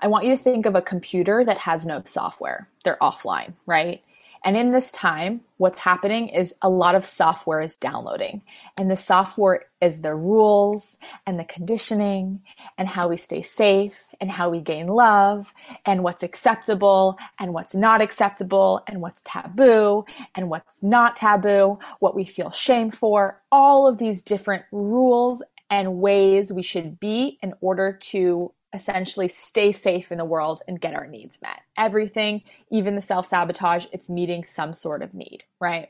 I 0.00 0.08
want 0.08 0.26
you 0.26 0.36
to 0.36 0.42
think 0.42 0.66
of 0.66 0.74
a 0.74 0.82
computer 0.82 1.44
that 1.44 1.58
has 1.58 1.86
no 1.86 2.02
software. 2.04 2.68
They're 2.84 2.98
offline, 3.00 3.54
right? 3.64 4.02
And 4.46 4.56
in 4.56 4.70
this 4.70 4.92
time, 4.92 5.40
what's 5.56 5.80
happening 5.80 6.28
is 6.28 6.54
a 6.62 6.68
lot 6.68 6.94
of 6.94 7.04
software 7.04 7.60
is 7.60 7.74
downloading. 7.74 8.42
And 8.76 8.88
the 8.88 8.96
software 8.96 9.64
is 9.80 10.02
the 10.02 10.14
rules 10.14 10.98
and 11.26 11.36
the 11.36 11.44
conditioning 11.44 12.42
and 12.78 12.86
how 12.86 13.08
we 13.08 13.16
stay 13.16 13.42
safe 13.42 14.04
and 14.20 14.30
how 14.30 14.48
we 14.48 14.60
gain 14.60 14.86
love 14.86 15.52
and 15.84 16.04
what's 16.04 16.22
acceptable 16.22 17.18
and 17.40 17.52
what's 17.54 17.74
not 17.74 18.00
acceptable 18.00 18.84
and 18.86 19.00
what's 19.00 19.22
taboo 19.24 20.04
and 20.36 20.48
what's 20.48 20.80
not 20.80 21.16
taboo, 21.16 21.80
what 21.98 22.14
we 22.14 22.24
feel 22.24 22.52
shame 22.52 22.92
for, 22.92 23.42
all 23.50 23.88
of 23.88 23.98
these 23.98 24.22
different 24.22 24.62
rules 24.70 25.42
and 25.70 25.98
ways 25.98 26.52
we 26.52 26.62
should 26.62 27.00
be 27.00 27.36
in 27.42 27.52
order 27.60 27.98
to 28.00 28.52
essentially 28.76 29.28
stay 29.28 29.72
safe 29.72 30.12
in 30.12 30.18
the 30.18 30.24
world 30.24 30.62
and 30.68 30.80
get 30.80 30.94
our 30.94 31.06
needs 31.06 31.40
met. 31.42 31.60
Everything, 31.76 32.42
even 32.70 32.94
the 32.94 33.02
self 33.02 33.26
sabotage, 33.26 33.86
it's 33.92 34.08
meeting 34.08 34.44
some 34.44 34.72
sort 34.74 35.02
of 35.02 35.14
need, 35.14 35.42
right? 35.60 35.88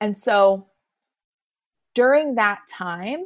And 0.00 0.18
so 0.18 0.66
during 1.94 2.34
that 2.34 2.60
time, 2.70 3.24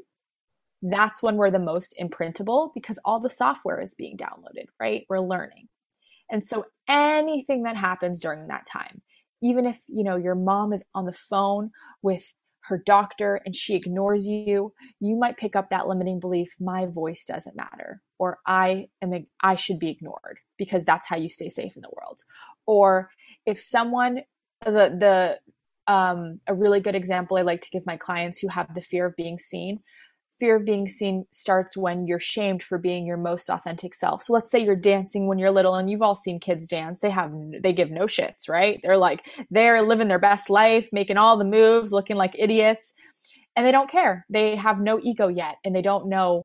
that's 0.83 1.23
when 1.23 1.37
we're 1.37 1.51
the 1.51 1.59
most 1.59 1.95
imprintable 2.01 2.71
because 2.75 2.99
all 3.05 3.21
the 3.21 3.31
software 3.31 3.81
is 3.81 3.95
being 3.95 4.17
downloaded, 4.17 4.67
right? 4.81 5.07
We're 5.09 5.21
learning. 5.21 5.69
And 6.31 6.43
so 6.43 6.67
anything 6.89 7.65
that 7.65 7.77
happens 7.77 8.19
during 8.19 8.49
that 8.49 8.67
time, 8.67 9.03
even 9.43 9.67
if, 9.67 9.81
you 9.89 10.05
know, 10.05 10.17
your 10.17 10.35
mom 10.35 10.73
is 10.73 10.83
on 10.95 11.05
the 11.05 11.13
phone 11.13 11.71
with 12.01 12.33
her 12.65 12.83
doctor 12.85 13.41
and 13.45 13.55
she 13.55 13.75
ignores 13.75 14.27
you, 14.27 14.73
you 15.01 15.17
might 15.17 15.37
pick 15.37 15.57
up 15.57 15.71
that 15.71 15.89
limiting 15.89 16.21
belief, 16.21 16.55
my 16.61 16.87
voice 16.87 17.25
doesn't 17.25 17.57
matter, 17.57 18.01
or 18.23 18.39
I 18.47 18.87
am 19.03 19.27
I 19.43 19.57
should 19.57 19.81
be 19.81 19.91
ignored 19.91 20.39
because 20.57 20.85
that's 20.85 21.09
how 21.09 21.17
you 21.17 21.29
stay 21.29 21.51
safe 21.51 21.75
in 21.75 21.83
the 21.83 21.91
world. 21.91 22.21
Or 22.67 23.11
if 23.47 23.59
someone 23.59 24.21
the 24.65 25.41
the 25.87 25.93
um, 25.93 26.39
a 26.47 26.55
really 26.55 26.79
good 26.79 26.95
example 26.95 27.37
I 27.37 27.43
like 27.43 27.63
to 27.63 27.71
give 27.71 27.85
my 27.85 27.97
clients 27.97 28.39
who 28.39 28.47
have 28.47 28.73
the 28.73 28.81
fear 28.81 29.07
of 29.07 29.17
being 29.17 29.41
seen, 29.41 29.81
fear 30.39 30.55
of 30.55 30.65
being 30.65 30.89
seen 30.89 31.27
starts 31.33 31.77
when 31.77 32.07
you're 32.07 32.21
shamed 32.21 32.63
for 32.63 32.79
being 32.79 33.05
your 33.05 33.17
most 33.17 33.51
authentic 33.51 33.93
self. 33.93 34.23
So 34.23 34.33
let's 34.35 34.53
say 34.53 34.61
you're 34.61 34.77
dancing 34.77 35.27
when 35.27 35.41
you're 35.41 35.51
little 35.51 35.75
and 35.75 35.91
you've 35.91 36.01
all 36.01 36.15
seen 36.15 36.39
kids 36.39 36.69
dance. 36.69 37.01
They 37.01 37.11
have 37.11 37.33
they 37.61 37.73
give 37.73 37.91
no 37.91 38.05
shits, 38.05 38.49
right? 38.49 38.79
They're 38.85 38.97
like 38.97 39.25
they're 39.51 39.83
living 39.83 40.07
their 40.07 40.21
best 40.21 40.49
life, 40.49 40.89
making 40.93 41.17
all 41.17 41.37
the 41.37 41.45
moves, 41.45 41.91
looking 41.91 42.17
like 42.17 42.37
idiots, 42.39 42.95
and 43.57 43.67
they 43.67 43.73
don't 43.73 43.91
care. 43.91 44.25
They 44.31 44.55
have 44.55 44.79
no 44.79 45.01
ego 45.03 45.27
yet 45.27 45.57
and 45.65 45.75
they 45.75 45.83
don't 45.83 46.09
know 46.09 46.45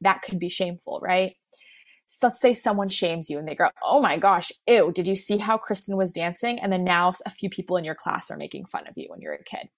that 0.00 0.22
could 0.22 0.38
be 0.38 0.48
shameful, 0.48 1.00
right? 1.02 1.34
So 2.06 2.26
let's 2.26 2.40
say 2.40 2.54
someone 2.54 2.88
shames 2.88 3.28
you 3.28 3.38
and 3.38 3.46
they 3.46 3.54
go, 3.54 3.68
Oh 3.82 4.00
my 4.00 4.16
gosh, 4.16 4.50
ew, 4.66 4.92
did 4.92 5.06
you 5.06 5.14
see 5.14 5.36
how 5.36 5.58
Kristen 5.58 5.96
was 5.96 6.12
dancing? 6.12 6.58
And 6.58 6.72
then 6.72 6.84
now 6.84 7.12
a 7.26 7.30
few 7.30 7.50
people 7.50 7.76
in 7.76 7.84
your 7.84 7.94
class 7.94 8.30
are 8.30 8.36
making 8.36 8.66
fun 8.66 8.86
of 8.88 8.94
you 8.96 9.08
when 9.10 9.20
you're 9.20 9.34
a 9.34 9.44
kid. 9.44 9.68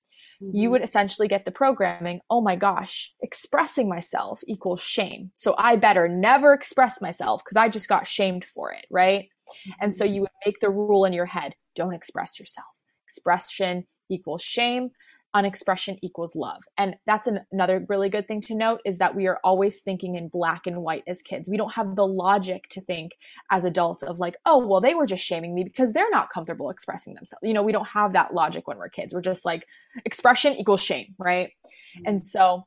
Mm-hmm. 0.40 0.56
You 0.56 0.70
would 0.70 0.82
essentially 0.82 1.26
get 1.26 1.44
the 1.44 1.50
programming, 1.50 2.20
Oh 2.30 2.40
my 2.40 2.54
gosh, 2.54 3.12
expressing 3.20 3.88
myself 3.88 4.42
equals 4.46 4.80
shame. 4.80 5.32
So 5.34 5.56
I 5.58 5.74
better 5.74 6.08
never 6.08 6.54
express 6.54 7.00
myself 7.00 7.42
because 7.44 7.56
I 7.56 7.68
just 7.68 7.88
got 7.88 8.06
shamed 8.06 8.44
for 8.44 8.72
it, 8.72 8.86
right? 8.90 9.24
Mm-hmm. 9.24 9.70
And 9.80 9.94
so 9.94 10.04
you 10.04 10.22
would 10.22 10.30
make 10.46 10.60
the 10.60 10.70
rule 10.70 11.04
in 11.04 11.12
your 11.12 11.26
head 11.26 11.54
don't 11.74 11.94
express 11.94 12.38
yourself. 12.38 12.66
Expression 13.08 13.86
equals 14.08 14.42
shame 14.42 14.90
unexpression 15.34 15.98
equals 16.02 16.34
love. 16.34 16.62
And 16.76 16.96
that's 17.06 17.26
an, 17.26 17.40
another 17.52 17.86
really 17.88 18.08
good 18.08 18.26
thing 18.26 18.40
to 18.42 18.54
note 18.54 18.80
is 18.84 18.98
that 18.98 19.14
we 19.14 19.26
are 19.26 19.38
always 19.44 19.80
thinking 19.82 20.16
in 20.16 20.28
black 20.28 20.66
and 20.66 20.82
white 20.82 21.04
as 21.06 21.22
kids. 21.22 21.48
We 21.48 21.56
don't 21.56 21.74
have 21.74 21.96
the 21.96 22.06
logic 22.06 22.64
to 22.70 22.80
think 22.80 23.12
as 23.50 23.64
adults 23.64 24.02
of 24.02 24.18
like, 24.18 24.36
oh, 24.44 24.66
well, 24.66 24.80
they 24.80 24.94
were 24.94 25.06
just 25.06 25.24
shaming 25.24 25.54
me 25.54 25.64
because 25.64 25.92
they're 25.92 26.10
not 26.10 26.30
comfortable 26.30 26.70
expressing 26.70 27.14
themselves. 27.14 27.40
You 27.42 27.54
know, 27.54 27.62
we 27.62 27.72
don't 27.72 27.88
have 27.88 28.12
that 28.14 28.34
logic 28.34 28.66
when 28.66 28.78
we're 28.78 28.88
kids. 28.88 29.14
We're 29.14 29.20
just 29.20 29.44
like, 29.44 29.64
expression 30.04 30.54
equals 30.54 30.82
shame, 30.82 31.14
right? 31.18 31.48
Mm-hmm. 31.48 32.02
And 32.06 32.26
so 32.26 32.64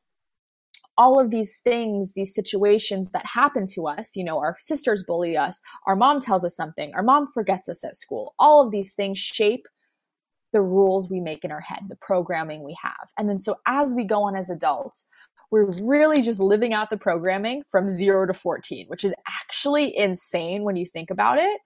all 0.97 1.19
of 1.19 1.31
these 1.31 1.59
things, 1.63 2.13
these 2.13 2.35
situations 2.35 3.09
that 3.13 3.25
happen 3.25 3.65
to 3.73 3.87
us, 3.87 4.15
you 4.15 4.23
know, 4.23 4.37
our 4.37 4.55
sisters 4.59 5.03
bully 5.05 5.35
us, 5.35 5.59
our 5.87 5.95
mom 5.95 6.19
tells 6.19 6.45
us 6.45 6.55
something, 6.55 6.91
our 6.93 7.03
mom 7.03 7.27
forgets 7.33 7.67
us 7.67 7.83
at 7.83 7.97
school, 7.97 8.35
all 8.37 8.65
of 8.65 8.71
these 8.71 8.93
things 8.93 9.17
shape 9.17 9.65
the 10.53 10.61
rules 10.61 11.09
we 11.09 11.19
make 11.19 11.43
in 11.43 11.51
our 11.51 11.61
head, 11.61 11.81
the 11.89 11.97
programming 11.97 12.63
we 12.63 12.77
have. 12.81 13.09
And 13.17 13.27
then 13.27 13.41
so 13.41 13.57
as 13.67 13.93
we 13.93 14.05
go 14.05 14.23
on 14.23 14.35
as 14.35 14.49
adults, 14.49 15.07
we're 15.51 15.71
really 15.83 16.21
just 16.21 16.39
living 16.39 16.73
out 16.73 16.89
the 16.89 16.97
programming 16.97 17.63
from 17.69 17.91
zero 17.91 18.25
to 18.25 18.33
14, 18.33 18.87
which 18.87 19.03
is 19.03 19.13
actually 19.27 19.95
insane 19.95 20.63
when 20.63 20.75
you 20.75 20.85
think 20.85 21.11
about 21.11 21.37
it. 21.37 21.59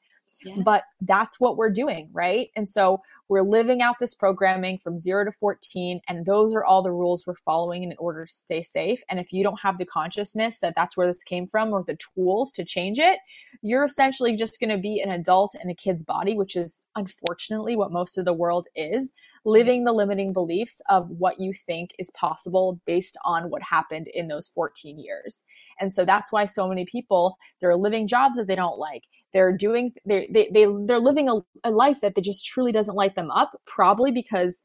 But 0.64 0.84
that's 1.02 1.40
what 1.40 1.58
we're 1.58 1.70
doing, 1.70 2.10
right? 2.12 2.50
And 2.56 2.70
so 2.70 3.02
we're 3.30 3.42
living 3.42 3.82
out 3.82 4.00
this 4.00 4.14
programming 4.14 4.78
from 4.78 4.98
zero 4.98 5.26
to 5.26 5.32
14, 5.32 6.00
and 6.08 6.26
those 6.26 6.54
are 6.56 6.64
all 6.64 6.82
the 6.82 6.92
rules 6.92 7.26
we're 7.28 7.36
following 7.36 7.84
in 7.84 7.94
order 8.00 8.26
to 8.26 8.34
stay 8.34 8.64
safe. 8.64 9.04
And 9.10 9.20
if 9.20 9.34
you 9.34 9.44
don't 9.44 9.60
have 9.62 9.78
the 9.78 9.86
consciousness 9.86 10.60
that 10.60 10.74
that's 10.76 10.96
where 10.96 11.08
this 11.08 11.24
came 11.24 11.48
from 11.48 11.74
or 11.74 11.84
the 11.84 11.98
tools 12.16 12.52
to 12.54 12.64
change 12.64 13.00
it, 13.00 13.20
you're 13.62 13.84
essentially 13.84 14.36
just 14.36 14.60
going 14.60 14.70
to 14.70 14.78
be 14.78 15.02
an 15.02 15.12
adult 15.12 15.56
in 15.62 15.70
a 15.70 15.76
kid's 15.76 16.04
body, 16.04 16.36
which 16.36 16.56
is 16.56 16.84
unfortunately 16.96 17.76
what 17.76 17.92
most 17.92 18.18
of 18.18 18.26
the 18.26 18.34
world 18.34 18.68
is, 18.76 19.14
living 19.44 19.84
the 19.84 19.94
limiting 19.94 20.34
beliefs 20.34 20.82
of 20.90 21.10
what 21.10 21.40
you 21.40 21.54
think 21.54 21.92
is 22.00 22.12
possible 22.12 22.80
based 22.86 23.18
on 23.26 23.50
what 23.50 23.62
happened 23.64 24.08
in 24.14 24.28
those 24.28 24.48
14 24.50 25.00
years. 25.00 25.44
And 25.80 25.94
so 25.94 26.06
that's 26.06 26.32
why 26.32 26.46
so 26.46 26.68
many 26.68 26.86
people, 26.86 27.38
they're 27.60 27.76
living 27.76 28.08
jobs 28.08 28.36
that 28.36 28.48
they 28.48 28.56
don't 28.56 28.78
like 28.78 29.04
they're 29.38 29.56
doing 29.56 29.94
they're 30.04 30.26
they, 30.34 30.50
they 30.52 30.66
they're 30.86 31.00
living 31.00 31.30
a, 31.30 31.36
a 31.64 31.70
life 31.70 32.02
that 32.02 32.16
they 32.16 32.22
just 32.22 32.44
truly 32.44 32.72
doesn't 32.72 32.96
light 32.96 33.16
them 33.16 33.30
up 33.30 33.52
probably 33.68 34.12
because 34.12 34.64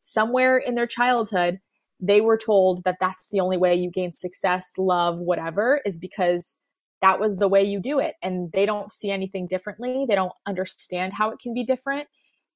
somewhere 0.00 0.56
in 0.56 0.74
their 0.74 0.86
childhood 0.86 1.58
they 2.00 2.22
were 2.22 2.38
told 2.38 2.82
that 2.84 2.96
that's 2.98 3.28
the 3.30 3.40
only 3.40 3.58
way 3.58 3.74
you 3.74 3.90
gain 3.90 4.12
success 4.12 4.72
love 4.78 5.18
whatever 5.18 5.82
is 5.84 5.98
because 5.98 6.56
that 7.02 7.20
was 7.20 7.36
the 7.36 7.48
way 7.48 7.62
you 7.62 7.78
do 7.78 7.98
it. 7.98 8.14
And 8.22 8.50
they 8.52 8.64
don't 8.64 8.90
see 8.90 9.10
anything 9.10 9.46
differently. 9.46 10.06
They 10.08 10.14
don't 10.14 10.32
understand 10.46 11.12
how 11.12 11.30
it 11.30 11.38
can 11.38 11.52
be 11.52 11.62
different. 11.62 12.08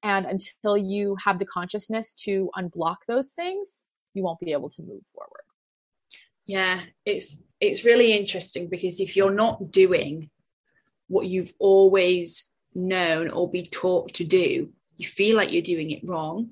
And 0.02 0.24
until 0.24 0.78
you 0.78 1.16
have 1.22 1.38
the 1.38 1.44
consciousness 1.44 2.14
to 2.24 2.50
unblock 2.56 2.96
those 3.06 3.32
things 3.32 3.84
you 4.14 4.24
won't 4.24 4.40
be 4.40 4.52
able 4.52 4.70
to 4.70 4.82
move 4.82 5.02
forward. 5.14 5.44
Yeah 6.46 6.80
it's 7.04 7.40
it's 7.60 7.84
really 7.84 8.12
interesting 8.12 8.68
because 8.68 8.98
if 8.98 9.14
you're 9.16 9.30
not 9.44 9.70
doing 9.70 10.30
what 11.10 11.26
you've 11.26 11.52
always 11.58 12.44
known 12.72 13.30
or 13.30 13.50
be 13.50 13.64
taught 13.64 14.14
to 14.14 14.24
do, 14.24 14.70
you 14.96 15.06
feel 15.06 15.36
like 15.36 15.52
you're 15.52 15.60
doing 15.60 15.90
it 15.90 16.06
wrong. 16.06 16.50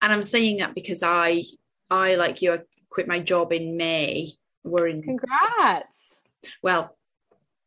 And 0.00 0.10
I'm 0.10 0.22
saying 0.22 0.56
that 0.56 0.74
because 0.74 1.02
I, 1.02 1.42
I 1.90 2.14
like 2.14 2.40
you, 2.40 2.54
I 2.54 2.60
quit 2.88 3.06
my 3.06 3.20
job 3.20 3.52
in 3.52 3.76
May. 3.76 4.32
We're 4.64 4.88
in. 4.88 5.02
Congrats. 5.02 6.16
Well, 6.62 6.96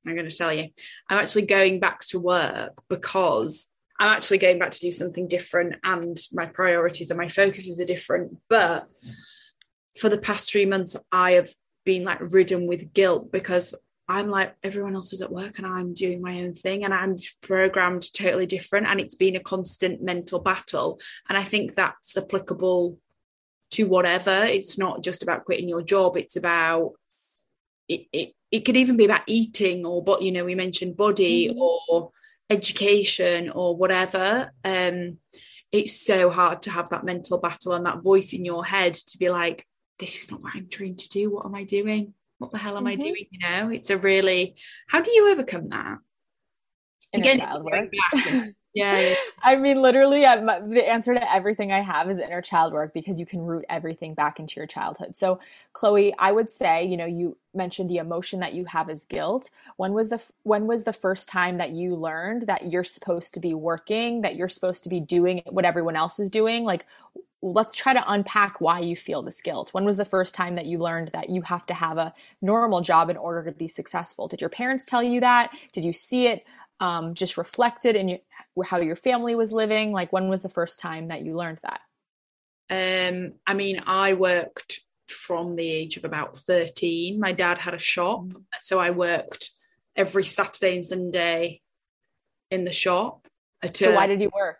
I'm 0.07 0.15
going 0.15 0.29
to 0.29 0.35
tell 0.35 0.51
you, 0.51 0.69
I'm 1.07 1.19
actually 1.19 1.45
going 1.45 1.79
back 1.79 2.01
to 2.05 2.19
work 2.19 2.73
because 2.89 3.67
I'm 3.99 4.09
actually 4.09 4.39
going 4.39 4.57
back 4.57 4.71
to 4.71 4.79
do 4.79 4.91
something 4.91 5.27
different 5.27 5.75
and 5.83 6.17
my 6.33 6.47
priorities 6.47 7.11
and 7.11 7.19
my 7.19 7.27
focuses 7.27 7.79
are 7.79 7.85
different. 7.85 8.37
But 8.49 8.87
for 9.99 10.09
the 10.09 10.17
past 10.17 10.51
three 10.51 10.65
months, 10.65 10.97
I 11.11 11.33
have 11.33 11.49
been 11.85 12.03
like 12.03 12.33
ridden 12.33 12.67
with 12.67 12.91
guilt 12.91 13.31
because 13.31 13.75
I'm 14.07 14.29
like 14.29 14.55
everyone 14.63 14.95
else 14.95 15.13
is 15.13 15.21
at 15.21 15.31
work 15.31 15.57
and 15.57 15.65
I'm 15.65 15.93
doing 15.93 16.21
my 16.21 16.41
own 16.41 16.53
thing 16.53 16.83
and 16.83 16.93
I'm 16.93 17.17
programmed 17.41 18.13
totally 18.13 18.45
different 18.45 18.87
and 18.87 18.99
it's 18.99 19.15
been 19.15 19.35
a 19.35 19.39
constant 19.39 20.01
mental 20.01 20.39
battle. 20.39 20.99
And 21.27 21.37
I 21.37 21.43
think 21.43 21.73
that's 21.73 22.15
applicable 22.15 22.99
to 23.71 23.83
whatever. 23.85 24.43
It's 24.43 24.77
not 24.77 25.03
just 25.03 25.23
about 25.23 25.45
quitting 25.45 25.67
your 25.67 25.81
job. 25.81 26.17
It's 26.17 26.35
about 26.35 26.93
it 27.87 28.07
it, 28.13 28.33
it 28.51 28.59
could 28.61 28.77
even 28.77 28.95
be 28.95 29.05
about 29.05 29.23
eating 29.27 29.85
or 29.85 30.03
but 30.03 30.21
you 30.21 30.31
know 30.31 30.45
we 30.45 30.55
mentioned 30.55 30.97
body 30.97 31.49
mm-hmm. 31.49 31.59
or 31.59 32.11
education 32.49 33.49
or 33.49 33.75
whatever. 33.75 34.51
Um 34.63 35.17
it's 35.71 35.93
so 35.93 36.29
hard 36.29 36.61
to 36.61 36.69
have 36.69 36.89
that 36.89 37.03
mental 37.03 37.39
battle 37.39 37.73
and 37.73 37.85
that 37.85 38.03
voice 38.03 38.33
in 38.33 38.45
your 38.45 38.63
head 38.63 38.93
to 38.93 39.17
be 39.17 39.29
like 39.29 39.65
this 39.97 40.21
is 40.21 40.29
not 40.29 40.43
what 40.43 40.55
I'm 40.55 40.69
trying 40.69 40.97
to 40.97 41.09
do. 41.09 41.31
What 41.31 41.45
am 41.45 41.55
I 41.55 41.63
doing 41.63 42.13
what 42.37 42.51
the 42.51 42.57
hell 42.57 42.77
am 42.77 42.83
mm-hmm. 42.83 42.87
I 42.87 42.95
doing? 42.95 43.25
You 43.29 43.39
know, 43.39 43.69
it's 43.69 43.89
a 43.89 43.97
really, 43.97 44.55
how 44.87 45.01
do 45.01 45.11
you 45.11 45.31
overcome 45.31 45.69
that? 45.69 45.99
Inner 47.13 47.21
Again, 47.21 48.55
yeah, 48.73 49.13
I 49.41 49.55
mean, 49.55 49.81
literally, 49.81 50.25
I'm, 50.25 50.45
the 50.69 50.85
answer 50.85 51.13
to 51.13 51.33
everything 51.33 51.71
I 51.71 51.79
have 51.79 52.09
is 52.09 52.19
inner 52.19 52.41
child 52.41 52.73
work 52.73 52.93
because 52.93 53.21
you 53.21 53.25
can 53.25 53.39
root 53.39 53.63
everything 53.69 54.13
back 54.13 54.37
into 54.37 54.55
your 54.57 54.67
childhood. 54.67 55.15
So, 55.15 55.39
Chloe, 55.71 56.13
I 56.19 56.33
would 56.33 56.51
say, 56.51 56.83
you 56.83 56.97
know, 56.97 57.05
you 57.05 57.37
mentioned 57.53 57.89
the 57.89 57.97
emotion 57.97 58.41
that 58.41 58.53
you 58.53 58.65
have 58.65 58.89
is 58.89 59.05
guilt. 59.05 59.49
When 59.77 59.93
was 59.93 60.09
the 60.09 60.21
when 60.43 60.67
was 60.67 60.83
the 60.83 60.91
first 60.91 61.29
time 61.29 61.57
that 61.59 61.71
you 61.71 61.95
learned 61.95 62.47
that 62.47 62.69
you're 62.69 62.83
supposed 62.83 63.33
to 63.35 63.39
be 63.39 63.53
working, 63.53 64.21
that 64.21 64.35
you're 64.35 64.49
supposed 64.49 64.83
to 64.83 64.89
be 64.89 64.99
doing 64.99 65.41
what 65.49 65.63
everyone 65.63 65.95
else 65.95 66.19
is 66.19 66.29
doing? 66.29 66.65
Like, 66.65 66.85
let's 67.53 67.75
try 67.75 67.93
to 67.93 68.11
unpack 68.11 68.59
why 68.59 68.79
you 68.79 68.95
feel 68.95 69.21
this 69.21 69.41
guilt. 69.41 69.71
When 69.71 69.85
was 69.85 69.97
the 69.97 70.05
first 70.05 70.33
time 70.33 70.55
that 70.55 70.65
you 70.65 70.79
learned 70.79 71.09
that 71.09 71.29
you 71.29 71.43
have 71.43 71.65
to 71.67 71.75
have 71.75 71.97
a 71.97 72.13
normal 72.41 72.81
job 72.81 73.09
in 73.09 73.17
order 73.17 73.43
to 73.43 73.51
be 73.51 73.67
successful? 73.67 74.27
Did 74.27 74.41
your 74.41 74.49
parents 74.49 74.83
tell 74.83 75.03
you 75.03 75.19
that? 75.19 75.51
Did 75.71 75.85
you 75.85 75.93
see 75.93 76.27
it 76.27 76.43
um, 76.79 77.13
just 77.13 77.37
reflected 77.37 77.95
in 77.95 78.09
your, 78.09 78.19
how 78.65 78.79
your 78.79 78.95
family 78.95 79.35
was 79.35 79.53
living? 79.53 79.91
Like, 79.91 80.11
when 80.11 80.27
was 80.27 80.41
the 80.41 80.49
first 80.49 80.79
time 80.79 81.09
that 81.09 81.21
you 81.21 81.35
learned 81.35 81.59
that? 81.61 81.81
Um, 82.67 83.33
I 83.45 83.53
mean, 83.53 83.79
I 83.85 84.13
worked 84.13 84.79
from 85.07 85.55
the 85.55 85.69
age 85.69 85.97
of 85.97 86.03
about 86.03 86.37
13. 86.37 87.19
My 87.19 87.31
dad 87.31 87.59
had 87.59 87.75
a 87.75 87.79
shop, 87.79 88.25
mm. 88.25 88.41
so 88.61 88.79
I 88.79 88.89
worked 88.89 89.51
every 89.95 90.23
Saturday 90.23 90.75
and 90.75 90.85
Sunday 90.85 91.61
in 92.49 92.63
the 92.63 92.71
shop. 92.71 93.27
so 93.71 93.93
why 93.93 94.07
did 94.07 94.19
you 94.19 94.31
work? 94.35 94.57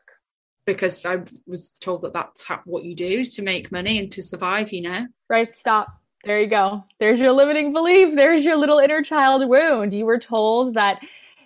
Because 0.66 1.06
I 1.06 1.22
was 1.46 1.70
told 1.70 2.02
that 2.02 2.14
that's 2.14 2.44
how, 2.44 2.62
what 2.66 2.84
you 2.84 2.96
do 2.96 3.24
to 3.24 3.42
make 3.42 3.72
money 3.72 4.00
and 4.00 4.12
to 4.14 4.24
survive, 4.24 4.72
you 4.74 4.82
know? 4.82 5.08
Right, 5.30 5.56
stop. 5.56 5.88
There 6.24 6.40
you 6.40 6.48
go. 6.48 6.84
There's 7.00 7.20
your 7.20 7.34
limiting 7.34 7.72
belief. 7.72 8.16
There's 8.16 8.44
your 8.44 8.58
little 8.58 8.80
inner 8.80 9.04
child 9.04 9.48
wound. 9.48 9.94
You 9.94 10.06
were 10.06 10.18
told 10.18 10.74
that 10.74 11.02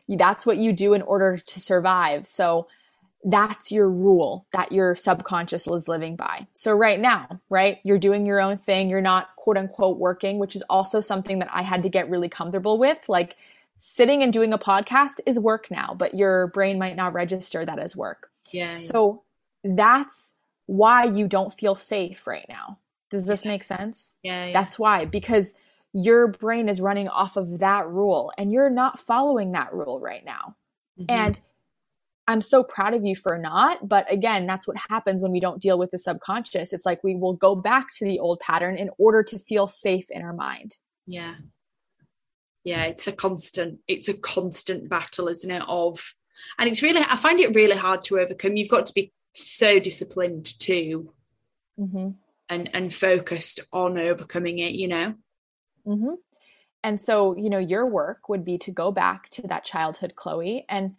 that's 0.07 0.45
what 0.45 0.57
you 0.57 0.71
do 0.71 0.93
in 0.93 1.01
order 1.01 1.37
to 1.37 1.59
survive. 1.59 2.25
So 2.25 2.67
that's 3.25 3.71
your 3.71 3.89
rule 3.89 4.45
that 4.53 4.71
your 4.71 4.95
subconscious 4.95 5.67
is 5.67 5.89
living 5.89 6.15
by. 6.15 6.47
So 6.53 6.73
right 6.73 6.99
now, 6.99 7.41
right, 7.49 7.79
you're 7.83 7.97
doing 7.97 8.25
your 8.25 8.39
own 8.39 8.57
thing. 8.57 8.89
You're 8.89 9.01
not 9.01 9.35
quote 9.35 9.57
unquote 9.57 9.97
working, 9.97 10.39
which 10.39 10.55
is 10.55 10.63
also 10.69 11.01
something 11.01 11.39
that 11.39 11.49
I 11.51 11.61
had 11.61 11.83
to 11.83 11.89
get 11.89 12.09
really 12.09 12.29
comfortable 12.29 12.77
with. 12.77 12.97
Like 13.09 13.35
sitting 13.77 14.23
and 14.23 14.31
doing 14.31 14.53
a 14.53 14.57
podcast 14.57 15.19
is 15.25 15.37
work 15.37 15.69
now, 15.69 15.93
but 15.97 16.13
your 16.13 16.47
brain 16.47 16.79
might 16.79 16.95
not 16.95 17.13
register 17.13 17.65
that 17.65 17.79
as 17.79 17.95
work. 17.95 18.28
Yeah. 18.51 18.77
So 18.77 19.23
that's 19.63 20.33
why 20.65 21.05
you 21.05 21.27
don't 21.27 21.53
feel 21.53 21.75
safe 21.75 22.27
right 22.27 22.45
now. 22.49 22.79
Does 23.09 23.25
this 23.25 23.45
yeah. 23.45 23.51
make 23.51 23.63
sense? 23.63 24.17
Yeah, 24.23 24.45
yeah. 24.45 24.53
That's 24.53 24.77
why, 24.77 25.05
because 25.05 25.55
your 25.93 26.27
brain 26.27 26.69
is 26.69 26.79
running 26.79 27.07
off 27.07 27.37
of 27.37 27.59
that 27.59 27.87
rule 27.87 28.31
and 28.37 28.51
you're 28.51 28.69
not 28.69 28.99
following 28.99 29.53
that 29.53 29.73
rule 29.73 29.99
right 29.99 30.23
now. 30.23 30.55
Mm-hmm. 30.99 31.05
And 31.09 31.39
I'm 32.27 32.41
so 32.41 32.63
proud 32.63 32.93
of 32.93 33.03
you 33.03 33.15
for 33.15 33.39
not. 33.39 33.87
But 33.89 34.11
again, 34.11 34.45
that's 34.45 34.67
what 34.67 34.77
happens 34.89 35.23
when 35.23 35.31
we 35.31 35.39
don't 35.39 35.59
deal 35.59 35.79
with 35.79 35.89
the 35.89 35.97
subconscious. 35.97 36.73
It's 36.73 36.85
like 36.85 37.03
we 37.03 37.15
will 37.15 37.33
go 37.33 37.55
back 37.55 37.87
to 37.97 38.05
the 38.05 38.19
old 38.19 38.39
pattern 38.39 38.77
in 38.77 38.91
order 38.99 39.23
to 39.23 39.39
feel 39.39 39.67
safe 39.67 40.05
in 40.11 40.21
our 40.21 40.33
mind. 40.33 40.77
Yeah. 41.07 41.35
Yeah, 42.63 42.83
it's 42.83 43.07
a 43.07 43.11
constant, 43.11 43.79
it's 43.87 44.09
a 44.09 44.13
constant 44.13 44.89
battle, 44.89 45.27
isn't 45.27 45.49
it? 45.49 45.63
Of 45.67 46.13
and 46.57 46.69
it's 46.69 46.83
really 46.83 47.01
I 47.01 47.15
find 47.15 47.39
it 47.39 47.55
really 47.55 47.75
hard 47.75 48.03
to 48.05 48.19
overcome. 48.19 48.55
You've 48.55 48.69
got 48.69 48.85
to 48.87 48.93
be 48.93 49.11
so 49.35 49.79
disciplined 49.79 50.59
too. 50.59 51.13
Mm-hmm. 51.79 52.09
And 52.49 52.69
and 52.73 52.93
focused 52.93 53.59
on 53.71 53.97
overcoming 53.97 54.59
it, 54.59 54.73
you 54.73 54.87
know. 54.87 55.15
Mm-hmm. 55.85 56.13
And 56.83 56.99
so, 56.99 57.35
you 57.35 57.49
know, 57.49 57.59
your 57.59 57.85
work 57.85 58.29
would 58.29 58.45
be 58.45 58.57
to 58.59 58.71
go 58.71 58.91
back 58.91 59.29
to 59.31 59.41
that 59.43 59.65
childhood 59.65 60.13
Chloe 60.15 60.65
and 60.69 60.95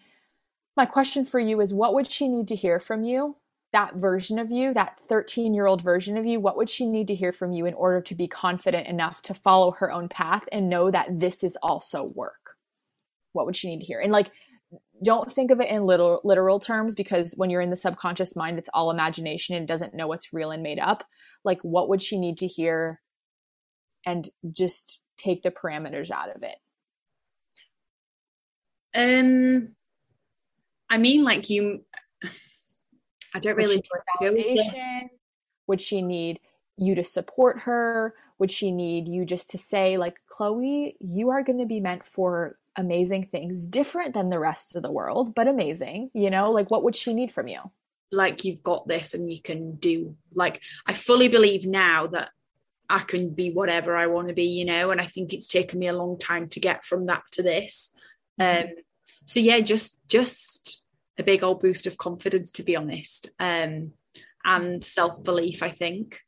my 0.77 0.87
question 0.87 1.25
for 1.25 1.39
you 1.39 1.61
is 1.61 1.75
what 1.75 1.95
would 1.95 2.11
she 2.11 2.29
need 2.29 2.49
to 2.49 2.57
hear 2.57 2.81
from 2.81 3.05
you? 3.05 3.37
That 3.73 3.97
version 3.97 4.39
of 4.39 4.51
you, 4.51 4.73
that 4.75 4.99
13 5.01 5.53
year 5.53 5.67
old 5.67 5.83
version 5.83 6.17
of 6.17 6.25
you, 6.25 6.41
what 6.41 6.57
would 6.57 6.71
she 6.71 6.87
need 6.87 7.09
to 7.09 7.15
hear 7.15 7.33
from 7.33 7.53
you 7.53 7.67
in 7.67 7.75
order 7.75 8.01
to 8.01 8.15
be 8.15 8.27
confident 8.27 8.87
enough 8.87 9.21
to 9.23 9.35
follow 9.35 9.73
her 9.73 9.93
own 9.93 10.09
path 10.09 10.45
and 10.51 10.71
know 10.71 10.91
that 10.91 11.21
this 11.21 11.45
is 11.45 11.57
also 11.63 12.03
work? 12.03 12.57
What 13.33 13.47
would 13.47 13.57
she 13.57 13.69
need 13.69 13.81
to 13.81 13.85
hear? 13.85 14.01
And 14.01 14.11
like, 14.11 14.31
don't 15.03 15.33
think 15.33 15.51
of 15.51 15.61
it 15.61 15.71
in 15.71 15.87
little 15.87 16.21
literal 16.25 16.61
terms 16.61 16.95
because 16.95 17.33
when 17.37 17.51
you're 17.51 17.61
in 17.61 17.71
the 17.71 17.77
subconscious 17.77 18.37
mind, 18.37 18.59
it's 18.59 18.71
all 18.75 18.91
imagination 18.91 19.55
and 19.57 19.67
doesn't 19.67 19.95
know 19.95 20.07
what's 20.07 20.33
real 20.33 20.51
and 20.51 20.63
made 20.63 20.79
up. 20.79 21.05
Like, 21.45 21.61
what 21.63 21.89
would 21.89 22.03
she 22.03 22.19
need 22.19 22.39
to 22.39 22.47
hear 22.47 23.01
and 24.07 24.29
just 24.53 25.01
take 25.19 25.43
the 25.43 25.51
parameters 25.51 26.11
out 26.11 26.35
of 26.35 26.43
it? 26.43 26.57
Um, 28.95 29.75
I 30.91 30.99
mean, 30.99 31.25
like 31.25 31.49
you, 31.49 31.85
I 33.35 33.39
don't 33.39 33.57
really 33.57 33.83
validation. 34.21 35.09
Would 35.67 35.81
she 35.81 36.03
need 36.03 36.41
you 36.77 36.97
to 36.97 37.05
support 37.05 37.61
her? 37.61 38.15
Would 38.39 38.51
she 38.51 38.73
need 38.73 39.07
you 39.07 39.25
just 39.25 39.51
to 39.51 39.59
say, 39.59 39.97
like, 39.97 40.17
Chloe, 40.29 40.97
you 40.99 41.31
are 41.31 41.43
going 41.43 41.59
to 41.59 41.67
be 41.67 41.79
meant 41.79 42.07
for 42.07 42.59
amazing 42.81 43.27
things, 43.27 43.67
different 43.67 44.15
than 44.15 44.31
the 44.31 44.39
rest 44.39 44.75
of 44.75 44.83
the 44.83 44.91
world, 44.91 45.35
but 45.35 45.47
amazing? 45.47 46.11
You 46.15 46.31
know, 46.31 46.51
like, 46.51 46.71
what 46.71 46.83
would 46.85 46.97
she 46.97 47.15
need 47.15 47.31
from 47.31 47.49
you? 47.49 47.61
Like, 48.11 48.45
you've 48.45 48.63
got 48.63 48.89
this 48.89 49.15
and 49.15 49.31
you 49.31 49.41
can 49.41 49.77
do, 49.77 50.17
like, 50.35 50.61
I 50.87 50.95
fully 50.95 51.29
believe 51.29 51.65
now 51.65 52.09
that 52.09 52.31
I 52.91 52.99
can 52.99 53.31
be 53.31 53.53
whatever 53.53 53.97
I 53.97 54.09
want 54.09 54.29
to 54.29 54.35
be, 54.35 54.47
you 54.47 54.65
know, 54.65 54.91
and 54.91 55.01
I 55.01 55.07
think 55.07 55.33
it's 55.33 55.47
taken 55.47 55.79
me 55.79 55.87
a 55.87 55.97
long 55.97 56.19
time 56.19 56.49
to 56.49 56.61
get 56.61 56.85
from 56.85 57.07
that 57.07 57.23
to 57.33 57.43
this. 57.43 57.95
Mm-hmm. 58.41 58.69
Um, 58.69 58.75
so 59.25 59.39
yeah, 59.39 59.61
just 59.61 60.01
just 60.09 60.83
a 61.19 61.23
big 61.23 61.45
old 61.45 61.61
boost 61.61 61.87
of 61.87 61.99
confidence, 61.99 62.51
to 62.53 62.63
be 62.65 62.75
honest, 62.75 63.31
um, 63.39 63.93
and 64.45 64.83
self 64.83 65.23
belief. 65.23 65.63
I 65.63 65.71
think 65.71 66.21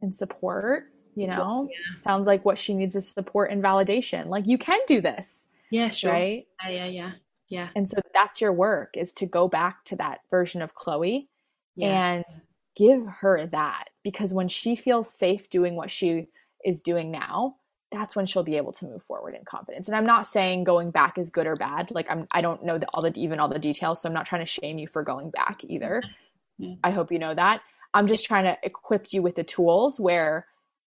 and 0.00 0.16
support. 0.16 0.90
You 1.14 1.28
know, 1.28 1.66
yeah. 1.70 1.98
sounds 1.98 2.26
like 2.26 2.44
what 2.44 2.58
she 2.58 2.74
needs 2.74 2.94
is 2.94 3.08
support 3.08 3.50
and 3.50 3.62
validation. 3.62 4.26
Like 4.26 4.46
you 4.46 4.58
can 4.58 4.80
do 4.86 5.00
this. 5.00 5.46
Yeah, 5.70 5.90
sure. 5.90 6.12
Right. 6.12 6.46
Yeah, 6.64 6.70
yeah, 6.70 6.86
yeah, 6.86 7.12
yeah. 7.48 7.68
And 7.74 7.88
so 7.88 7.96
that's 8.14 8.40
your 8.40 8.52
work 8.52 8.94
is 8.96 9.12
to 9.14 9.26
go 9.26 9.48
back 9.48 9.84
to 9.86 9.96
that 9.96 10.20
version 10.30 10.62
of 10.62 10.74
Chloe 10.74 11.28
yeah. 11.74 12.12
and 12.12 12.24
give 12.76 13.06
her 13.20 13.46
that 13.46 13.90
because 14.02 14.32
when 14.32 14.48
she 14.48 14.76
feels 14.76 15.12
safe 15.12 15.48
doing 15.50 15.76
what 15.76 15.90
she 15.90 16.28
is 16.64 16.80
doing 16.80 17.10
now, 17.10 17.56
that's 17.92 18.16
when 18.16 18.26
she'll 18.26 18.42
be 18.42 18.56
able 18.56 18.72
to 18.72 18.84
move 18.84 19.02
forward 19.02 19.34
in 19.34 19.44
confidence. 19.44 19.88
And 19.88 19.96
I'm 19.96 20.06
not 20.06 20.26
saying 20.26 20.64
going 20.64 20.90
back 20.90 21.18
is 21.18 21.30
good 21.30 21.46
or 21.46 21.56
bad. 21.56 21.90
Like 21.90 22.06
I'm 22.10 22.26
I 22.30 22.40
don't 22.40 22.64
know 22.64 22.78
the, 22.78 22.86
all 22.88 23.02
the 23.02 23.12
even 23.20 23.40
all 23.40 23.48
the 23.48 23.58
details, 23.58 24.02
so 24.02 24.08
I'm 24.08 24.14
not 24.14 24.26
trying 24.26 24.42
to 24.42 24.46
shame 24.46 24.78
you 24.78 24.86
for 24.86 25.02
going 25.02 25.30
back 25.30 25.62
either. 25.64 26.02
I 26.82 26.90
hope 26.90 27.12
you 27.12 27.18
know 27.18 27.34
that. 27.34 27.60
I'm 27.94 28.06
just 28.06 28.24
trying 28.24 28.44
to 28.44 28.56
equip 28.62 29.12
you 29.12 29.22
with 29.22 29.36
the 29.36 29.44
tools 29.44 30.00
where 30.00 30.46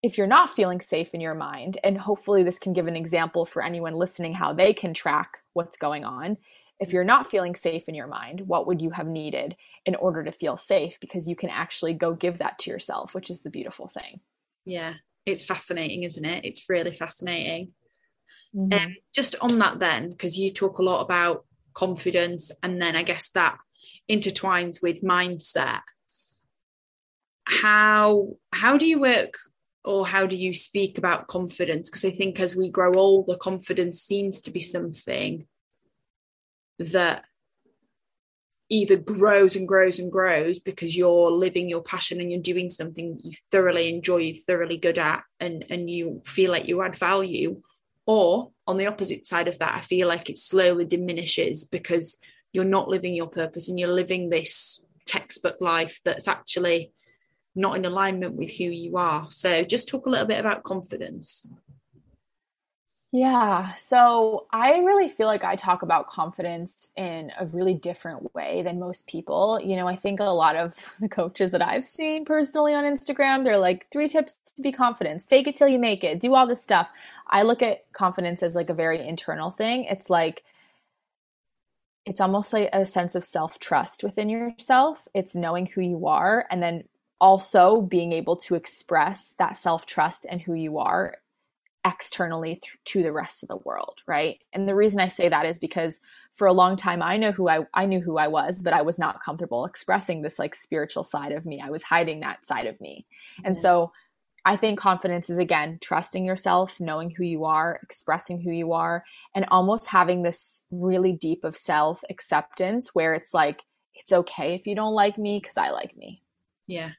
if 0.02 0.18
you're 0.18 0.26
not 0.26 0.50
feeling 0.50 0.80
safe 0.80 1.14
in 1.14 1.20
your 1.20 1.34
mind 1.34 1.78
and 1.84 1.96
hopefully 1.96 2.42
this 2.42 2.58
can 2.58 2.72
give 2.72 2.86
an 2.86 2.96
example 2.96 3.44
for 3.44 3.62
anyone 3.62 3.94
listening 3.94 4.34
how 4.34 4.52
they 4.52 4.72
can 4.72 4.92
track 4.94 5.38
what's 5.52 5.76
going 5.76 6.04
on. 6.04 6.36
If 6.80 6.92
you're 6.92 7.04
not 7.04 7.30
feeling 7.30 7.54
safe 7.54 7.88
in 7.88 7.94
your 7.94 8.08
mind, 8.08 8.40
what 8.40 8.66
would 8.66 8.82
you 8.82 8.90
have 8.90 9.06
needed 9.06 9.54
in 9.86 9.94
order 9.94 10.24
to 10.24 10.32
feel 10.32 10.56
safe 10.56 10.98
because 11.00 11.28
you 11.28 11.36
can 11.36 11.50
actually 11.50 11.94
go 11.94 12.12
give 12.14 12.38
that 12.38 12.58
to 12.60 12.70
yourself, 12.70 13.14
which 13.14 13.30
is 13.30 13.42
the 13.42 13.50
beautiful 13.50 13.88
thing. 13.88 14.20
Yeah, 14.64 14.94
it's 15.26 15.44
fascinating, 15.44 16.04
isn't 16.04 16.24
it? 16.24 16.44
It's 16.44 16.68
really 16.68 16.92
fascinating. 16.92 17.72
Mm-hmm. 18.54 18.72
Um, 18.72 18.96
just 19.14 19.34
on 19.40 19.58
that, 19.58 19.78
then, 19.78 20.10
because 20.10 20.38
you 20.38 20.52
talk 20.52 20.78
a 20.78 20.82
lot 20.82 21.02
about 21.02 21.44
confidence, 21.74 22.52
and 22.62 22.80
then 22.80 22.96
I 22.96 23.02
guess 23.02 23.30
that 23.30 23.58
intertwines 24.10 24.82
with 24.82 25.02
mindset. 25.02 25.80
How 27.44 28.28
how 28.52 28.76
do 28.76 28.86
you 28.86 29.00
work, 29.00 29.34
or 29.84 30.06
how 30.06 30.26
do 30.26 30.36
you 30.36 30.54
speak 30.54 30.98
about 30.98 31.26
confidence? 31.26 31.90
Because 31.90 32.04
I 32.04 32.10
think 32.10 32.38
as 32.38 32.54
we 32.54 32.70
grow 32.70 32.94
older, 32.94 33.36
confidence 33.36 34.00
seems 34.00 34.42
to 34.42 34.50
be 34.50 34.60
something 34.60 35.46
that 36.78 37.24
either 38.68 38.96
grows 38.96 39.54
and 39.54 39.68
grows 39.68 39.98
and 39.98 40.10
grows 40.10 40.58
because 40.58 40.96
you're 40.96 41.30
living 41.30 41.68
your 41.68 41.82
passion 41.82 42.20
and 42.20 42.30
you're 42.30 42.40
doing 42.40 42.70
something 42.70 43.20
you 43.22 43.32
thoroughly 43.50 43.88
enjoy, 43.90 44.18
you're 44.18 44.36
thoroughly 44.46 44.78
good 44.78 44.98
at, 44.98 45.22
and, 45.40 45.64
and 45.68 45.90
you 45.90 46.22
feel 46.24 46.50
like 46.50 46.66
you 46.66 46.80
add 46.80 46.96
value. 46.96 47.60
Or 48.06 48.50
on 48.66 48.78
the 48.78 48.86
opposite 48.86 49.26
side 49.26 49.48
of 49.48 49.58
that, 49.58 49.74
I 49.74 49.80
feel 49.80 50.08
like 50.08 50.30
it 50.30 50.38
slowly 50.38 50.84
diminishes 50.84 51.64
because 51.64 52.16
you're 52.52 52.64
not 52.64 52.88
living 52.88 53.14
your 53.14 53.28
purpose 53.28 53.68
and 53.68 53.78
you're 53.78 53.88
living 53.88 54.30
this 54.30 54.84
textbook 55.06 55.56
life 55.60 56.00
that's 56.04 56.28
actually 56.28 56.92
not 57.54 57.76
in 57.76 57.84
alignment 57.84 58.34
with 58.34 58.50
who 58.56 58.64
you 58.64 58.96
are. 58.96 59.26
So 59.30 59.62
just 59.62 59.88
talk 59.88 60.06
a 60.06 60.10
little 60.10 60.26
bit 60.26 60.40
about 60.40 60.62
confidence. 60.62 61.46
Yeah. 63.14 63.74
So 63.74 64.46
I 64.50 64.78
really 64.78 65.06
feel 65.06 65.26
like 65.26 65.44
I 65.44 65.54
talk 65.54 65.82
about 65.82 66.06
confidence 66.06 66.88
in 66.96 67.30
a 67.38 67.44
really 67.44 67.74
different 67.74 68.34
way 68.34 68.62
than 68.62 68.80
most 68.80 69.06
people. 69.06 69.60
You 69.62 69.76
know, 69.76 69.86
I 69.86 69.96
think 69.96 70.18
a 70.18 70.24
lot 70.24 70.56
of 70.56 70.74
the 71.00 71.10
coaches 71.10 71.50
that 71.50 71.60
I've 71.60 71.84
seen 71.84 72.24
personally 72.24 72.74
on 72.74 72.84
Instagram, 72.84 73.44
they're 73.44 73.58
like 73.58 73.86
three 73.92 74.08
tips 74.08 74.38
to 74.56 74.62
be 74.62 74.72
confident, 74.72 75.22
fake 75.24 75.46
it 75.46 75.56
till 75.56 75.68
you 75.68 75.78
make 75.78 76.04
it, 76.04 76.20
do 76.20 76.34
all 76.34 76.46
this 76.46 76.62
stuff. 76.62 76.88
I 77.28 77.42
look 77.42 77.60
at 77.60 77.84
confidence 77.92 78.42
as 78.42 78.54
like 78.54 78.70
a 78.70 78.74
very 78.74 79.06
internal 79.06 79.50
thing. 79.50 79.84
It's 79.84 80.08
like, 80.08 80.42
it's 82.06 82.20
almost 82.20 82.52
like 82.54 82.70
a 82.72 82.86
sense 82.86 83.14
of 83.14 83.24
self 83.24 83.58
trust 83.58 84.02
within 84.02 84.30
yourself. 84.30 85.06
It's 85.14 85.34
knowing 85.34 85.66
who 85.66 85.82
you 85.82 86.06
are 86.06 86.46
and 86.50 86.62
then 86.62 86.84
also 87.22 87.80
being 87.80 88.12
able 88.12 88.36
to 88.36 88.56
express 88.56 89.34
that 89.38 89.56
self 89.56 89.86
trust 89.86 90.26
and 90.28 90.42
who 90.42 90.54
you 90.54 90.78
are 90.78 91.14
externally 91.84 92.54
th- 92.54 92.78
to 92.84 93.02
the 93.02 93.12
rest 93.12 93.42
of 93.42 93.48
the 93.48 93.56
world 93.56 93.98
right 94.06 94.38
and 94.52 94.68
the 94.68 94.74
reason 94.74 95.00
i 95.00 95.08
say 95.08 95.28
that 95.28 95.46
is 95.46 95.58
because 95.58 96.00
for 96.32 96.46
a 96.46 96.52
long 96.52 96.76
time 96.76 97.02
i 97.02 97.16
know 97.16 97.32
who 97.32 97.48
i 97.48 97.60
i 97.74 97.86
knew 97.86 98.00
who 98.00 98.18
i 98.18 98.28
was 98.28 98.58
but 98.58 98.72
i 98.72 98.82
was 98.82 98.98
not 98.98 99.22
comfortable 99.22 99.64
expressing 99.64 100.22
this 100.22 100.38
like 100.38 100.54
spiritual 100.54 101.02
side 101.02 101.32
of 101.32 101.44
me 101.44 101.60
i 101.60 101.70
was 101.70 101.82
hiding 101.82 102.20
that 102.20 102.44
side 102.44 102.66
of 102.66 102.80
me 102.80 103.06
and 103.44 103.56
mm-hmm. 103.56 103.62
so 103.62 103.92
I 104.44 104.56
think 104.56 104.76
confidence 104.76 105.30
is 105.30 105.38
again 105.38 105.78
trusting 105.80 106.26
yourself, 106.26 106.80
knowing 106.80 107.10
who 107.10 107.22
you 107.22 107.44
are, 107.44 107.78
expressing 107.80 108.40
who 108.40 108.50
you 108.50 108.72
are, 108.72 109.04
and 109.36 109.44
almost 109.52 109.86
having 109.86 110.22
this 110.22 110.66
really 110.72 111.12
deep 111.12 111.44
of 111.44 111.56
self 111.56 112.02
acceptance 112.10 112.92
where 112.92 113.14
it's 113.14 113.32
like, 113.32 113.62
it's 113.94 114.10
okay 114.10 114.56
if 114.56 114.66
you 114.66 114.74
don't 114.74 114.94
like 114.94 115.16
me 115.16 115.38
because 115.40 115.56
I 115.56 115.70
like 115.70 115.96
me. 115.96 116.22
Yeah. 116.66 116.90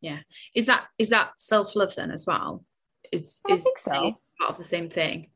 Yeah. 0.00 0.18
Is 0.54 0.66
that 0.66 0.86
is 0.98 1.10
that 1.10 1.32
self 1.38 1.76
love 1.76 1.94
then 1.94 2.10
as 2.10 2.26
well? 2.26 2.64
it's 3.12 3.40
I 3.48 3.54
is 3.54 3.62
think 3.62 3.78
so. 3.78 3.90
part 4.38 4.50
of 4.50 4.58
the 4.58 4.64
same 4.64 4.88
thing? 4.88 5.28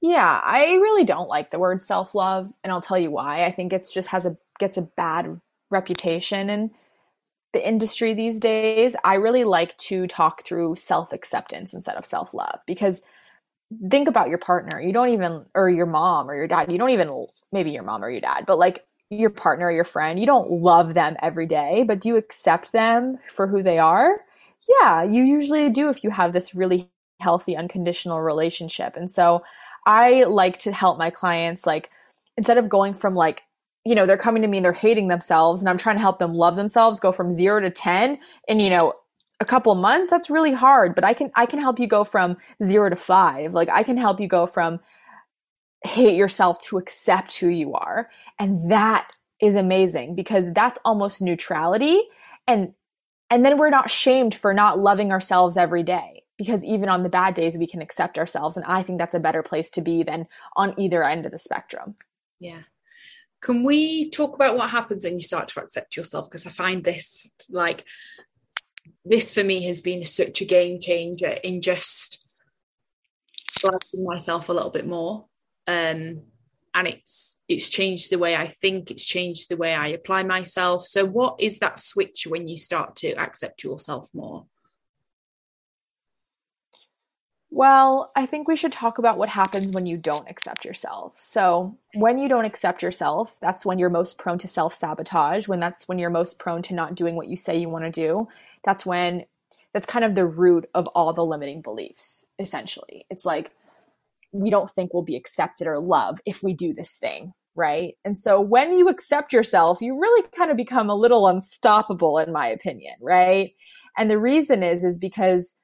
Yeah, 0.00 0.40
I 0.42 0.74
really 0.74 1.04
don't 1.04 1.28
like 1.28 1.50
the 1.50 1.58
word 1.58 1.82
self 1.82 2.14
love, 2.14 2.50
and 2.64 2.72
I'll 2.72 2.80
tell 2.80 2.98
you 2.98 3.10
why. 3.10 3.44
I 3.44 3.52
think 3.52 3.72
it's 3.72 3.92
just 3.92 4.08
has 4.08 4.26
a 4.26 4.36
gets 4.58 4.76
a 4.76 4.82
bad 4.96 5.40
reputation 5.70 6.50
in 6.50 6.70
the 7.52 7.66
industry 7.66 8.14
these 8.14 8.40
days. 8.40 8.96
I 9.04 9.14
really 9.14 9.44
like 9.44 9.76
to 9.78 10.06
talk 10.06 10.44
through 10.44 10.76
self 10.76 11.12
acceptance 11.12 11.74
instead 11.74 11.96
of 11.96 12.04
self 12.04 12.34
love 12.34 12.60
because 12.66 13.02
think 13.90 14.08
about 14.08 14.28
your 14.28 14.38
partner. 14.38 14.80
You 14.80 14.92
don't 14.92 15.10
even, 15.10 15.46
or 15.54 15.70
your 15.70 15.86
mom 15.86 16.28
or 16.28 16.34
your 16.34 16.48
dad. 16.48 16.70
You 16.70 16.78
don't 16.78 16.90
even, 16.90 17.26
maybe 17.52 17.70
your 17.70 17.84
mom 17.84 18.04
or 18.04 18.10
your 18.10 18.20
dad, 18.20 18.44
but 18.46 18.58
like 18.58 18.84
your 19.12 19.30
partner 19.30 19.66
or 19.66 19.72
your 19.72 19.84
friend, 19.84 20.18
you 20.18 20.26
don't 20.26 20.50
love 20.50 20.94
them 20.94 21.16
every 21.22 21.46
day, 21.46 21.84
but 21.86 22.00
do 22.00 22.08
you 22.08 22.16
accept 22.16 22.72
them 22.72 23.18
for 23.30 23.46
who 23.46 23.62
they 23.62 23.78
are? 23.78 24.20
Yeah, 24.68 25.02
you 25.02 25.24
usually 25.24 25.70
do 25.70 25.88
if 25.88 26.02
you 26.02 26.10
have 26.10 26.32
this 26.32 26.54
really 26.54 26.88
healthy, 27.20 27.56
unconditional 27.56 28.20
relationship. 28.20 28.96
And 28.96 29.10
so 29.10 29.42
I 29.86 30.24
like 30.24 30.58
to 30.60 30.72
help 30.72 30.98
my 30.98 31.10
clients, 31.10 31.66
like, 31.66 31.90
instead 32.36 32.58
of 32.58 32.68
going 32.68 32.94
from 32.94 33.14
like, 33.14 33.42
you 33.84 33.94
know, 33.94 34.06
they're 34.06 34.16
coming 34.16 34.42
to 34.42 34.48
me 34.48 34.58
and 34.58 34.64
they're 34.64 34.72
hating 34.72 35.08
themselves, 35.08 35.60
and 35.60 35.68
I'm 35.68 35.78
trying 35.78 35.96
to 35.96 36.02
help 36.02 36.18
them 36.18 36.34
love 36.34 36.56
themselves, 36.56 37.00
go 37.00 37.12
from 37.12 37.32
zero 37.32 37.60
to 37.60 37.70
10 37.70 38.18
in, 38.48 38.60
you 38.60 38.70
know, 38.70 38.94
a 39.40 39.44
couple 39.44 39.74
months, 39.74 40.08
that's 40.08 40.30
really 40.30 40.52
hard. 40.52 40.94
But 40.94 41.02
I 41.04 41.14
can, 41.14 41.32
I 41.34 41.46
can 41.46 41.60
help 41.60 41.80
you 41.80 41.88
go 41.88 42.04
from 42.04 42.36
zero 42.62 42.88
to 42.88 42.96
five. 42.96 43.52
Like, 43.52 43.68
I 43.70 43.82
can 43.82 43.96
help 43.96 44.20
you 44.20 44.28
go 44.28 44.46
from 44.46 44.78
hate 45.84 46.16
yourself 46.16 46.60
to 46.60 46.78
accept 46.78 47.36
who 47.38 47.48
you 47.48 47.74
are. 47.74 48.08
And 48.42 48.72
that 48.72 49.08
is 49.40 49.54
amazing 49.54 50.16
because 50.16 50.52
that's 50.52 50.80
almost 50.84 51.22
neutrality. 51.22 52.02
And, 52.48 52.72
and 53.30 53.44
then 53.46 53.56
we're 53.56 53.70
not 53.70 53.88
shamed 53.88 54.34
for 54.34 54.52
not 54.52 54.80
loving 54.80 55.12
ourselves 55.12 55.56
every 55.56 55.84
day 55.84 56.24
because 56.38 56.64
even 56.64 56.88
on 56.88 57.04
the 57.04 57.08
bad 57.08 57.34
days, 57.34 57.56
we 57.56 57.68
can 57.68 57.80
accept 57.80 58.18
ourselves. 58.18 58.56
And 58.56 58.66
I 58.66 58.82
think 58.82 58.98
that's 58.98 59.14
a 59.14 59.20
better 59.20 59.44
place 59.44 59.70
to 59.70 59.80
be 59.80 60.02
than 60.02 60.26
on 60.56 60.74
either 60.76 61.04
end 61.04 61.24
of 61.24 61.30
the 61.30 61.38
spectrum. 61.38 61.94
Yeah. 62.40 62.62
Can 63.40 63.62
we 63.62 64.10
talk 64.10 64.34
about 64.34 64.56
what 64.56 64.70
happens 64.70 65.04
when 65.04 65.14
you 65.14 65.20
start 65.20 65.46
to 65.50 65.60
accept 65.60 65.96
yourself? 65.96 66.28
Because 66.28 66.44
I 66.44 66.50
find 66.50 66.82
this 66.82 67.30
like, 67.48 67.84
this 69.04 69.32
for 69.32 69.44
me 69.44 69.62
has 69.66 69.80
been 69.80 70.04
such 70.04 70.40
a 70.40 70.44
game 70.44 70.80
changer 70.80 71.28
in 71.44 71.62
just 71.62 72.26
liking 73.62 74.04
myself 74.04 74.48
a 74.48 74.52
little 74.52 74.70
bit 74.70 74.86
more 74.86 75.26
um, 75.68 76.22
and 76.74 76.88
it's 76.88 77.36
it's 77.48 77.68
changed 77.68 78.10
the 78.10 78.18
way 78.18 78.34
I 78.34 78.48
think. 78.48 78.90
It's 78.90 79.04
changed 79.04 79.48
the 79.48 79.56
way 79.56 79.74
I 79.74 79.88
apply 79.88 80.22
myself. 80.22 80.86
So, 80.86 81.04
what 81.04 81.40
is 81.40 81.58
that 81.58 81.78
switch 81.78 82.26
when 82.26 82.48
you 82.48 82.56
start 82.56 82.96
to 82.96 83.12
accept 83.12 83.62
yourself 83.62 84.08
more? 84.14 84.46
Well, 87.50 88.10
I 88.16 88.24
think 88.24 88.48
we 88.48 88.56
should 88.56 88.72
talk 88.72 88.96
about 88.96 89.18
what 89.18 89.28
happens 89.28 89.72
when 89.72 89.84
you 89.84 89.98
don't 89.98 90.28
accept 90.30 90.64
yourself. 90.64 91.12
So, 91.18 91.76
when 91.92 92.18
you 92.18 92.28
don't 92.28 92.46
accept 92.46 92.82
yourself, 92.82 93.36
that's 93.42 93.66
when 93.66 93.78
you're 93.78 93.90
most 93.90 94.16
prone 94.16 94.38
to 94.38 94.48
self 94.48 94.74
sabotage, 94.74 95.48
when 95.48 95.60
that's 95.60 95.86
when 95.86 95.98
you're 95.98 96.10
most 96.10 96.38
prone 96.38 96.62
to 96.62 96.74
not 96.74 96.94
doing 96.94 97.14
what 97.14 97.28
you 97.28 97.36
say 97.36 97.58
you 97.58 97.68
want 97.68 97.84
to 97.84 97.90
do. 97.90 98.28
That's 98.64 98.86
when 98.86 99.26
that's 99.74 99.86
kind 99.86 100.04
of 100.04 100.14
the 100.14 100.26
root 100.26 100.68
of 100.74 100.86
all 100.88 101.12
the 101.12 101.24
limiting 101.24 101.60
beliefs, 101.60 102.26
essentially. 102.38 103.06
It's 103.10 103.26
like 103.26 103.52
we 104.32 104.50
don't 104.50 104.70
think 104.70 104.92
we'll 104.92 105.02
be 105.02 105.16
accepted 105.16 105.66
or 105.66 105.78
loved 105.78 106.20
if 106.26 106.42
we 106.42 106.52
do 106.52 106.72
this 106.72 106.96
thing, 106.96 107.32
right? 107.54 107.94
And 108.04 108.18
so 108.18 108.40
when 108.40 108.76
you 108.76 108.88
accept 108.88 109.32
yourself, 109.32 109.80
you 109.80 109.98
really 109.98 110.26
kind 110.36 110.50
of 110.50 110.56
become 110.56 110.90
a 110.90 110.94
little 110.94 111.28
unstoppable 111.28 112.18
in 112.18 112.32
my 112.32 112.48
opinion, 112.48 112.94
right? 113.00 113.54
And 113.96 114.10
the 114.10 114.18
reason 114.18 114.62
is 114.62 114.84
is 114.84 114.98
because 114.98 115.56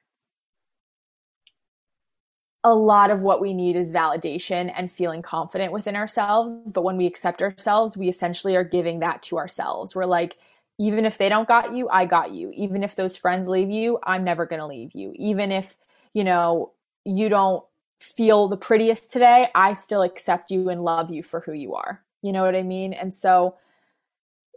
a 2.63 2.75
lot 2.75 3.09
of 3.09 3.21
what 3.21 3.41
we 3.41 3.53
need 3.53 3.75
is 3.75 3.93
validation 3.93 4.71
and 4.75 4.91
feeling 4.91 5.21
confident 5.21 5.71
within 5.71 5.95
ourselves, 5.95 6.71
but 6.73 6.83
when 6.83 6.97
we 6.97 7.05
accept 7.05 7.41
ourselves, 7.41 7.95
we 7.95 8.09
essentially 8.09 8.55
are 8.55 8.65
giving 8.65 8.99
that 8.99 9.23
to 9.23 9.37
ourselves. 9.37 9.95
We're 9.95 10.05
like 10.05 10.35
even 10.79 11.05
if 11.05 11.17
they 11.17 11.27
don't 11.27 11.47
got 11.47 11.73
you, 11.73 11.89
I 11.89 12.05
got 12.05 12.31
you. 12.31 12.51
Even 12.55 12.83
if 12.83 12.95
those 12.95 13.17
friends 13.17 13.49
leave 13.49 13.69
you, 13.69 13.99
I'm 14.03 14.23
never 14.23 14.45
going 14.45 14.61
to 14.61 14.65
leave 14.65 14.91
you. 14.93 15.11
Even 15.15 15.51
if, 15.51 15.77
you 16.13 16.23
know, 16.23 16.71
you 17.03 17.27
don't 17.27 17.63
feel 17.99 18.47
the 18.47 18.57
prettiest 18.57 19.11
today, 19.11 19.47
I 19.53 19.73
still 19.73 20.01
accept 20.01 20.51
you 20.51 20.69
and 20.69 20.83
love 20.83 21.09
you 21.09 21.23
for 21.23 21.41
who 21.41 21.53
you 21.53 21.75
are. 21.75 22.01
You 22.21 22.31
know 22.31 22.43
what 22.43 22.55
I 22.55 22.63
mean? 22.63 22.93
And 22.93 23.13
so 23.13 23.55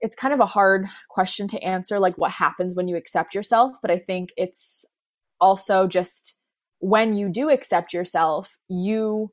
it's 0.01 0.17
kind 0.17 0.35
of 0.35 0.41
a 0.41 0.47
hard 0.47 0.87
question 1.09 1.49
to 1.49 1.63
answer, 1.63 1.99
like 1.99 2.19
what 2.19 2.33
happens 2.33 2.75
when 2.75 2.89
you 2.89 2.97
accept 2.97 3.35
yourself. 3.35 3.77
But 3.81 3.91
I 3.91 3.99
think 3.99 4.33
it's 4.37 4.85
also 5.41 5.87
just 5.87 6.37
when 6.79 7.15
you 7.15 7.29
do 7.29 7.51
accept 7.51 7.93
yourself, 7.93 8.59
you, 8.69 9.33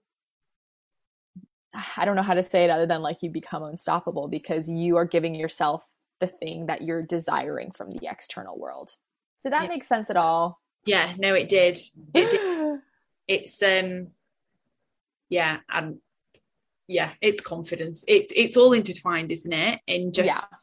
I 1.98 2.06
don't 2.06 2.16
know 2.16 2.24
how 2.24 2.36
to 2.36 2.44
say 2.44 2.64
it 2.64 2.70
other 2.70 2.86
than 2.86 3.02
like 3.02 3.18
you 3.22 3.32
become 3.32 3.64
unstoppable 3.64 4.28
because 4.28 4.70
you 4.70 4.98
are 4.98 5.06
giving 5.06 5.34
yourself 5.34 5.84
the 6.20 6.28
thing 6.28 6.68
that 6.68 6.84
you're 6.84 7.04
desiring 7.04 7.72
from 7.72 7.92
the 7.92 8.08
external 8.08 8.60
world. 8.60 8.92
Did 9.44 9.54
that 9.54 9.64
yeah. 9.64 9.70
make 9.70 9.84
sense 9.84 10.10
at 10.10 10.18
all? 10.18 10.60
Yeah, 10.86 11.14
no, 11.18 11.34
it 11.34 11.50
did. 11.50 11.78
It 12.14 12.30
did. 12.30 12.42
it's 13.30 13.62
um 13.62 14.08
yeah 15.30 15.60
and 15.70 16.00
yeah 16.88 17.12
it's 17.22 17.40
confidence. 17.40 18.04
It's 18.08 18.34
it's 18.36 18.58
all 18.58 18.74
intertwined 18.74 19.32
isn't 19.32 19.54
it? 19.54 19.80
In 19.88 20.12
just 20.12 20.48
yeah. 20.52 20.58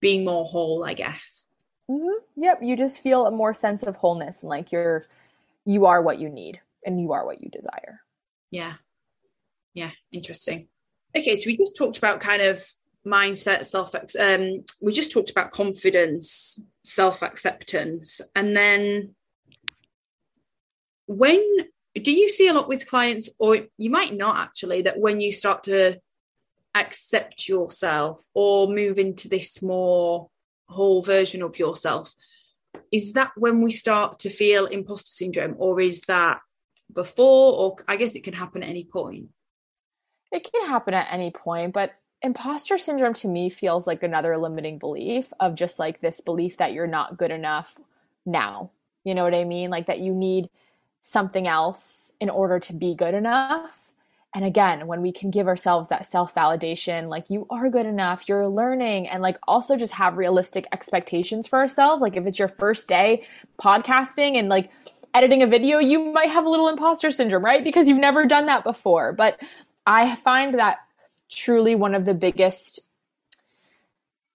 being 0.00 0.24
more 0.24 0.44
whole 0.44 0.84
i 0.84 0.92
guess. 0.92 1.46
Mm-hmm. 1.88 2.18
yep 2.36 2.58
you 2.62 2.76
just 2.76 3.00
feel 3.00 3.26
a 3.26 3.30
more 3.30 3.54
sense 3.54 3.82
of 3.82 3.96
wholeness 3.96 4.42
and 4.42 4.50
like 4.50 4.70
you're 4.72 5.04
you 5.64 5.86
are 5.86 6.02
what 6.02 6.18
you 6.18 6.28
need 6.28 6.60
and 6.84 7.00
you 7.00 7.12
are 7.12 7.24
what 7.24 7.40
you 7.40 7.48
desire. 7.48 8.00
Yeah. 8.50 8.74
Yeah 9.72 9.92
interesting. 10.12 10.66
Okay 11.16 11.36
so 11.36 11.44
we 11.46 11.56
just 11.56 11.76
talked 11.76 11.96
about 11.96 12.20
kind 12.20 12.42
of 12.42 12.64
mindset 13.06 13.64
self 13.64 13.94
um 14.18 14.64
we 14.80 14.92
just 14.92 15.12
talked 15.12 15.30
about 15.30 15.52
confidence 15.52 16.60
self 16.82 17.22
acceptance 17.22 18.20
and 18.34 18.56
then 18.56 19.14
when 21.06 21.40
do 21.94 22.12
you 22.12 22.28
see 22.28 22.48
a 22.48 22.54
lot 22.54 22.68
with 22.68 22.88
clients 22.88 23.28
or 23.38 23.66
you 23.76 23.90
might 23.90 24.14
not 24.14 24.36
actually 24.36 24.82
that 24.82 24.98
when 24.98 25.20
you 25.20 25.32
start 25.32 25.64
to 25.64 25.98
accept 26.74 27.48
yourself 27.48 28.24
or 28.32 28.68
move 28.68 28.98
into 28.98 29.28
this 29.28 29.60
more 29.60 30.28
whole 30.68 31.02
version 31.02 31.42
of 31.42 31.58
yourself 31.58 32.12
is 32.92 33.14
that 33.14 33.32
when 33.36 33.62
we 33.62 33.72
start 33.72 34.20
to 34.20 34.30
feel 34.30 34.66
imposter 34.66 35.10
syndrome 35.10 35.56
or 35.58 35.80
is 35.80 36.02
that 36.02 36.40
before? 36.92 37.54
Or 37.54 37.76
i 37.88 37.96
guess 37.96 38.14
it 38.14 38.22
can 38.22 38.34
happen 38.34 38.62
at 38.62 38.68
any 38.68 38.84
point. 38.84 39.28
It 40.30 40.48
can 40.50 40.68
happen 40.68 40.94
at 40.94 41.08
any 41.10 41.32
point 41.32 41.74
but 41.74 41.92
imposter 42.22 42.78
syndrome 42.78 43.14
to 43.14 43.28
me 43.28 43.50
feels 43.50 43.86
like 43.86 44.02
another 44.04 44.36
limiting 44.38 44.78
belief 44.78 45.32
of 45.40 45.56
just 45.56 45.78
like 45.80 46.00
this 46.00 46.20
belief 46.20 46.58
that 46.58 46.72
you're 46.72 46.86
not 46.86 47.16
good 47.16 47.32
enough 47.32 47.76
now. 48.24 48.70
You 49.02 49.14
know 49.16 49.24
what 49.24 49.34
i 49.34 49.42
mean? 49.42 49.70
Like 49.70 49.86
that 49.86 49.98
you 49.98 50.14
need 50.14 50.50
something 51.02 51.46
else 51.46 52.12
in 52.20 52.30
order 52.30 52.58
to 52.60 52.72
be 52.72 52.94
good 52.94 53.14
enough. 53.14 53.90
And 54.34 54.44
again, 54.44 54.86
when 54.86 55.02
we 55.02 55.10
can 55.10 55.30
give 55.30 55.48
ourselves 55.48 55.88
that 55.88 56.06
self 56.06 56.34
validation, 56.34 57.08
like 57.08 57.30
you 57.30 57.46
are 57.50 57.68
good 57.68 57.86
enough, 57.86 58.28
you're 58.28 58.48
learning, 58.48 59.08
and 59.08 59.22
like 59.22 59.38
also 59.48 59.76
just 59.76 59.94
have 59.94 60.16
realistic 60.16 60.66
expectations 60.72 61.48
for 61.48 61.58
ourselves. 61.58 62.00
Like 62.00 62.16
if 62.16 62.26
it's 62.26 62.38
your 62.38 62.48
first 62.48 62.88
day 62.88 63.26
podcasting 63.60 64.36
and 64.36 64.48
like 64.48 64.70
editing 65.14 65.42
a 65.42 65.48
video, 65.48 65.78
you 65.78 66.12
might 66.12 66.30
have 66.30 66.44
a 66.44 66.48
little 66.48 66.68
imposter 66.68 67.10
syndrome, 67.10 67.44
right? 67.44 67.64
Because 67.64 67.88
you've 67.88 67.98
never 67.98 68.24
done 68.24 68.46
that 68.46 68.62
before. 68.62 69.12
But 69.12 69.40
I 69.84 70.14
find 70.16 70.54
that 70.54 70.78
truly 71.28 71.74
one 71.74 71.96
of 71.96 72.04
the 72.04 72.14
biggest 72.14 72.80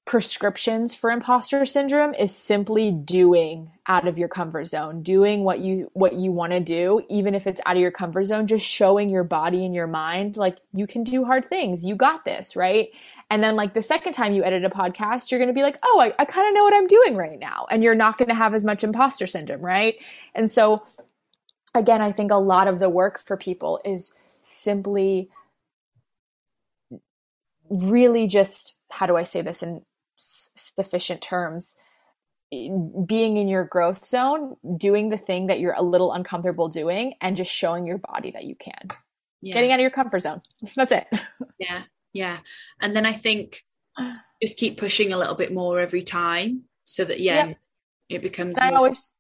prescriptions 0.05 0.93
for 0.93 1.09
imposter 1.09 1.65
syndrome 1.65 2.13
is 2.13 2.33
simply 2.33 2.91
doing 2.91 3.71
out 3.87 4.07
of 4.07 4.19
your 4.19 4.27
comfort 4.27 4.65
zone 4.65 5.01
doing 5.01 5.43
what 5.43 5.59
you 5.59 5.89
what 5.93 6.13
you 6.13 6.31
want 6.31 6.51
to 6.51 6.59
do 6.59 7.01
even 7.09 7.33
if 7.33 7.47
it's 7.47 7.59
out 7.65 7.75
of 7.75 7.81
your 7.81 7.89
comfort 7.89 8.23
zone 8.25 8.45
just 8.45 8.63
showing 8.63 9.09
your 9.09 9.23
body 9.23 9.65
and 9.65 9.73
your 9.73 9.87
mind 9.87 10.37
like 10.37 10.57
you 10.73 10.85
can 10.85 11.03
do 11.03 11.25
hard 11.25 11.49
things. 11.49 11.83
You 11.83 11.95
got 11.95 12.23
this 12.23 12.55
right? 12.55 12.89
And 13.31 13.41
then 13.43 13.55
like 13.55 13.73
the 13.73 13.81
second 13.81 14.13
time 14.13 14.33
you 14.33 14.43
edit 14.43 14.63
a 14.63 14.69
podcast 14.69 15.31
you're 15.31 15.39
going 15.39 15.47
to 15.49 15.55
be 15.55 15.63
like 15.63 15.79
oh 15.83 15.99
i, 15.99 16.13
I 16.19 16.25
kind 16.25 16.47
of 16.47 16.53
know 16.53 16.63
what 16.63 16.75
i'm 16.75 16.87
doing 16.87 17.15
right 17.15 17.39
now. 17.39 17.65
And 17.71 17.81
you're 17.81 17.95
not 17.95 18.19
going 18.19 18.29
to 18.29 18.35
have 18.35 18.53
as 18.53 18.63
much 18.63 18.83
imposter 18.83 19.25
syndrome 19.25 19.61
right? 19.61 19.95
And 20.35 20.51
so 20.51 20.83
again 21.73 22.01
i 22.01 22.11
think 22.11 22.31
a 22.31 22.35
lot 22.35 22.67
of 22.67 22.77
the 22.77 22.89
work 22.89 23.23
for 23.25 23.37
people 23.37 23.81
is 23.83 24.13
simply 24.43 25.29
really 27.71 28.27
just 28.27 28.79
how 28.91 29.07
do 29.07 29.17
i 29.17 29.23
say 29.23 29.41
this 29.41 29.63
in 29.63 29.81
sufficient 30.17 31.21
terms 31.21 31.75
being 32.51 33.37
in 33.37 33.47
your 33.47 33.65
growth 33.65 34.05
zone, 34.05 34.55
doing 34.77 35.09
the 35.09 35.17
thing 35.17 35.47
that 35.47 35.59
you're 35.59 35.73
a 35.73 35.81
little 35.81 36.13
uncomfortable 36.13 36.69
doing, 36.69 37.15
and 37.21 37.35
just 37.35 37.51
showing 37.51 37.87
your 37.87 37.97
body 37.97 38.31
that 38.31 38.43
you 38.43 38.55
can. 38.55 38.87
Yeah. 39.41 39.55
Getting 39.55 39.71
out 39.71 39.79
of 39.79 39.81
your 39.81 39.91
comfort 39.91 40.21
zone. 40.21 40.41
That's 40.75 40.91
it. 40.91 41.07
Yeah. 41.59 41.83
Yeah. 42.13 42.39
And 42.81 42.95
then 42.95 43.05
I 43.05 43.13
think 43.13 43.65
just 44.41 44.57
keep 44.57 44.77
pushing 44.77 45.13
a 45.13 45.17
little 45.17 45.35
bit 45.35 45.53
more 45.53 45.79
every 45.79 46.03
time 46.03 46.63
so 46.85 47.03
that, 47.05 47.19
yeah, 47.19 47.47
yep. 47.47 47.57
it 48.09 48.21
becomes. 48.21 48.57
I 48.59 48.71
always, 48.71 49.13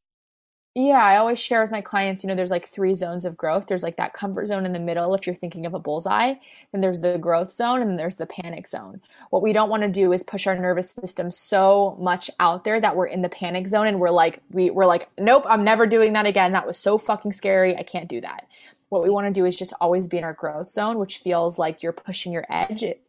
yeah, 0.77 1.01
I 1.01 1.15
always 1.15 1.39
share 1.39 1.61
with 1.61 1.71
my 1.71 1.79
clients, 1.79 2.21
you 2.21 2.27
know, 2.27 2.35
there's 2.35 2.51
like 2.51 2.67
three 2.67 2.95
zones 2.95 3.23
of 3.23 3.37
growth. 3.37 3.67
There's 3.67 3.81
like 3.81 3.95
that 3.95 4.13
comfort 4.13 4.47
zone 4.47 4.65
in 4.65 4.73
the 4.73 4.79
middle 4.79 5.15
if 5.15 5.25
you're 5.25 5.33
thinking 5.33 5.65
of 5.65 5.73
a 5.73 5.79
bullseye, 5.79 6.33
then 6.73 6.81
there's 6.81 6.99
the 6.99 7.17
growth 7.17 7.53
zone 7.53 7.81
and 7.81 7.97
there's 7.97 8.17
the 8.17 8.25
panic 8.25 8.67
zone. 8.67 8.99
What 9.29 9.41
we 9.41 9.53
don't 9.53 9.69
want 9.69 9.83
to 9.83 9.89
do 9.89 10.11
is 10.11 10.21
push 10.21 10.45
our 10.47 10.57
nervous 10.57 10.91
system 10.91 11.31
so 11.31 11.95
much 11.97 12.29
out 12.41 12.65
there 12.65 12.81
that 12.81 12.97
we're 12.97 13.05
in 13.05 13.21
the 13.21 13.29
panic 13.29 13.69
zone 13.69 13.87
and 13.87 14.01
we're 14.01 14.11
like 14.11 14.41
we 14.51 14.69
we're 14.69 14.85
like, 14.85 15.07
"Nope, 15.17 15.45
I'm 15.47 15.63
never 15.63 15.87
doing 15.87 16.11
that 16.11 16.25
again. 16.25 16.51
That 16.51 16.67
was 16.67 16.77
so 16.77 16.97
fucking 16.97 17.31
scary. 17.31 17.77
I 17.77 17.83
can't 17.83 18.09
do 18.09 18.19
that." 18.19 18.45
What 18.89 19.01
we 19.01 19.09
want 19.09 19.27
to 19.27 19.33
do 19.33 19.45
is 19.45 19.55
just 19.55 19.73
always 19.79 20.07
be 20.07 20.17
in 20.17 20.25
our 20.25 20.33
growth 20.33 20.69
zone, 20.69 20.99
which 20.99 21.19
feels 21.19 21.57
like 21.57 21.83
you're 21.83 21.93
pushing 21.93 22.33
your 22.33 22.45
edge. 22.49 22.83
It, 22.83 23.01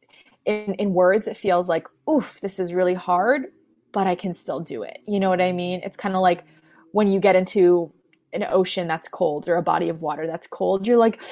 in 0.45 0.75
in 0.75 0.95
words, 0.95 1.27
it 1.27 1.37
feels 1.37 1.69
like, 1.69 1.89
"Oof, 2.09 2.41
this 2.41 2.61
is 2.61 2.75
really 2.75 2.95
hard, 2.95 3.47
but 3.91 4.07
I 4.07 4.15
can 4.15 4.33
still 4.35 4.61
do 4.61 4.85
it." 4.85 5.01
You 5.09 5.19
know 5.19 5.31
what 5.31 5.41
I 5.41 5.51
mean? 5.51 5.81
It's 5.83 5.97
kind 5.97 6.15
of 6.15 6.23
like 6.23 6.45
when 6.97 7.13
you 7.13 7.21
get 7.21 7.37
into 7.37 7.93
an 8.33 8.43
ocean 8.49 8.89
that's 8.89 9.07
cold 9.07 9.51
or 9.51 9.57
a 9.57 9.63
body 9.63 9.91
of 9.91 10.01
water 10.01 10.27
that's 10.27 10.47
cold, 10.47 10.87
you're 10.87 10.97
like, 10.97 11.23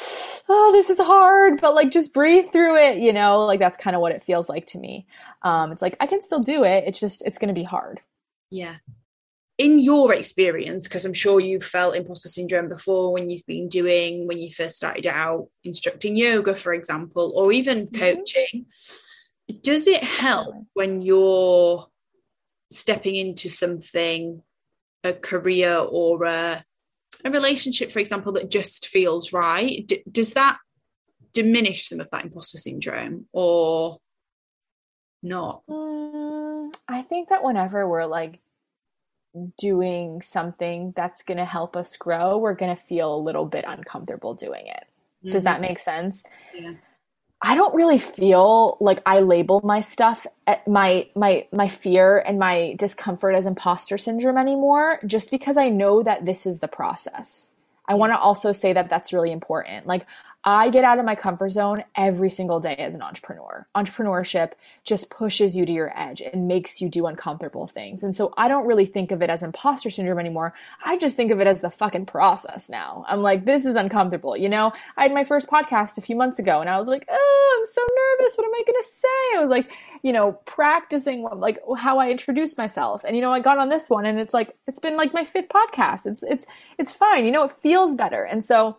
oh, 0.47 0.73
this 0.73 0.91
is 0.91 1.01
hard, 1.01 1.59
but 1.59 1.75
like 1.75 1.91
just 1.91 2.12
breathe 2.12 2.51
through 2.53 2.77
it, 2.77 2.99
you 2.99 3.15
know? 3.15 3.47
Like 3.47 3.61
that's 3.61 3.79
kind 3.79 3.97
of 3.97 4.03
what 4.03 4.12
it 4.12 4.23
feels 4.23 4.51
like 4.51 4.67
to 4.69 4.79
me. 4.79 5.07
Um, 5.41 5.73
it's 5.73 5.81
like 5.81 5.97
I 6.01 6.07
can 6.07 6.21
still 6.21 6.41
do 6.41 6.65
it. 6.65 6.85
It's 6.87 7.01
just 7.01 7.27
it's 7.27 7.39
going 7.39 7.49
to 7.49 7.59
be 7.59 7.62
hard. 7.62 8.01
Yeah. 8.51 8.75
In 9.57 9.79
your 9.79 10.12
experience, 10.12 10.87
because 10.87 11.07
I'm 11.07 11.15
sure 11.15 11.41
you've 11.41 11.65
felt 11.65 11.97
imposter 11.97 12.29
syndrome 12.29 12.69
before 12.69 13.15
when 13.15 13.31
you've 13.31 13.47
been 13.47 13.69
doing, 13.69 14.29
when 14.29 14.37
you 14.37 14.51
first 14.51 14.77
started 14.77 15.07
out 15.07 15.49
instructing 15.62 16.15
yoga, 16.15 16.55
for 16.55 16.75
example, 16.75 17.33
or 17.35 17.53
even 17.53 17.87
mm-hmm. 17.87 18.01
coaching, 18.01 18.67
does 19.62 19.87
it 19.87 20.05
help 20.05 20.57
when 20.75 21.01
you're 21.01 21.89
stepping 22.71 23.17
into 23.17 23.49
something 23.49 24.43
a 25.05 25.13
career 25.13 25.77
or 25.77 26.25
a, 26.25 26.65
a 27.25 27.31
relationship, 27.31 27.93
for 27.93 28.01
example, 28.01 28.33
that 28.33 28.51
just 28.51 28.89
feels 28.89 29.33
right, 29.33 29.87
D- 29.87 30.03
does 30.11 30.33
that 30.33 30.59
diminish 31.33 31.89
some 31.89 32.01
of 32.01 32.11
that 32.11 32.25
imposter 32.25 32.59
syndrome 32.59 33.27
or 33.33 33.99
not? 35.23 35.63
Mm, 35.69 36.75
I 36.89 37.03
think 37.03 37.29
that 37.29 37.45
whenever 37.45 37.89
we're 37.89 38.07
like 38.07 38.41
doing 39.59 40.23
something 40.23 40.93
that's 40.97 41.23
going 41.23 41.39
to 41.39 41.45
help 41.45 41.77
us 41.77 41.97
grow, 41.97 42.39
we're 42.39 42.55
going 42.55 42.75
to 42.75 42.81
feel 42.81 43.15
a 43.15 43.19
little 43.19 43.47
bit 43.47 43.65
uncomfortable 43.67 44.35
doing 44.35 44.67
it. 44.67 44.85
Mm-hmm. 45.23 45.31
Does 45.31 45.45
that 45.45 45.61
make 45.61 45.79
sense? 45.79 46.25
Yeah. 46.59 46.75
I 47.47 47.57
don't 47.57 47.74
really 47.74 47.99
feel 47.99 48.78
like 48.80 49.03
I 49.05 49.20
label 49.20 49.61
my 49.62 49.82
stuff 49.82 50.26
eh, 50.47 50.57
my 50.66 51.07
my 51.14 51.47
my 51.53 51.68
fear 51.68 52.18
and 52.26 52.38
my 52.38 52.74
discomfort 52.78 53.34
as 53.34 53.45
imposter 53.45 53.99
syndrome 53.99 54.38
anymore 54.38 54.99
just 55.07 55.30
because 55.30 55.59
I 55.59 55.68
know 55.68 56.03
that 56.03 56.24
this 56.24 56.47
is 56.47 56.61
the 56.61 56.68
process. 56.68 57.53
I 57.86 57.95
want 57.97 58.14
to 58.14 58.18
also 58.18 58.53
say 58.53 58.72
that 58.72 58.88
that's 58.88 59.12
really 59.12 59.30
important. 59.30 59.86
Like 59.86 60.07
I 60.47 60.68
get 60.68 60.84
out 60.84 60.99
of 60.99 61.07
my 61.07 61.14
comfort 61.14 61.51
zone 61.51 61.84
every 61.97 62.30
single 62.30 62.61
day 62.61 62.74
as 62.76 62.95
an 62.95 63.01
entrepreneur. 63.01 63.66
Entrepreneurship 63.74 64.53
just 64.84 65.09
pushes 65.09 65.57
you 65.57 65.64
to 65.64 65.72
your 65.72 65.99
edge 65.99 66.20
and 66.20 66.47
makes 66.47 66.82
you 66.82 66.90
do 66.90 67.07
uncomfortable 67.07 67.66
things. 67.66 68.03
And 68.03 68.14
so 68.14 68.34
I 68.36 68.49
don't 68.49 68.66
really 68.66 68.84
think 68.84 69.11
of 69.11 69.22
it 69.22 69.30
as 69.30 69.42
imposter 69.42 69.88
syndrome 69.88 70.18
anymore. 70.18 70.53
I 70.84 70.99
just 70.99 71.16
think 71.16 71.30
of 71.30 71.40
it 71.40 71.47
as 71.47 71.62
the 71.62 71.70
fucking 71.70 72.05
process 72.05 72.68
now. 72.68 73.07
I'm 73.09 73.22
like, 73.22 73.47
this 73.47 73.64
is 73.64 73.74
uncomfortable. 73.74 74.36
You 74.36 74.51
know, 74.51 74.74
I 74.99 75.05
had 75.05 75.14
my 75.14 75.24
first 75.24 75.49
podcast 75.49 75.97
a 75.97 76.03
few 76.03 76.14
months 76.14 76.38
ago 76.38 76.61
and 76.61 76.68
I 76.68 76.78
was 76.78 76.88
like, 76.88 77.07
oh, 77.11 77.59
I'm 77.59 77.66
so 77.66 77.80
nervous. 77.80 78.36
What 78.36 78.47
am 78.47 78.55
I 78.55 78.62
going 78.66 78.82
to 78.82 78.88
say? 78.88 79.38
I 79.38 79.40
was 79.40 79.51
like, 79.51 79.70
you 80.03 80.12
know, 80.12 80.32
practicing 80.45 81.22
like 81.22 81.59
how 81.78 81.99
I 81.99 82.11
introduce 82.11 82.59
myself. 82.59 83.03
And, 83.05 83.16
you 83.16 83.22
know, 83.22 83.32
I 83.32 83.40
got 83.40 83.57
on 83.57 83.70
this 83.70 83.88
one 83.88 84.05
and 84.05 84.18
it's 84.18 84.34
like, 84.34 84.55
it's 84.66 84.78
been 84.78 84.99
like 84.99 85.14
my 85.14 85.24
fifth 85.24 85.49
podcast. 85.49 86.07
It's, 86.07 86.22
it's, 86.22 86.45
it's 86.78 86.92
fine. 86.92 87.24
You 87.24 87.30
know, 87.30 87.45
it 87.45 87.51
feels 87.51 87.95
better. 87.95 88.24
And 88.24 88.45
so, 88.45 88.76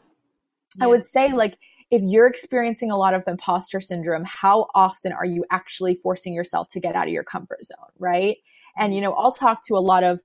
I 0.81 0.87
would 0.87 1.05
say, 1.05 1.31
like, 1.31 1.57
if 1.91 2.01
you're 2.03 2.27
experiencing 2.27 2.91
a 2.91 2.97
lot 2.97 3.13
of 3.13 3.23
imposter 3.27 3.79
syndrome, 3.79 4.23
how 4.25 4.67
often 4.73 5.11
are 5.11 5.25
you 5.25 5.45
actually 5.51 5.95
forcing 5.95 6.33
yourself 6.33 6.67
to 6.69 6.79
get 6.79 6.95
out 6.95 7.07
of 7.07 7.13
your 7.13 7.23
comfort 7.23 7.65
zone, 7.65 7.91
right? 7.99 8.37
And, 8.77 8.93
you 8.93 9.01
know, 9.01 9.13
I'll 9.13 9.31
talk 9.31 9.65
to 9.67 9.75
a 9.75 9.79
lot 9.79 10.03
of 10.03 10.21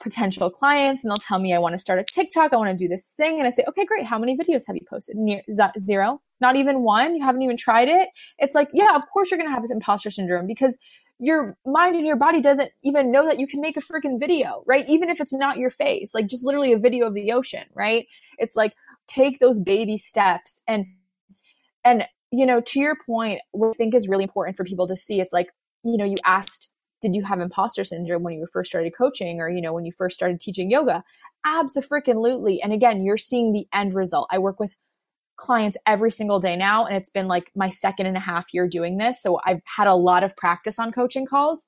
potential 0.00 0.50
clients 0.50 1.04
and 1.04 1.10
they'll 1.10 1.18
tell 1.18 1.38
me, 1.38 1.54
I 1.54 1.58
want 1.58 1.74
to 1.74 1.78
start 1.78 1.98
a 1.98 2.04
TikTok, 2.04 2.52
I 2.52 2.56
want 2.56 2.70
to 2.70 2.76
do 2.76 2.88
this 2.88 3.12
thing. 3.16 3.38
And 3.38 3.46
I 3.46 3.50
say, 3.50 3.64
okay, 3.68 3.84
great. 3.84 4.06
How 4.06 4.18
many 4.18 4.36
videos 4.36 4.66
have 4.66 4.76
you 4.76 4.84
posted? 4.88 5.16
Near, 5.16 5.42
Zero? 5.78 6.20
Not 6.40 6.56
even 6.56 6.82
one? 6.82 7.14
You 7.14 7.24
haven't 7.24 7.42
even 7.42 7.56
tried 7.56 7.88
it? 7.88 8.08
It's 8.38 8.54
like, 8.54 8.68
yeah, 8.72 8.96
of 8.96 9.02
course 9.12 9.30
you're 9.30 9.38
going 9.38 9.48
to 9.48 9.54
have 9.54 9.62
this 9.62 9.70
imposter 9.70 10.10
syndrome 10.10 10.46
because 10.46 10.78
your 11.18 11.56
mind 11.66 11.96
and 11.96 12.06
your 12.06 12.16
body 12.16 12.40
doesn't 12.40 12.70
even 12.82 13.12
know 13.12 13.26
that 13.26 13.38
you 13.38 13.46
can 13.46 13.60
make 13.60 13.76
a 13.76 13.80
freaking 13.80 14.18
video, 14.18 14.64
right? 14.66 14.88
Even 14.88 15.10
if 15.10 15.20
it's 15.20 15.34
not 15.34 15.58
your 15.58 15.70
face, 15.70 16.14
like 16.14 16.26
just 16.26 16.44
literally 16.44 16.72
a 16.72 16.78
video 16.78 17.06
of 17.06 17.14
the 17.14 17.30
ocean, 17.32 17.64
right? 17.74 18.06
It's 18.38 18.56
like, 18.56 18.74
take 19.10 19.38
those 19.38 19.58
baby 19.58 19.96
steps 19.96 20.62
and 20.68 20.86
and 21.84 22.04
you 22.30 22.46
know 22.46 22.60
to 22.60 22.78
your 22.78 22.96
point 23.04 23.40
what 23.50 23.68
i 23.68 23.72
think 23.72 23.94
is 23.94 24.08
really 24.08 24.24
important 24.24 24.56
for 24.56 24.64
people 24.64 24.86
to 24.86 24.96
see 24.96 25.20
it's 25.20 25.32
like 25.32 25.48
you 25.82 25.96
know 25.96 26.04
you 26.04 26.16
asked 26.24 26.70
did 27.02 27.14
you 27.14 27.24
have 27.24 27.40
imposter 27.40 27.84
syndrome 27.84 28.22
when 28.22 28.34
you 28.34 28.46
first 28.52 28.70
started 28.70 28.94
coaching 28.96 29.40
or 29.40 29.48
you 29.48 29.60
know 29.60 29.72
when 29.72 29.84
you 29.84 29.92
first 29.92 30.14
started 30.14 30.40
teaching 30.40 30.70
yoga? 30.70 31.02
Absolutely 31.44 32.60
and 32.62 32.72
again 32.72 33.02
you're 33.02 33.16
seeing 33.16 33.52
the 33.52 33.66
end 33.72 33.94
result. 33.94 34.28
I 34.30 34.38
work 34.38 34.60
with 34.60 34.76
clients 35.36 35.78
every 35.86 36.10
single 36.10 36.38
day 36.38 36.54
now 36.54 36.84
and 36.84 36.94
it's 36.94 37.08
been 37.08 37.26
like 37.26 37.50
my 37.54 37.70
second 37.70 38.06
and 38.06 38.16
a 38.16 38.20
half 38.20 38.52
year 38.52 38.68
doing 38.68 38.98
this 38.98 39.22
so 39.22 39.40
i've 39.46 39.62
had 39.64 39.86
a 39.86 39.94
lot 39.94 40.22
of 40.22 40.36
practice 40.36 40.78
on 40.78 40.92
coaching 40.92 41.26
calls. 41.26 41.66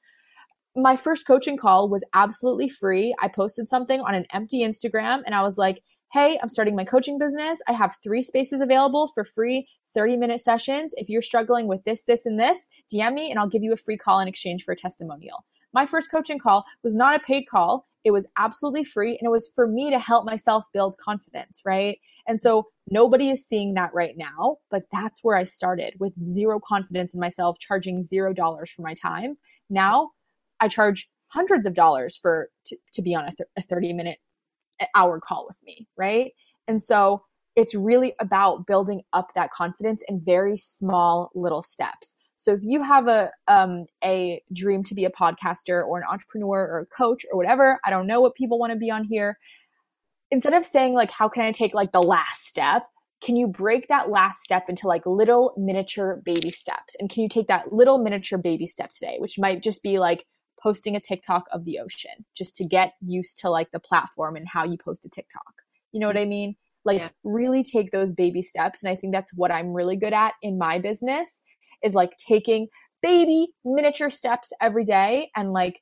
My 0.76 0.97
first 0.97 1.26
coaching 1.26 1.59
call 1.59 1.90
was 1.90 2.05
absolutely 2.14 2.68
free. 2.68 3.14
I 3.20 3.28
posted 3.28 3.68
something 3.68 4.01
on 4.01 4.14
an 4.14 4.26
empty 4.32 4.61
instagram 4.61 5.22
and 5.24 5.34
i 5.34 5.43
was 5.43 5.57
like 5.57 5.82
hey, 6.13 6.39
I'm 6.43 6.51
starting 6.51 6.77
my 6.77 6.85
coaching 6.85 7.19
business. 7.19 7.63
I 7.67 7.73
have 7.73 7.97
three 8.03 8.23
spaces 8.23 8.61
available 8.61 9.09
for 9.09 9.25
free 9.25 9.67
30 9.95 10.19
minute 10.19 10.43
sessions. 10.43 10.93
If 10.99 11.09
you're 11.09 11.23
struggling 11.23 11.67
with 11.69 11.85
this, 11.85 12.05
this, 12.05 12.27
and 12.27 12.39
this, 12.39 12.69
DM 12.93 13.15
me 13.15 13.31
and 13.31 13.39
I'll 13.39 13.49
give 13.49 13.63
you 13.63 13.73
a 13.73 13.79
free 13.79 13.97
call 13.97 14.21
in 14.21 14.29
exchange 14.29 14.63
for 14.63 14.73
a 14.73 14.77
testimonial. 14.77 15.45
My 15.73 15.87
first 15.87 16.11
coaching 16.11 16.39
call 16.39 16.67
was 16.83 16.95
not 16.95 17.17
a 17.17 17.21
paid 17.21 17.45
call. 17.45 17.87
It 18.05 18.11
was 18.11 18.27
absolutely 18.39 18.85
free 18.85 19.17
and 19.19 19.27
it 19.27 19.31
was 19.31 19.51
for 19.55 19.67
me 19.67 19.91
to 19.91 19.99
help 19.99 20.27
myself 20.27 20.65
build 20.75 20.99
confidence, 20.99 21.63
right? 21.65 21.99
And 22.29 22.39
so 22.41 22.69
nobody 22.91 23.31
is 23.31 23.47
seeing 23.47 23.73
that 23.75 23.95
right 23.95 24.15
now, 24.17 24.59
but 24.71 24.83
that's 24.93 25.25
where 25.25 25.37
I 25.37 25.45
started 25.45 25.95
with 25.99 26.13
zero 26.29 26.61
confidence 26.61 27.15
in 27.15 27.21
myself, 27.21 27.59
charging 27.59 28.03
zero 28.03 28.35
dollars 28.35 28.71
for 28.71 28.83
my 28.83 28.93
time. 28.93 29.39
Now 29.71 30.11
I 30.61 30.69
charge 30.69 31.09
hundreds 31.29 31.65
of 31.65 31.73
dollars 31.73 32.17
for 32.17 32.51
to, 32.67 32.77
to 32.93 33.01
be 33.01 33.15
on 33.15 33.25
a, 33.25 33.31
th- 33.31 33.49
a 33.57 33.63
30 33.63 33.95
minute 33.95 34.19
hour 34.95 35.20
call 35.20 35.47
with 35.47 35.59
me, 35.64 35.87
right? 35.97 36.33
And 36.68 36.83
so 36.83 37.22
it's 37.57 37.74
really 37.74 38.14
about 38.20 38.66
building 38.66 39.03
up 39.12 39.33
that 39.35 39.51
confidence 39.51 40.03
in 40.09 40.22
very 40.24 40.57
small 40.57 41.30
little 41.35 41.62
steps. 41.62 42.16
So 42.39 42.53
if 42.53 42.61
you 42.64 42.83
have 42.83 43.07
a 43.07 43.30
um, 43.47 43.87
a 44.03 44.43
dream 44.53 44.83
to 44.85 44.95
be 44.95 45.05
a 45.05 45.11
podcaster 45.11 45.87
or 45.87 45.99
an 45.99 46.05
entrepreneur 46.11 46.66
or 46.66 46.78
a 46.80 46.87
coach 46.87 47.24
or 47.30 47.37
whatever, 47.37 47.78
I 47.85 47.91
don't 47.91 48.07
know 48.07 48.20
what 48.20 48.35
people 48.35 48.59
want 48.59 48.72
to 48.72 48.78
be 48.78 48.91
on 48.91 49.05
here. 49.05 49.39
Instead 50.30 50.55
of 50.55 50.64
saying 50.66 50.95
like, 50.95 51.12
how 51.12 51.28
can 51.28 51.45
I 51.45 51.53
take 51.53 51.74
like 51.74 51.93
the 51.93 52.03
last 52.03 52.49
step? 52.49 52.85
Can 53.22 53.37
you 53.37 53.47
break 53.47 53.87
that 53.89 54.11
last 54.11 54.43
step 54.43 54.68
into 54.68 54.89
like 54.89 55.07
little 55.07 55.55
miniature 55.57 56.20
baby 56.24 56.51
steps? 56.51 56.97
And 56.99 57.09
can 57.09 57.22
you 57.22 57.28
take 57.28 57.47
that 57.47 57.72
little 57.72 57.99
miniature 57.99 58.39
baby 58.39 58.66
step 58.66 58.91
today, 58.91 59.18
which 59.18 59.39
might 59.39 59.62
just 59.62 59.83
be 59.83 60.01
like 60.01 60.24
posting 60.63 60.95
a 60.95 61.01
TikTok 61.01 61.47
of 61.53 61.65
the 61.65 61.79
ocean 61.79 62.25
just 62.37 62.57
to 62.57 62.65
get 62.65 62.93
used 63.01 63.39
to 63.41 63.51
like 63.51 63.71
the 63.71 63.81
platform 63.81 64.37
and 64.37 64.47
how 64.49 64.65
you 64.65 64.77
post 64.79 65.05
a 65.05 65.09
TikTok. 65.09 65.63
You 65.93 66.01
know 66.01 66.07
what 66.07 66.17
I 66.17 66.25
mean? 66.25 66.57
Like 66.85 66.99
yeah. 66.99 67.09
really 67.25 67.63
take 67.63 67.91
those 67.91 68.13
baby 68.13 68.43
steps. 68.43 68.83
And 68.83 68.91
I 68.91 68.97
think 68.97 69.13
that's 69.13 69.35
what 69.35 69.51
I'm 69.51 69.73
really 69.73 69.97
good 69.97 70.13
at 70.13 70.35
in 70.43 70.59
my 70.59 70.79
business 70.79 71.43
is 71.83 71.95
like 71.95 72.17
taking 72.17 72.69
baby 73.03 73.49
miniature 73.65 74.11
steps 74.11 74.53
every 74.61 74.85
day 74.85 75.31
and 75.37 75.53
like 75.53 75.81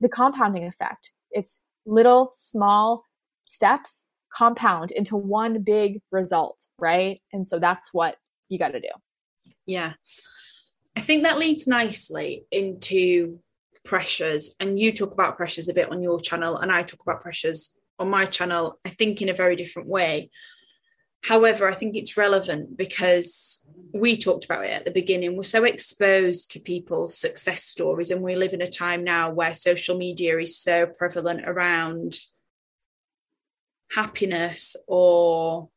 the 0.00 0.08
compounding 0.08 0.64
effect. 0.64 1.12
It's 1.30 1.64
little 1.86 2.30
small 2.34 3.04
steps 3.46 4.06
compound 4.32 4.90
into 4.90 5.16
one 5.16 5.62
big 5.62 6.00
result, 6.10 6.66
right? 6.78 7.20
And 7.32 7.46
so 7.46 7.58
that's 7.58 7.94
what 7.94 8.16
you 8.48 8.58
got 8.58 8.72
to 8.72 8.80
do. 8.80 8.88
Yeah. 9.66 9.94
I 10.96 11.00
think 11.00 11.22
that 11.22 11.38
leads 11.38 11.66
nicely 11.66 12.46
into 12.50 13.40
pressures 13.84 14.54
and 14.60 14.78
you 14.78 14.92
talk 14.92 15.12
about 15.12 15.36
pressures 15.36 15.68
a 15.68 15.74
bit 15.74 15.90
on 15.90 16.02
your 16.02 16.20
channel 16.20 16.56
and 16.56 16.72
I 16.72 16.82
talk 16.82 17.00
about 17.02 17.22
pressures 17.22 17.78
on 17.98 18.08
my 18.10 18.24
channel 18.24 18.78
I 18.84 18.90
think 18.90 19.22
in 19.22 19.28
a 19.28 19.34
very 19.34 19.56
different 19.56 19.88
way 19.88 20.30
However, 21.24 21.66
I 21.66 21.72
think 21.72 21.96
it's 21.96 22.18
relevant 22.18 22.76
because 22.76 23.66
we 23.94 24.14
talked 24.14 24.44
about 24.44 24.66
it 24.66 24.72
at 24.72 24.84
the 24.84 24.90
beginning. 24.90 25.38
We're 25.38 25.44
so 25.44 25.64
exposed 25.64 26.50
to 26.50 26.60
people's 26.60 27.16
success 27.16 27.64
stories, 27.64 28.10
and 28.10 28.20
we 28.20 28.36
live 28.36 28.52
in 28.52 28.60
a 28.60 28.68
time 28.68 29.04
now 29.04 29.30
where 29.30 29.54
social 29.54 29.96
media 29.96 30.38
is 30.38 30.58
so 30.58 30.84
prevalent 30.84 31.48
around 31.48 32.14
happiness 33.90 34.76
or 34.86 35.70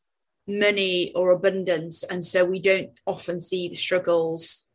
money 0.45 1.13
or 1.15 1.31
abundance. 1.31 2.03
And 2.03 2.25
so 2.25 2.43
we 2.43 2.59
don't 2.59 2.89
often 3.05 3.39
see 3.39 3.69
the 3.69 3.75
struggles 3.75 4.66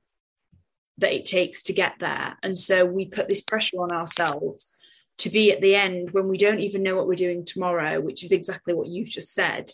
that 0.99 1.13
it 1.13 1.25
takes 1.25 1.63
to 1.65 1.73
get 1.73 1.95
there. 1.99 2.37
And 2.43 2.57
so 2.57 2.85
we 2.85 3.07
put 3.07 3.29
this 3.29 3.41
pressure 3.41 3.79
on 3.79 3.93
ourselves 3.93 4.73
to 5.19 5.31
be 5.31 5.53
at 5.53 5.61
the 5.61 5.75
end 5.75 6.11
when 6.11 6.29
we 6.29 6.39
don't 6.39 6.61
even 6.61 6.83
know 6.83 6.97
what 6.97 7.07
we're 7.07 7.15
doing 7.15 7.45
tomorrow, 7.45 8.01
which 8.01 8.25
is 8.25 8.33
exactly 8.33 8.75
what 8.75 8.89
you've 8.89 9.09
just 9.09 9.35
said 9.35 9.71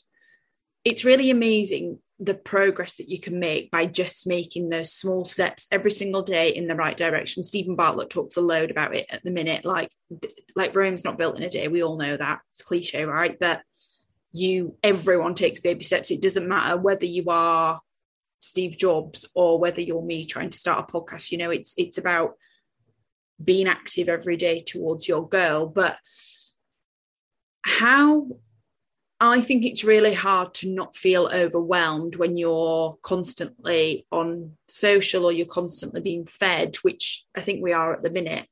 it's 0.88 1.04
really 1.04 1.30
amazing 1.30 1.98
the 2.18 2.34
progress 2.34 2.96
that 2.96 3.08
you 3.08 3.20
can 3.20 3.38
make 3.38 3.70
by 3.70 3.86
just 3.86 4.26
making 4.26 4.68
those 4.68 4.90
small 4.90 5.24
steps 5.24 5.66
every 5.70 5.90
single 5.90 6.22
day 6.22 6.48
in 6.48 6.66
the 6.66 6.74
right 6.74 6.96
direction. 6.96 7.44
Steven 7.44 7.76
Bartlett 7.76 8.10
talks 8.10 8.36
a 8.36 8.40
load 8.40 8.70
about 8.70 8.94
it 8.94 9.06
at 9.10 9.22
the 9.22 9.30
minute. 9.30 9.64
Like, 9.64 9.90
like 10.56 10.74
Rome's 10.74 11.04
not 11.04 11.18
built 11.18 11.36
in 11.36 11.42
a 11.42 11.50
day. 11.50 11.68
We 11.68 11.82
all 11.82 11.98
know 11.98 12.16
that 12.16 12.40
it's 12.52 12.62
cliche, 12.62 13.04
right? 13.04 13.36
But 13.38 13.60
you, 14.32 14.76
everyone 14.82 15.34
takes 15.34 15.60
baby 15.60 15.84
steps. 15.84 16.10
It 16.10 16.22
doesn't 16.22 16.48
matter 16.48 16.76
whether 16.76 17.06
you 17.06 17.26
are 17.28 17.80
Steve 18.40 18.76
Jobs 18.76 19.28
or 19.34 19.58
whether 19.58 19.80
you're 19.80 20.02
me 20.02 20.26
trying 20.26 20.50
to 20.50 20.58
start 20.58 20.88
a 20.88 20.92
podcast. 20.92 21.30
You 21.30 21.38
know, 21.38 21.50
it's 21.50 21.74
it's 21.76 21.98
about 21.98 22.34
being 23.42 23.68
active 23.68 24.08
every 24.08 24.36
day 24.36 24.62
towards 24.62 25.08
your 25.08 25.28
goal. 25.28 25.66
But 25.66 25.96
how 27.62 28.28
I 29.20 29.40
think 29.40 29.64
it's 29.64 29.82
really 29.82 30.14
hard 30.14 30.54
to 30.54 30.68
not 30.68 30.94
feel 30.94 31.28
overwhelmed 31.32 32.14
when 32.16 32.36
you're 32.36 32.96
constantly 33.02 34.06
on 34.12 34.52
social 34.68 35.24
or 35.24 35.32
you're 35.32 35.46
constantly 35.46 36.00
being 36.00 36.24
fed, 36.24 36.76
which 36.76 37.24
I 37.36 37.40
think 37.40 37.60
we 37.60 37.72
are 37.72 37.92
at 37.92 38.02
the 38.02 38.10
minute. 38.10 38.46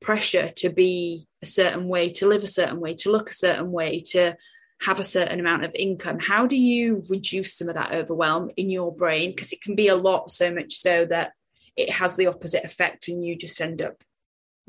Pressure 0.00 0.50
to 0.56 0.68
be 0.68 1.26
a 1.42 1.46
certain 1.46 1.88
way, 1.88 2.10
to 2.10 2.28
live 2.28 2.44
a 2.44 2.48
certain 2.48 2.80
way, 2.80 2.94
to 2.96 3.10
look 3.10 3.30
a 3.30 3.34
certain 3.34 3.72
way, 3.72 4.00
to 4.08 4.36
have 4.80 4.98
a 4.98 5.04
certain 5.04 5.40
amount 5.40 5.64
of 5.64 5.74
income. 5.74 6.18
How 6.18 6.46
do 6.46 6.56
you 6.56 7.02
reduce 7.08 7.54
some 7.54 7.68
of 7.68 7.74
that 7.74 7.92
overwhelm 7.92 8.50
in 8.56 8.70
your 8.70 8.94
brain? 8.94 9.30
Because 9.30 9.52
it 9.52 9.60
can 9.60 9.74
be 9.74 9.88
a 9.88 9.94
lot, 9.94 10.30
so 10.30 10.52
much 10.52 10.72
so 10.72 11.04
that 11.06 11.32
it 11.76 11.90
has 11.90 12.16
the 12.16 12.26
opposite 12.26 12.64
effect 12.64 13.08
and 13.08 13.24
you 13.24 13.36
just 13.36 13.60
end 13.60 13.82
up 13.82 14.02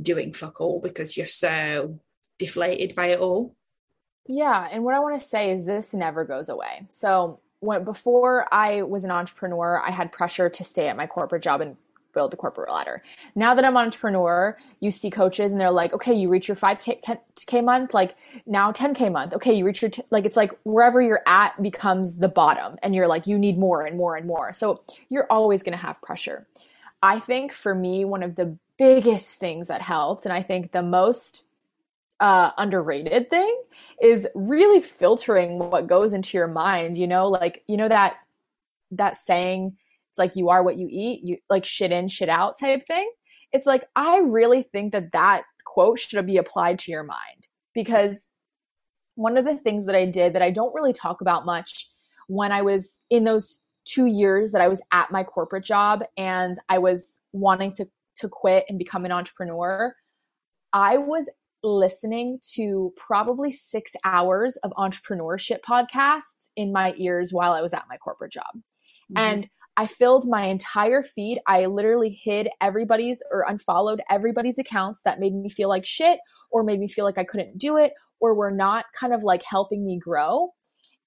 doing 0.01 0.34
fuck 0.34 0.59
all 0.59 0.82
because 0.82 1.16
you're 1.16 1.28
so 1.28 1.99
deflated 2.39 2.95
by 2.95 3.07
it 3.07 3.20
all. 3.20 3.55
Yeah, 4.28 4.68
and 4.70 4.84
what 4.84 4.95
I 4.95 4.99
want 4.99 5.20
to 5.20 5.28
say 5.28 5.51
is 5.51 5.66
this 5.66 5.93
never 5.93 6.26
goes 6.26 6.49
away. 6.49 6.86
So, 6.89 7.39
when 7.59 7.84
before 7.84 8.47
I 8.51 8.82
was 8.82 9.03
an 9.03 9.12
entrepreneur, 9.12 9.80
I 9.80 9.91
had 9.91 10.12
pressure 10.12 10.49
to 10.49 10.64
stay 10.64 10.88
at 10.88 10.97
my 10.97 11.07
corporate 11.07 11.43
job 11.43 11.62
and 11.62 11.78
build 12.14 12.32
the 12.32 12.38
corporate 12.38 12.72
ladder. 12.72 13.03
Now 13.36 13.55
that 13.55 13.66
I'm 13.66 13.76
an 13.76 13.84
entrepreneur, 13.84 14.57
you 14.80 14.91
see 14.91 15.09
coaches 15.09 15.51
and 15.51 15.59
they're 15.59 15.72
like, 15.72 15.93
okay, 15.93 16.14
you 16.14 16.30
reach 16.30 16.47
your 16.47 16.57
5K 16.57 17.64
month, 17.64 17.93
like 17.93 18.16
now 18.45 18.72
10K 18.72 19.12
month. 19.12 19.34
Okay, 19.34 19.53
you 19.53 19.66
reach 19.66 19.82
your, 19.82 19.91
t-, 19.91 20.03
like, 20.09 20.26
it's 20.26 20.38
like 20.38 20.51
wherever 20.64 21.01
you're 21.01 21.24
at 21.26 21.62
becomes 21.62 22.18
the 22.18 22.28
bottom 22.28 22.78
and 22.84 22.93
you're 22.95 23.07
like, 23.07 23.28
you 23.28 23.38
need 23.38 23.57
more 23.57 23.86
and 23.86 23.97
more 23.97 24.16
and 24.16 24.28
more. 24.28 24.53
So 24.53 24.84
you're 25.09 25.28
always 25.30 25.64
going 25.64 25.78
to 25.78 25.84
have 25.84 26.01
pressure. 26.01 26.47
I 27.03 27.20
think 27.20 27.51
for 27.51 27.74
me, 27.74 28.05
one 28.05 28.24
of 28.24 28.36
the 28.36 28.57
biggest 28.78 29.39
things 29.39 29.68
that 29.68 29.82
helped, 29.82 30.26
and 30.26 30.34
I 30.34 30.43
think 30.43 30.72
the 30.72 30.84
most 30.84 31.43
uh, 32.20 32.51
underrated 32.57 33.30
thing 33.30 33.62
is 34.01 34.28
really 34.36 34.82
filtering 34.82 35.57
what 35.57 35.88
goes 35.88 36.14
into 36.14 36.38
your 36.38 36.47
mind. 36.47 36.97
You 36.97 37.07
know, 37.07 37.28
like 37.28 37.64
you 37.68 37.78
know 37.78 37.89
that 37.89 38.18
that 38.91 39.18
saying, 39.18 39.78
it's 40.12 40.20
like 40.20 40.36
you 40.36 40.49
are 40.49 40.62
what 40.62 40.78
you 40.78 40.88
eat. 40.91 41.22
You 41.24 41.38
like 41.49 41.66
shit 41.66 41.91
in, 41.91 42.09
shit 42.09 42.30
out 42.30 42.59
type 42.59 42.86
thing. 42.86 43.09
It's 43.53 43.66
like 43.66 43.86
I 43.95 44.20
really 44.20 44.64
think 44.64 44.91
that 44.91 45.14
that 45.14 45.43
quote 45.66 45.99
should 45.99 46.26
be 46.26 46.38
applied 46.38 46.80
to 46.80 46.91
your 46.91 47.03
mind 47.03 47.47
because 47.74 48.30
one 49.16 49.38
of 49.38 49.45
the 49.45 49.55
things 49.55 49.86
that 49.86 49.95
I 49.95 50.05
did 50.05 50.34
that 50.34 50.41
I 50.41 50.51
don't 50.51 50.74
really 50.74 50.93
talk 50.93 51.22
about 51.22 51.45
much 51.45 51.89
when 52.28 52.51
I 52.51 52.62
was 52.62 53.05
in 53.09 53.24
those 53.24 53.59
two 53.86 54.05
years 54.05 54.51
that 54.51 54.62
I 54.62 54.68
was 54.68 54.82
at 54.91 55.12
my 55.12 55.24
corporate 55.24 55.66
job 55.66 56.03
and 56.18 56.57
I 56.70 56.78
was 56.78 57.18
wanting 57.32 57.74
to 57.74 57.88
to 58.18 58.28
quit 58.28 58.66
and 58.68 58.78
become 58.78 59.05
an 59.05 59.12
entrepreneur, 59.12 59.95
I 60.74 60.97
was 60.97 61.30
listening 61.64 62.39
to 62.53 62.93
probably 62.97 63.51
six 63.51 63.95
hours 64.03 64.57
of 64.57 64.72
entrepreneurship 64.72 65.62
podcasts 65.62 66.49
in 66.57 66.72
my 66.74 66.93
ears 66.97 67.32
while 67.32 67.53
I 67.53 67.62
was 67.62 67.74
at 67.74 67.86
my 67.89 67.97
corporate 67.97 68.34
job. 68.34 68.51
Mm-hmm. 68.55 69.18
And 69.18 69.49
I 69.82 69.88
filled 69.88 70.30
my 70.30 70.44
entire 70.46 71.02
feed. 71.02 71.40
I 71.48 71.66
literally 71.66 72.12
hid 72.12 72.50
everybody's 72.62 73.24
or 73.32 73.46
unfollowed 73.48 74.00
everybody's 74.12 74.60
accounts 74.60 75.02
that 75.02 75.20
made 75.20 75.34
me 75.34 75.50
feel 75.50 75.70
like 75.70 75.88
shit 75.88 76.20
or 76.52 76.62
made 76.62 76.80
me 76.80 76.88
feel 76.88 77.04
like 77.04 77.18
I 77.18 77.24
couldn't 77.24 77.58
do 77.58 77.78
it 77.78 77.94
or 78.20 78.36
were 78.36 78.52
not 78.52 78.86
kind 78.94 79.12
of 79.12 79.24
like 79.24 79.42
helping 79.42 79.84
me 79.84 79.98
grow. 79.98 80.50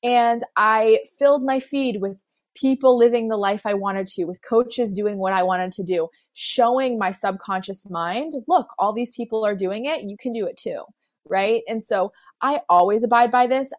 And 0.03 0.43
I 0.57 1.05
filled 1.17 1.45
my 1.45 1.61
feed 1.61 2.01
with 2.01 2.17
people 2.57 2.99
living 2.99 3.29
the 3.29 3.37
life 3.37 3.65
I 3.65 3.75
wanted 3.75 4.09
to, 4.09 4.25
with 4.25 4.43
coaches 4.43 4.93
doing 4.93 5.19
what 5.19 5.33
I 5.33 5.45
wanted 5.45 5.71
to 5.75 5.85
do, 5.85 6.09
showing 6.33 6.99
my 6.99 7.13
subconscious 7.13 7.89
mind, 7.89 8.33
look, 8.49 8.67
all 8.81 8.93
these 8.93 9.15
people 9.15 9.47
are 9.47 9.55
doing 9.55 9.85
it, 9.85 10.03
you 10.03 10.17
can 10.17 10.33
do 10.33 10.47
it 10.47 10.57
too. 10.57 10.83
Right. 11.29 11.63
And 11.69 11.85
so 11.85 12.11
I 12.43 12.63
always 12.69 13.05
abide 13.05 13.31
by 13.31 13.47
this. 13.47 13.73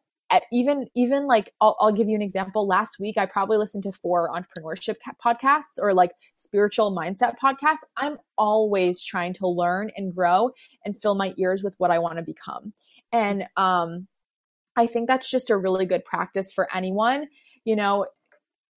Even 0.51 0.87
even 0.95 1.27
like 1.27 1.53
I'll, 1.61 1.77
I'll 1.79 1.91
give 1.91 2.09
you 2.09 2.15
an 2.15 2.21
example 2.21 2.67
last 2.67 2.99
week 2.99 3.17
i 3.17 3.25
probably 3.25 3.57
listened 3.57 3.83
to 3.83 3.91
four 3.91 4.29
entrepreneurship 4.29 4.95
podcasts 5.23 5.79
or 5.79 5.93
like 5.93 6.11
spiritual 6.33 6.95
mindset 6.95 7.35
podcasts 7.41 7.83
i'm 7.95 8.17
always 8.37 9.03
trying 9.03 9.33
to 9.33 9.47
learn 9.47 9.91
and 9.95 10.13
grow 10.13 10.51
and 10.83 10.97
fill 10.99 11.15
my 11.15 11.33
ears 11.37 11.63
with 11.63 11.75
what 11.77 11.91
i 11.91 11.99
want 11.99 12.17
to 12.17 12.23
become 12.23 12.73
and 13.13 13.45
um 13.55 14.07
i 14.75 14.85
think 14.87 15.07
that's 15.07 15.29
just 15.29 15.49
a 15.49 15.57
really 15.57 15.85
good 15.85 16.03
practice 16.03 16.51
for 16.51 16.67
anyone 16.75 17.27
you 17.63 17.75
know 17.75 18.05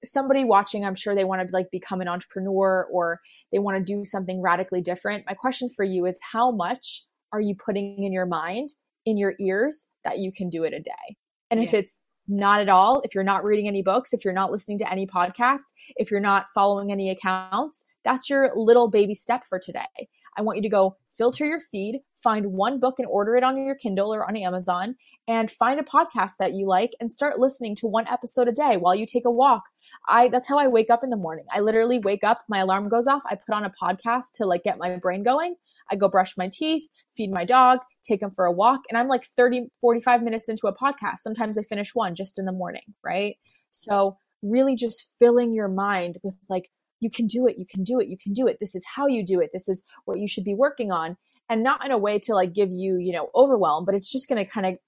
somebody 0.05 0.45
watching, 0.45 0.85
I'm 0.85 0.95
sure 0.95 1.15
they 1.15 1.25
want 1.25 1.47
to 1.47 1.53
like 1.53 1.71
become 1.71 2.01
an 2.01 2.09
entrepreneur 2.09 2.87
or 2.91 3.21
they 3.53 3.59
want 3.59 3.79
to 3.79 3.93
do 3.93 4.05
something 4.05 4.41
radically 4.41 4.81
different. 4.81 5.25
My 5.27 5.35
question 5.35 5.69
for 5.69 5.85
you 5.85 6.07
is 6.07 6.19
how 6.33 6.51
much 6.51 7.05
are 7.33 7.41
you 7.41 7.55
putting 7.55 8.03
in 8.03 8.13
your 8.13 8.27
mind, 8.27 8.71
in 9.05 9.17
your 9.17 9.35
ears 9.41 9.89
that 10.05 10.19
you 10.19 10.33
can 10.33 10.49
do 10.49 10.65
it 10.65 10.73
a 10.73 10.81
day? 10.81 11.17
And 11.51 11.61
yeah. 11.61 11.69
if 11.69 11.75
it's 11.75 12.01
not 12.29 12.61
at 12.61 12.69
all, 12.69 13.01
if 13.05 13.15
you're 13.15 13.25
not 13.25 13.45
reading 13.45 13.69
any 13.69 13.83
books, 13.83 14.13
if 14.13 14.25
you're 14.25 14.35
not 14.35 14.51
listening 14.51 14.79
to 14.79 14.91
any 14.91 15.07
podcasts, 15.07 15.73
if 15.97 16.11
you're 16.11 16.21
not 16.21 16.47
following 16.55 16.93
any 16.93 17.11
accounts, 17.11 17.85
that's 18.05 18.29
your 18.29 18.53
little 18.55 18.89
baby 18.89 19.15
step 19.15 19.47
for 19.47 19.59
today. 19.59 20.09
I 20.37 20.43
want 20.43 20.57
you 20.57 20.63
to 20.63 20.69
go 20.69 20.97
filter 21.17 21.45
your 21.45 21.59
feed, 21.59 22.01
find 22.15 22.53
one 22.53 22.79
book 22.79 22.95
and 22.99 23.09
order 23.09 23.35
it 23.37 23.43
on 23.43 23.57
your 23.57 23.75
Kindle 23.75 24.15
or 24.15 24.25
on 24.25 24.37
Amazon, 24.37 24.95
and 25.27 25.51
find 25.51 25.81
a 25.81 25.83
podcast 25.83 26.37
that 26.39 26.53
you 26.53 26.67
like 26.67 26.93
and 27.01 27.11
start 27.11 27.41
listening 27.41 27.75
to 27.77 27.89
one 27.89 28.07
episode 28.07 28.47
a 28.47 28.53
day 28.53 28.77
while 28.77 28.95
you 28.95 29.05
take 29.05 29.25
a 29.27 29.31
walk, 29.31 29.65
I 30.09 30.29
that's 30.29 30.49
how 30.49 30.59
I 30.59 30.69
wake 30.69 30.91
up 30.91 31.03
in 31.03 31.11
the 31.11 31.17
morning. 31.17 31.47
I 31.53 31.61
literally 31.61 31.99
wake 31.99 32.23
up, 32.23 32.43
my 32.49 32.61
alarm 32.61 32.89
goes 32.89 33.09
off, 33.09 33.23
I 33.27 33.35
put 33.35 33.55
on 33.55 33.65
a 33.65 33.73
podcast 33.83 34.33
to 34.35 34.47
like 34.47 34.63
get 34.63 34.79
my 34.79 34.97
brain 34.97 35.25
going. 35.25 35.57
I 35.91 35.97
go 35.97 36.09
brush 36.09 36.37
my 36.37 36.49
teeth, 36.53 36.85
feed 37.19 37.31
my 37.31 37.45
dog, 37.45 37.81
take 38.03 38.23
him 38.23 38.31
for 38.31 38.47
a 38.47 38.53
walk, 38.53 38.81
and 38.89 38.97
I'm 38.97 39.09
like 39.09 39.25
30 39.25 39.67
45 39.81 40.23
minutes 40.23 40.49
into 40.49 40.69
a 40.69 40.75
podcast. 40.75 41.19
Sometimes 41.19 41.59
I 41.59 41.63
finish 41.63 41.95
one 41.95 42.15
just 42.15 42.39
in 42.39 42.47
the 42.47 42.53
morning, 42.53 42.95
right? 43.05 43.37
So, 43.71 44.17
really 44.43 44.77
just 44.77 45.17
filling 45.19 45.53
your 45.53 45.69
mind 45.69 46.17
with 46.23 46.37
like 46.49 46.71
you 47.01 47.11
can 47.11 47.27
do 47.27 47.47
it, 47.47 47.59
you 47.59 47.67
can 47.67 47.85
do 47.85 48.01
it, 48.01 48.09
you 48.09 48.17
can 48.17 48.33
do 48.33 48.47
it. 48.47 48.59
This 48.61 48.75
is 48.75 48.85
how 48.97 49.07
you 49.07 49.25
do 49.25 49.41
it. 49.41 49.51
This 49.53 49.69
is 49.69 49.85
what 50.05 50.19
you 50.19 50.29
should 50.29 50.45
be 50.45 50.55
working 50.55 50.91
on. 50.91 51.17
And 51.51 51.63
not 51.63 51.85
in 51.85 51.93
a 51.93 51.99
way 51.99 52.19
to 52.21 52.35
like 52.35 52.53
give 52.53 52.71
you, 52.71 52.99
you 52.99 53.13
know, 53.13 53.31
overwhelm, 53.35 53.85
but 53.85 53.95
it's 53.95 54.11
just 54.11 54.29
going 54.29 54.45
to 54.45 54.51
kind 54.51 54.67
of 54.67 54.79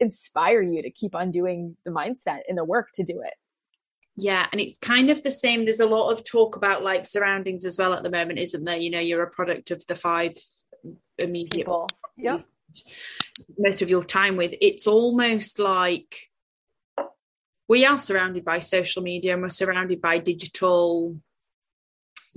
inspire 0.00 0.62
you 0.62 0.82
to 0.82 0.90
keep 0.90 1.14
on 1.14 1.30
doing 1.30 1.76
the 1.84 1.90
mindset 1.90 2.40
and 2.48 2.56
the 2.56 2.64
work 2.64 2.88
to 2.94 3.02
do 3.02 3.20
it. 3.24 3.34
Yeah, 4.20 4.46
and 4.50 4.60
it's 4.60 4.78
kind 4.78 5.10
of 5.10 5.22
the 5.22 5.30
same. 5.30 5.64
There's 5.64 5.78
a 5.78 5.86
lot 5.86 6.10
of 6.10 6.24
talk 6.24 6.56
about 6.56 6.82
like 6.82 7.06
surroundings 7.06 7.64
as 7.64 7.78
well 7.78 7.94
at 7.94 8.02
the 8.02 8.10
moment, 8.10 8.40
isn't 8.40 8.64
there? 8.64 8.76
You 8.76 8.90
know, 8.90 8.98
you're 8.98 9.22
a 9.22 9.30
product 9.30 9.70
of 9.70 9.86
the 9.86 9.94
five 9.94 10.34
immediate 11.18 11.66
people. 11.66 11.88
Yeah. 12.16 12.38
Most 13.58 13.82
of 13.82 13.90
your 13.90 14.04
time 14.04 14.36
with. 14.36 14.54
It's 14.60 14.86
almost 14.86 15.58
like 15.58 16.28
we 17.68 17.84
are 17.84 17.98
surrounded 17.98 18.44
by 18.44 18.60
social 18.60 19.02
media 19.02 19.34
and 19.34 19.42
we're 19.42 19.50
surrounded 19.50 20.00
by 20.00 20.18
digital 20.18 21.16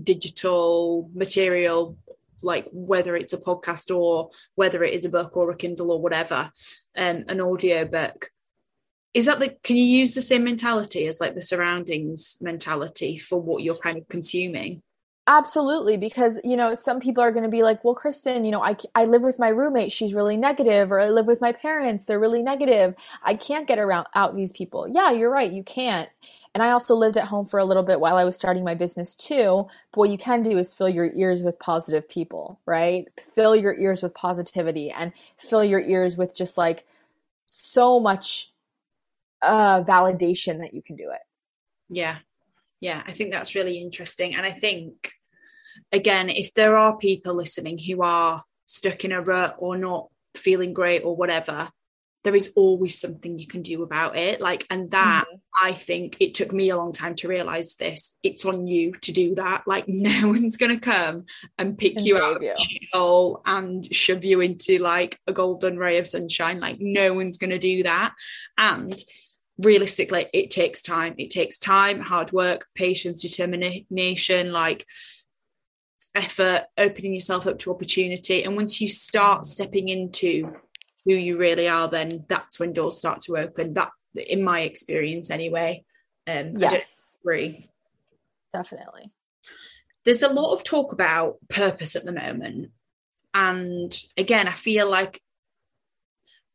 digital 0.02 1.10
material 1.14 1.98
like 2.44 2.68
whether 2.72 3.16
it's 3.16 3.34
a 3.34 3.38
podcast 3.38 3.96
or 3.96 4.30
whether 4.56 4.84
it 4.84 4.94
is 4.94 5.06
a 5.06 5.10
book 5.10 5.38
or 5.38 5.52
a 5.52 5.56
kindle 5.56 5.92
or 5.92 6.02
whatever 6.02 6.52
um, 6.98 7.24
an 7.28 7.40
audio 7.40 7.86
book 7.86 8.30
is 9.14 9.26
that 9.26 9.40
the 9.40 9.50
can 9.64 9.76
you 9.76 9.86
use 9.86 10.14
the 10.14 10.22
same 10.22 10.44
mentality 10.44 11.06
as 11.06 11.22
like 11.22 11.36
the 11.36 11.42
surroundings 11.42 12.38
mentality 12.42 13.18
for 13.18 13.40
what 13.40 13.62
you're 13.62 13.78
kind 13.78 13.98
of 13.98 14.08
consuming 14.08 14.82
Absolutely, 15.32 15.96
because 15.96 16.42
you 16.44 16.58
know 16.58 16.74
some 16.74 17.00
people 17.00 17.24
are 17.24 17.32
going 17.32 17.46
to 17.46 17.50
be 17.50 17.64
like, 17.64 17.86
"Well, 17.86 17.96
Kristen, 17.96 18.44
you 18.44 18.52
know, 18.52 18.62
I 18.62 18.76
I 18.96 19.06
live 19.06 19.22
with 19.22 19.40
my 19.40 19.48
roommate; 19.48 19.94
she's 19.94 20.14
really 20.14 20.36
negative, 20.36 20.92
or 20.92 21.00
I 21.00 21.08
live 21.08 21.26
with 21.26 21.40
my 21.40 21.54
parents; 21.54 22.04
they're 22.04 22.20
really 22.20 22.44
negative. 22.44 22.96
I 23.24 23.36
can't 23.36 23.66
get 23.66 23.80
around 23.80 24.08
out 24.14 24.36
these 24.36 24.52
people." 24.52 24.90
Yeah, 24.90 25.12
you're 25.12 25.32
right, 25.32 25.50
you 25.50 25.64
can't. 25.64 26.10
And 26.54 26.62
I 26.62 26.72
also 26.72 26.96
lived 26.96 27.16
at 27.16 27.28
home 27.28 27.46
for 27.46 27.62
a 27.62 27.64
little 27.64 27.84
bit 27.84 28.02
while 28.02 28.18
I 28.18 28.26
was 28.26 28.36
starting 28.36 28.66
my 28.66 28.76
business 28.76 29.16
too. 29.16 29.68
But 29.94 30.00
what 30.00 30.10
you 30.10 30.18
can 30.18 30.44
do 30.44 30.58
is 30.58 30.74
fill 30.74 30.90
your 30.90 31.10
ears 31.16 31.44
with 31.44 31.58
positive 31.60 32.10
people, 32.10 32.60
right? 32.66 33.06
Fill 33.34 33.56
your 33.56 33.74
ears 33.80 34.04
with 34.04 34.14
positivity 34.14 34.92
and 34.92 35.14
fill 35.38 35.64
your 35.64 35.80
ears 35.80 36.18
with 36.18 36.36
just 36.36 36.58
like 36.58 36.86
so 37.46 38.02
much 38.02 38.52
uh, 39.42 39.82
validation 39.84 40.60
that 40.60 40.74
you 40.74 40.82
can 40.82 40.98
do 40.98 41.10
it. 41.10 41.22
Yeah. 41.90 42.18
Yeah. 42.82 43.02
I 43.08 43.14
think 43.14 43.32
that's 43.32 43.56
really 43.56 43.78
interesting. 43.78 44.36
And 44.36 44.46
I 44.46 44.52
think 44.52 45.14
again, 45.92 46.30
if 46.30 46.54
there 46.54 46.78
are 46.78 46.98
people 46.98 47.34
listening 47.34 47.78
who 47.78 48.02
are 48.02 48.44
stuck 48.66 49.04
in 49.06 49.12
a 49.12 49.22
rut 49.22 49.56
or 49.58 49.78
not 49.78 50.08
feeling 50.36 50.74
great 50.74 51.04
or 51.04 51.16
whatever, 51.16 51.70
there 52.24 52.36
is 52.36 52.52
always 52.56 53.00
something 53.00 53.40
you 53.40 53.48
can 53.48 53.64
do 53.64 53.82
about 53.82 54.16
it. 54.16 54.40
Like, 54.40 54.66
and 54.70 54.92
that 54.92 55.26
mm-hmm. 55.28 55.68
I 55.68 55.74
think 55.74 56.18
it 56.20 56.36
took 56.36 56.54
me 56.54 56.70
a 56.70 56.78
long 56.78 56.94
time 56.94 57.16
to 57.16 57.28
realize 57.28 57.76
this. 57.76 58.18
It's 58.22 58.46
on 58.46 58.68
you 58.68 58.94
to 59.02 59.12
do 59.12 59.36
that. 59.36 59.64
Like, 59.66 59.86
no 59.88 60.28
one's 60.28 60.58
going 60.58 60.74
to 60.74 60.80
come 60.80 61.26
and 61.58 61.78
pick 61.78 61.98
and 61.98 62.06
you 62.06 62.18
out 62.18 62.42
you. 62.42 63.42
and 63.46 63.94
shove 63.94 64.24
you 64.24 64.42
into 64.42 64.78
like 64.78 65.20
a 65.28 65.34
golden 65.34 65.78
ray 65.78 65.98
of 65.98 66.08
sunshine. 66.08 66.60
Like, 66.60 66.78
no 66.80 67.14
one's 67.14 67.38
going 67.38 67.50
to 67.50 67.60
do 67.60 67.84
that. 67.84 68.14
And 68.58 68.98
realistically, 69.58 70.28
it 70.32 70.52
takes 70.52 70.82
time. 70.82 71.16
It 71.18 71.32
takes 71.32 71.58
time, 71.58 72.00
hard 72.00 72.32
work, 72.32 72.68
patience, 72.76 73.22
determination, 73.22 74.52
like, 74.52 74.86
effort, 76.16 76.66
opening 76.78 77.14
yourself 77.14 77.48
up 77.48 77.60
to 77.60 77.72
opportunity. 77.72 78.44
And 78.44 78.56
once 78.56 78.82
you 78.82 78.88
start 78.88 79.46
stepping 79.46 79.90
into 79.90 80.54
who 81.06 81.14
you 81.14 81.38
really 81.38 81.68
are, 81.68 81.88
then 81.88 82.26
that's 82.28 82.60
when 82.60 82.74
doors 82.74 82.98
start 82.98 83.22
to 83.22 83.38
open. 83.38 83.74
That, 83.74 83.92
in 84.16 84.44
my 84.44 84.62
experience, 84.62 85.30
anyway. 85.30 85.84
Um, 86.28 86.50
yes, 86.58 87.18
agree. 87.22 87.70
Definitely. 88.54 89.12
There's 90.04 90.24
a 90.24 90.34
lot 90.34 90.54
of 90.54 90.64
talk 90.64 90.94
about 90.94 91.38
purpose 91.48 91.96
at 91.96 92.04
the 92.04 92.12
moment, 92.12 92.72
and 93.34 93.94
again, 94.18 94.48
I 94.48 94.54
feel 94.54 94.90
like 94.90 95.22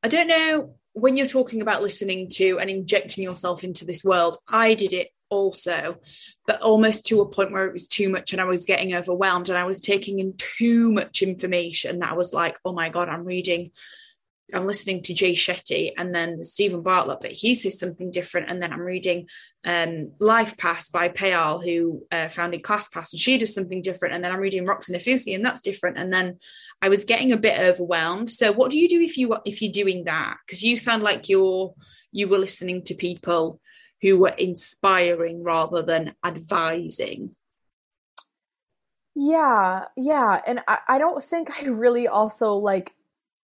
I 0.02 0.09
don't 0.09 0.28
know 0.28 0.76
when 0.92 1.16
you're 1.16 1.26
talking 1.26 1.62
about 1.62 1.82
listening 1.82 2.28
to 2.30 2.59
and 2.59 2.70
injecting 2.70 3.24
yourself 3.24 3.64
into 3.64 3.84
this 3.84 4.04
world. 4.04 4.38
I 4.48 4.74
did 4.74 4.92
it 4.92 5.09
also, 5.28 5.96
but 6.46 6.60
almost 6.62 7.06
to 7.06 7.20
a 7.20 7.28
point 7.28 7.52
where 7.52 7.66
it 7.66 7.72
was 7.72 7.86
too 7.86 8.08
much 8.08 8.32
and 8.32 8.40
I 8.40 8.44
was 8.44 8.64
getting 8.64 8.94
overwhelmed 8.94 9.48
and 9.48 9.58
I 9.58 9.64
was 9.64 9.80
taking 9.80 10.18
in 10.18 10.34
too 10.36 10.92
much 10.92 11.22
information 11.22 11.98
that 12.00 12.12
I 12.12 12.14
was 12.14 12.32
like, 12.32 12.58
oh 12.64 12.72
my 12.72 12.88
God, 12.88 13.08
I'm 13.08 13.24
reading. 13.24 13.72
I'm 14.54 14.66
listening 14.66 15.02
to 15.02 15.14
Jay 15.14 15.32
Shetty 15.32 15.92
and 15.98 16.14
then 16.14 16.44
Steven 16.44 16.82
Bartlett, 16.82 17.20
but 17.20 17.32
he 17.32 17.56
says 17.56 17.80
something 17.80 18.12
different. 18.12 18.48
And 18.48 18.62
then 18.62 18.72
I'm 18.72 18.82
reading 18.82 19.26
um, 19.64 20.12
LifeClass 20.20 20.92
by 20.92 21.08
Payal, 21.08 21.64
who 21.64 22.04
uh, 22.12 22.28
founded 22.28 22.62
ClassPass, 22.62 23.12
and 23.12 23.20
she 23.20 23.38
does 23.38 23.52
something 23.52 23.82
different. 23.82 24.14
And 24.14 24.22
then 24.22 24.30
I'm 24.30 24.38
reading 24.38 24.64
Roxana 24.64 24.98
Nafousi, 24.98 25.34
and 25.34 25.44
that's 25.44 25.62
different. 25.62 25.98
And 25.98 26.12
then 26.12 26.38
I 26.80 26.88
was 26.90 27.04
getting 27.04 27.32
a 27.32 27.36
bit 27.36 27.58
overwhelmed. 27.58 28.30
So, 28.30 28.52
what 28.52 28.70
do 28.70 28.78
you 28.78 28.88
do 28.88 29.00
if 29.00 29.18
you 29.18 29.36
if 29.44 29.62
you're 29.62 29.72
doing 29.72 30.04
that? 30.04 30.36
Because 30.46 30.62
you 30.62 30.78
sound 30.78 31.02
like 31.02 31.28
you're 31.28 31.74
you 32.12 32.28
were 32.28 32.38
listening 32.38 32.82
to 32.84 32.94
people 32.94 33.60
who 34.03 34.18
were 34.18 34.34
inspiring 34.36 35.42
rather 35.42 35.82
than 35.82 36.14
advising. 36.24 37.34
Yeah, 39.14 39.86
yeah. 39.97 40.42
And 40.47 40.61
I, 40.68 40.78
I 40.88 40.99
don't 40.99 41.24
think 41.24 41.62
I 41.62 41.66
really 41.68 42.07
also 42.07 42.55
like 42.55 42.92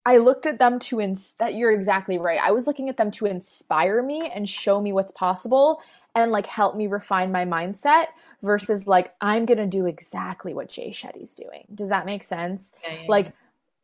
I 0.05 0.17
looked 0.17 0.45
at 0.45 0.59
them 0.59 0.79
to 0.79 0.99
ins 0.99 1.33
that 1.39 1.55
you're 1.55 1.71
exactly 1.71 2.17
right. 2.17 2.39
I 2.41 2.51
was 2.51 2.67
looking 2.67 2.89
at 2.89 2.97
them 2.97 3.11
to 3.11 3.25
inspire 3.25 4.01
me 4.01 4.29
and 4.33 4.49
show 4.49 4.81
me 4.81 4.91
what's 4.91 5.11
possible 5.11 5.81
and 6.15 6.31
like 6.31 6.47
help 6.47 6.75
me 6.75 6.87
refine 6.87 7.31
my 7.31 7.45
mindset 7.45 8.07
versus 8.41 8.87
like 8.87 9.13
I'm 9.21 9.45
going 9.45 9.59
to 9.59 9.67
do 9.67 9.85
exactly 9.85 10.53
what 10.53 10.69
Jay 10.69 10.89
Shetty's 10.89 11.35
doing. 11.35 11.65
Does 11.73 11.89
that 11.89 12.05
make 12.05 12.23
sense? 12.23 12.73
Yeah, 12.83 12.93
yeah, 12.93 13.05
like 13.07 13.33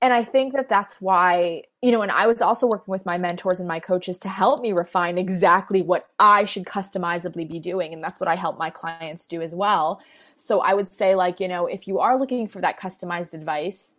and 0.01 0.13
I 0.13 0.23
think 0.23 0.53
that 0.53 0.69
that's 0.69 1.01
why, 1.01 1.63
you 1.81 1.91
know, 1.91 2.03
and 2.03 2.11
I 2.11 2.27
was 2.27 2.41
also 2.41 2.67
working 2.67 2.91
with 2.91 3.05
my 3.05 3.17
mentors 3.17 3.59
and 3.59 3.67
my 3.67 3.79
coaches 3.79 4.19
to 4.19 4.29
help 4.29 4.61
me 4.61 4.71
refine 4.71 5.17
exactly 5.17 5.81
what 5.81 6.07
I 6.19 6.45
should 6.45 6.65
customizably 6.65 7.49
be 7.49 7.59
doing. 7.59 7.93
And 7.93 8.03
that's 8.03 8.19
what 8.19 8.29
I 8.29 8.35
help 8.35 8.59
my 8.59 8.69
clients 8.69 9.25
do 9.25 9.41
as 9.41 9.55
well. 9.55 9.99
So 10.35 10.61
I 10.61 10.75
would 10.75 10.93
say, 10.93 11.15
like, 11.15 11.39
you 11.39 11.47
know, 11.47 11.65
if 11.65 11.87
you 11.87 11.97
are 11.97 12.17
looking 12.19 12.47
for 12.47 12.61
that 12.61 12.79
customized 12.79 13.33
advice, 13.33 13.95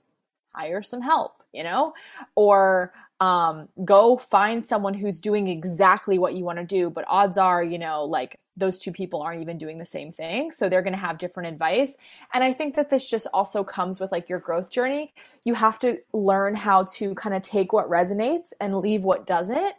hire 0.55 0.85
some 0.85 1.03
help, 1.03 1.43
you 1.53 1.65
know, 1.65 1.95
or 2.37 2.93
um, 3.19 3.69
go 3.85 4.17
find 4.17 4.69
someone 4.69 4.95
who's 4.95 5.19
doing 5.19 5.49
exactly 5.49 6.17
what 6.17 6.35
you 6.35 6.45
want 6.45 6.59
to 6.59 6.65
do. 6.65 6.91
But 6.91 7.07
odds 7.09 7.39
are, 7.39 7.63
you 7.63 7.79
know, 7.79 8.05
like 8.05 8.39
those 8.59 8.79
two 8.79 8.93
people 8.93 9.23
aren't 9.23 9.41
even 9.41 9.57
doing 9.57 9.79
the 9.79 9.87
same 9.87 10.13
thing. 10.13 10.53
So 10.53 10.69
they're 10.69 10.83
going 10.83 10.93
to 10.93 10.99
have 10.99 11.19
different 11.19 11.49
advice. 11.49 11.97
And 12.35 12.43
I 12.43 12.53
think 12.53 12.75
that 12.77 12.91
this 12.91 13.09
just 13.09 13.27
also 13.33 13.65
comes 13.65 14.01
with 14.01 14.13
like 14.13 14.29
your 14.29 14.41
growth 14.41 14.69
journey. 14.71 15.15
You 15.45 15.55
have 15.55 15.79
to 15.81 15.99
learn 16.13 16.55
how 16.55 16.85
to 16.95 17.15
kind 17.15 17.35
of 17.35 17.43
take 17.43 17.73
what 17.73 17.89
resonates 17.89 18.53
and 18.61 18.79
leave 18.79 19.05
what 19.05 19.27
doesn't. 19.27 19.75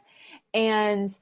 And 0.54 1.18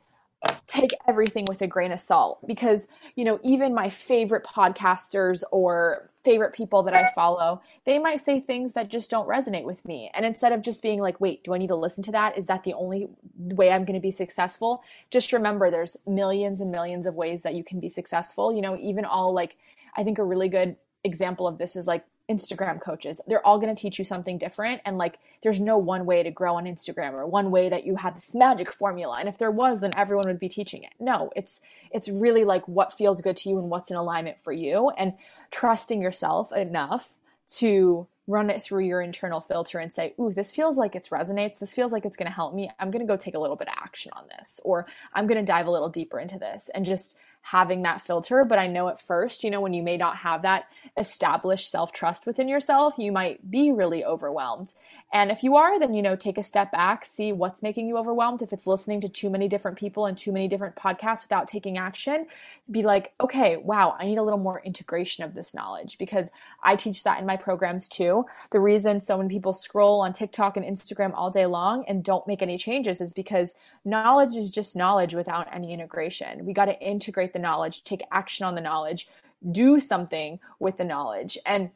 take 0.68 0.92
everything 1.08 1.46
with 1.48 1.62
a 1.62 1.68
grain 1.68 1.92
of 1.92 2.00
salt 2.00 2.46
because 2.46 2.88
you 3.16 3.26
know 3.26 3.40
even 3.44 3.74
my 3.74 3.90
favorite 3.90 4.44
podcasters 4.44 5.44
or 5.52 6.10
favorite 6.24 6.54
people 6.54 6.84
that 6.84 6.94
I 6.94 7.10
follow 7.16 7.62
they 7.86 7.98
might 7.98 8.22
say 8.22 8.40
things 8.40 8.74
that 8.74 8.90
just 8.90 9.10
don't 9.10 9.28
resonate 9.28 9.64
with 9.64 9.84
me. 9.86 10.12
And 10.14 10.26
instead 10.26 10.52
of 10.52 10.62
just 10.62 10.82
being 10.82 11.00
like 11.00 11.20
wait 11.20 11.44
do 11.44 11.54
I 11.54 11.58
need 11.58 11.68
to 11.68 11.76
listen 11.76 12.04
to 12.04 12.12
that? 12.12 12.38
Is 12.38 12.48
that 12.48 12.64
the 12.64 12.74
only 12.74 13.08
way 13.38 13.72
I'm 13.72 13.86
going 13.86 13.96
to 13.96 14.02
be 14.02 14.12
successful? 14.12 14.84
Just 15.10 15.34
remember 15.34 15.72
there's 15.72 15.98
millions 16.06 16.62
and 16.62 16.72
millions 16.72 17.06
of 17.08 17.16
ways 17.16 17.42
that 17.42 17.56
you 17.56 17.64
can 17.64 17.80
be 17.80 17.90
successful. 17.90 18.54
You 18.54 18.62
know 18.62 18.78
even 18.78 19.06
all 19.06 19.34
like 19.34 19.58
I 19.96 20.04
think 20.04 20.20
a 20.20 20.24
really 20.24 20.50
good 20.50 20.76
example 21.04 21.48
of 21.48 21.58
this 21.58 21.76
is 21.76 21.88
like 21.88 22.06
Instagram 22.30 22.82
coaches. 22.82 23.22
They're 23.28 23.46
all 23.46 23.60
going 23.60 23.74
to 23.74 23.82
teach 23.82 24.00
you 24.00 24.06
something 24.06 24.38
different. 24.38 24.82
And 24.86 24.98
like, 24.98 25.20
there's 25.44 25.60
no 25.60 25.78
one 25.78 26.06
way 26.06 26.24
to 26.24 26.32
grow 26.32 26.56
on 26.56 26.66
Instagram 26.66 27.14
or 27.14 27.26
one 27.26 27.52
way 27.52 27.70
that 27.70 27.86
you 27.86 27.96
have 27.96 28.16
this 28.16 28.36
magic 28.36 28.72
formula. 28.72 29.18
And 29.20 29.30
if 29.30 29.38
there 29.38 29.52
was, 29.52 29.82
then 29.82 29.92
everyone 29.96 30.28
would 30.28 30.40
be 30.40 30.50
teaching 30.50 30.84
it. 30.84 30.92
No, 31.00 31.32
it's, 31.36 31.62
it's 31.92 32.10
really 32.10 32.44
like 32.44 32.68
what 32.68 32.92
feels 32.92 33.22
good 33.22 33.38
to 33.38 33.50
you 33.50 33.60
and 33.60 33.70
what's 33.70 33.92
in 33.92 33.98
alignment 33.98 34.38
for 34.44 34.52
you 34.52 34.90
and 34.98 35.14
trusting 35.52 36.02
yourself 36.02 36.52
enough 36.52 37.14
to 37.56 38.08
run 38.28 38.50
it 38.50 38.62
through 38.62 38.84
your 38.84 39.02
internal 39.02 39.40
filter 39.40 39.80
and 39.80 39.94
say, 39.94 40.14
ooh, 40.20 40.34
this 40.34 40.52
feels 40.52 40.78
like 40.78 40.96
it 40.96 41.08
resonates. 41.10 41.60
This 41.60 41.72
feels 41.72 41.94
like 41.94 42.04
it's 42.04 42.18
going 42.18 42.28
to 42.28 42.36
help 42.36 42.54
me. 42.54 42.70
I'm 42.78 42.92
going 42.92 43.06
to 43.06 43.12
go 43.12 43.16
take 43.16 43.36
a 43.36 43.40
little 43.40 43.56
bit 43.56 43.70
of 43.70 43.76
action 43.78 44.12
on 44.18 44.26
this, 44.38 44.60
or 44.66 44.86
I'm 45.14 45.28
going 45.28 45.40
to 45.40 45.46
dive 45.46 45.66
a 45.66 45.72
little 45.72 45.88
deeper 45.88 46.20
into 46.20 46.38
this 46.38 46.70
and 46.76 46.86
just 46.86 47.18
having 47.42 47.84
that 47.84 48.02
filter. 48.02 48.44
But 48.44 48.60
I 48.60 48.68
know 48.68 48.90
at 48.90 49.02
first, 49.02 49.44
you 49.44 49.50
know, 49.52 49.62
when 49.62 49.74
you 49.74 49.84
may 49.84 49.98
not 49.98 50.18
have 50.18 50.42
that 50.42 50.66
established 50.98 51.72
self 51.72 51.92
trust 51.92 52.26
within 52.26 52.48
yourself, 52.48 52.96
you 52.98 53.12
might 53.12 53.50
be 53.50 53.72
really 53.72 54.04
overwhelmed. 54.04 54.74
And 55.14 55.32
if 55.32 55.42
you 55.42 55.56
are, 55.56 55.80
then, 55.80 55.94
you 55.94 56.02
know, 56.02 56.18
take 56.18 56.38
a 56.38 56.44
step 56.44 56.72
back, 56.72 57.06
see 57.06 57.32
what's 57.32 57.64
making 57.64 57.88
you 57.88 57.98
overwhelmed. 57.98 58.42
If 58.42 58.52
it's 58.52 58.68
listening 58.68 59.00
to 59.02 59.10
too 59.10 59.30
many 59.30 59.48
different 59.48 59.78
people 59.78 60.06
and 60.06 60.18
too 60.18 60.34
many 60.34 60.50
different 60.50 60.76
podcasts 60.76 61.24
without 61.24 61.48
taking 61.48 61.78
action, 61.78 62.28
be 62.70 62.84
like, 62.84 63.14
okay, 63.22 63.56
wow, 63.56 63.96
I 63.98 64.06
need 64.06 64.18
a 64.18 64.24
little 64.24 64.40
more 64.40 64.62
integration 64.66 65.24
of 65.24 65.34
this 65.34 65.54
knowledge 65.54 65.98
because 65.98 66.30
I 66.62 66.76
teach 66.76 67.04
that 67.04 67.20
in 67.20 67.26
my 67.26 67.38
programs 67.38 67.88
too. 67.88 68.26
The 68.52 68.60
reason 68.60 69.00
so 69.00 69.18
many 69.18 69.30
people 69.30 69.54
scroll 69.54 70.02
on 70.02 70.12
TikTok 70.12 70.58
and 70.58 70.66
Instagram 70.66 71.14
all 71.14 71.30
day 71.30 71.46
long 71.46 71.86
and 71.88 72.04
don't 72.04 72.28
make 72.28 72.42
any 72.42 72.58
changes 72.58 73.00
is 73.00 73.14
because 73.14 73.56
knowledge 73.86 74.36
is 74.36 74.52
just 74.52 74.76
knowledge 74.76 75.16
without 75.16 75.48
any 75.54 75.72
integration. 75.74 76.46
We 76.46 76.52
got 76.52 76.66
to 76.66 76.80
integrate 76.82 77.32
the 77.32 77.40
knowledge, 77.40 77.86
take 77.86 78.02
action 78.12 78.46
on 78.46 78.56
the 78.56 78.62
knowledge, 78.62 79.08
do 79.52 79.80
something 79.80 80.40
with 80.60 80.78
the 80.78 80.84
knowledge. 80.84 81.38
And 81.46 81.70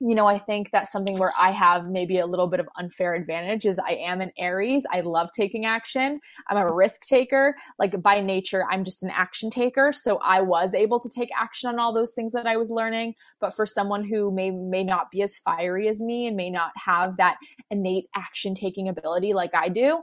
you 0.00 0.14
know, 0.14 0.26
I 0.26 0.38
think 0.38 0.70
that's 0.72 0.90
something 0.90 1.18
where 1.18 1.32
I 1.38 1.50
have 1.50 1.86
maybe 1.86 2.18
a 2.18 2.26
little 2.26 2.48
bit 2.48 2.58
of 2.58 2.68
unfair 2.76 3.14
advantage 3.14 3.64
is 3.64 3.78
I 3.78 3.92
am 3.92 4.20
an 4.20 4.32
Aries. 4.36 4.84
I 4.92 5.00
love 5.00 5.30
taking 5.32 5.66
action. 5.66 6.20
I'm 6.50 6.56
a 6.56 6.72
risk 6.72 7.06
taker. 7.06 7.54
Like 7.78 8.02
by 8.02 8.20
nature, 8.20 8.64
I'm 8.70 8.84
just 8.84 9.02
an 9.04 9.10
action 9.10 9.50
taker. 9.50 9.92
So 9.92 10.18
I 10.18 10.40
was 10.40 10.74
able 10.74 10.98
to 11.00 11.08
take 11.08 11.30
action 11.38 11.68
on 11.68 11.78
all 11.78 11.94
those 11.94 12.12
things 12.12 12.32
that 12.32 12.46
I 12.46 12.56
was 12.56 12.70
learning. 12.70 13.14
But 13.40 13.54
for 13.54 13.66
someone 13.66 14.04
who 14.04 14.32
may 14.32 14.50
may 14.50 14.82
not 14.82 15.10
be 15.12 15.22
as 15.22 15.38
fiery 15.38 15.88
as 15.88 16.00
me 16.00 16.26
and 16.26 16.36
may 16.36 16.50
not 16.50 16.72
have 16.76 17.16
that 17.18 17.36
innate 17.70 18.06
action 18.16 18.54
taking 18.54 18.88
ability 18.88 19.32
like 19.32 19.54
I 19.54 19.68
do, 19.68 20.00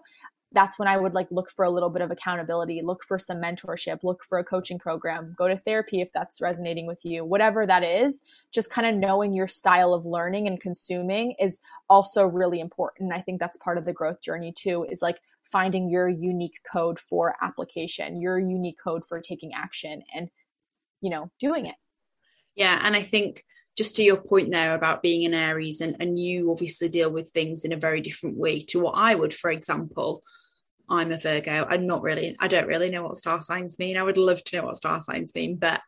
that's 0.54 0.78
when 0.78 0.88
I 0.88 0.98
would 0.98 1.14
like 1.14 1.28
look 1.32 1.50
for 1.50 1.64
a 1.64 1.70
little 1.70 1.90
bit 1.90 2.02
of 2.02 2.12
accountability, 2.12 2.82
look 2.82 3.04
for 3.04 3.18
some 3.18 3.38
mentorship, 3.38 4.04
look 4.04 4.24
for 4.24 4.38
a 4.38 4.44
coaching 4.44 4.78
program, 4.78 5.34
go 5.38 5.48
to 5.48 5.56
therapy 5.56 6.02
if 6.02 6.12
that's 6.12 6.42
resonating 6.42 6.88
with 6.88 7.06
you, 7.06 7.24
whatever 7.24 7.66
that 7.66 7.84
is. 7.84 8.22
Just 8.52 8.70
kind 8.70 8.86
of 8.86 8.96
knowing 8.96 9.34
your 9.34 9.48
style 9.48 9.94
of 9.94 10.06
learning 10.06 10.48
and 10.48 10.60
consuming 10.60 11.36
is 11.40 11.60
also 11.90 12.26
really 12.26 12.60
important. 12.60 13.14
I 13.14 13.22
think 13.22 13.40
that's 13.40 13.58
part 13.58 13.78
of 13.78 13.86
the 13.86 13.94
growth 13.94 14.22
journey 14.22 14.52
too, 14.52 14.86
is 14.90 15.02
like 15.02 15.20
finding 15.46 15.88
your 15.88 16.10
unique 16.10 16.60
code 16.70 17.00
for 17.00 17.36
application, 17.42 18.22
your 18.22 18.38
unique 18.38 18.78
code 18.84 19.06
for 19.06 19.22
taking 19.22 19.54
action 19.54 20.04
and, 20.14 20.30
you 21.00 21.10
know, 21.10 21.32
doing 21.40 21.66
it. 21.66 21.76
Yeah. 22.56 22.78
And 22.84 22.96
I 22.96 23.04
think 23.04 23.46
just 23.78 23.96
to 23.96 24.04
your 24.04 24.18
point 24.18 24.52
there 24.52 24.76
about 24.76 25.02
being 25.02 25.24
an 25.24 25.34
Aries, 25.34 25.80
and, 25.80 25.96
and 26.02 26.20
you 26.20 26.52
obviously 26.52 26.90
deal 26.90 27.10
with 27.10 27.30
things 27.30 27.64
in 27.64 27.72
a 27.72 27.78
very 27.78 28.02
different 28.02 28.38
way 28.38 28.64
to 28.64 28.82
what 28.82 28.96
I 28.98 29.16
would, 29.16 29.34
for 29.34 29.50
example. 29.50 30.24
I'm 30.92 31.12
a 31.12 31.18
Virgo. 31.18 31.66
I'm 31.70 31.88
not 31.88 32.04
really, 32.04 32.36
I 32.40 32.48
don't 32.48 32.68
really 32.68 32.92
know 32.92 33.04
what 33.04 33.18
star 33.18 33.42
signs 33.42 33.80
mean. 33.80 33.98
I 33.98 34.04
would 34.04 34.18
love 34.18 34.44
to 34.44 34.58
know 34.58 34.66
what 34.66 34.78
star 34.78 35.02
signs 35.02 35.34
mean, 35.34 35.56
but 35.56 35.82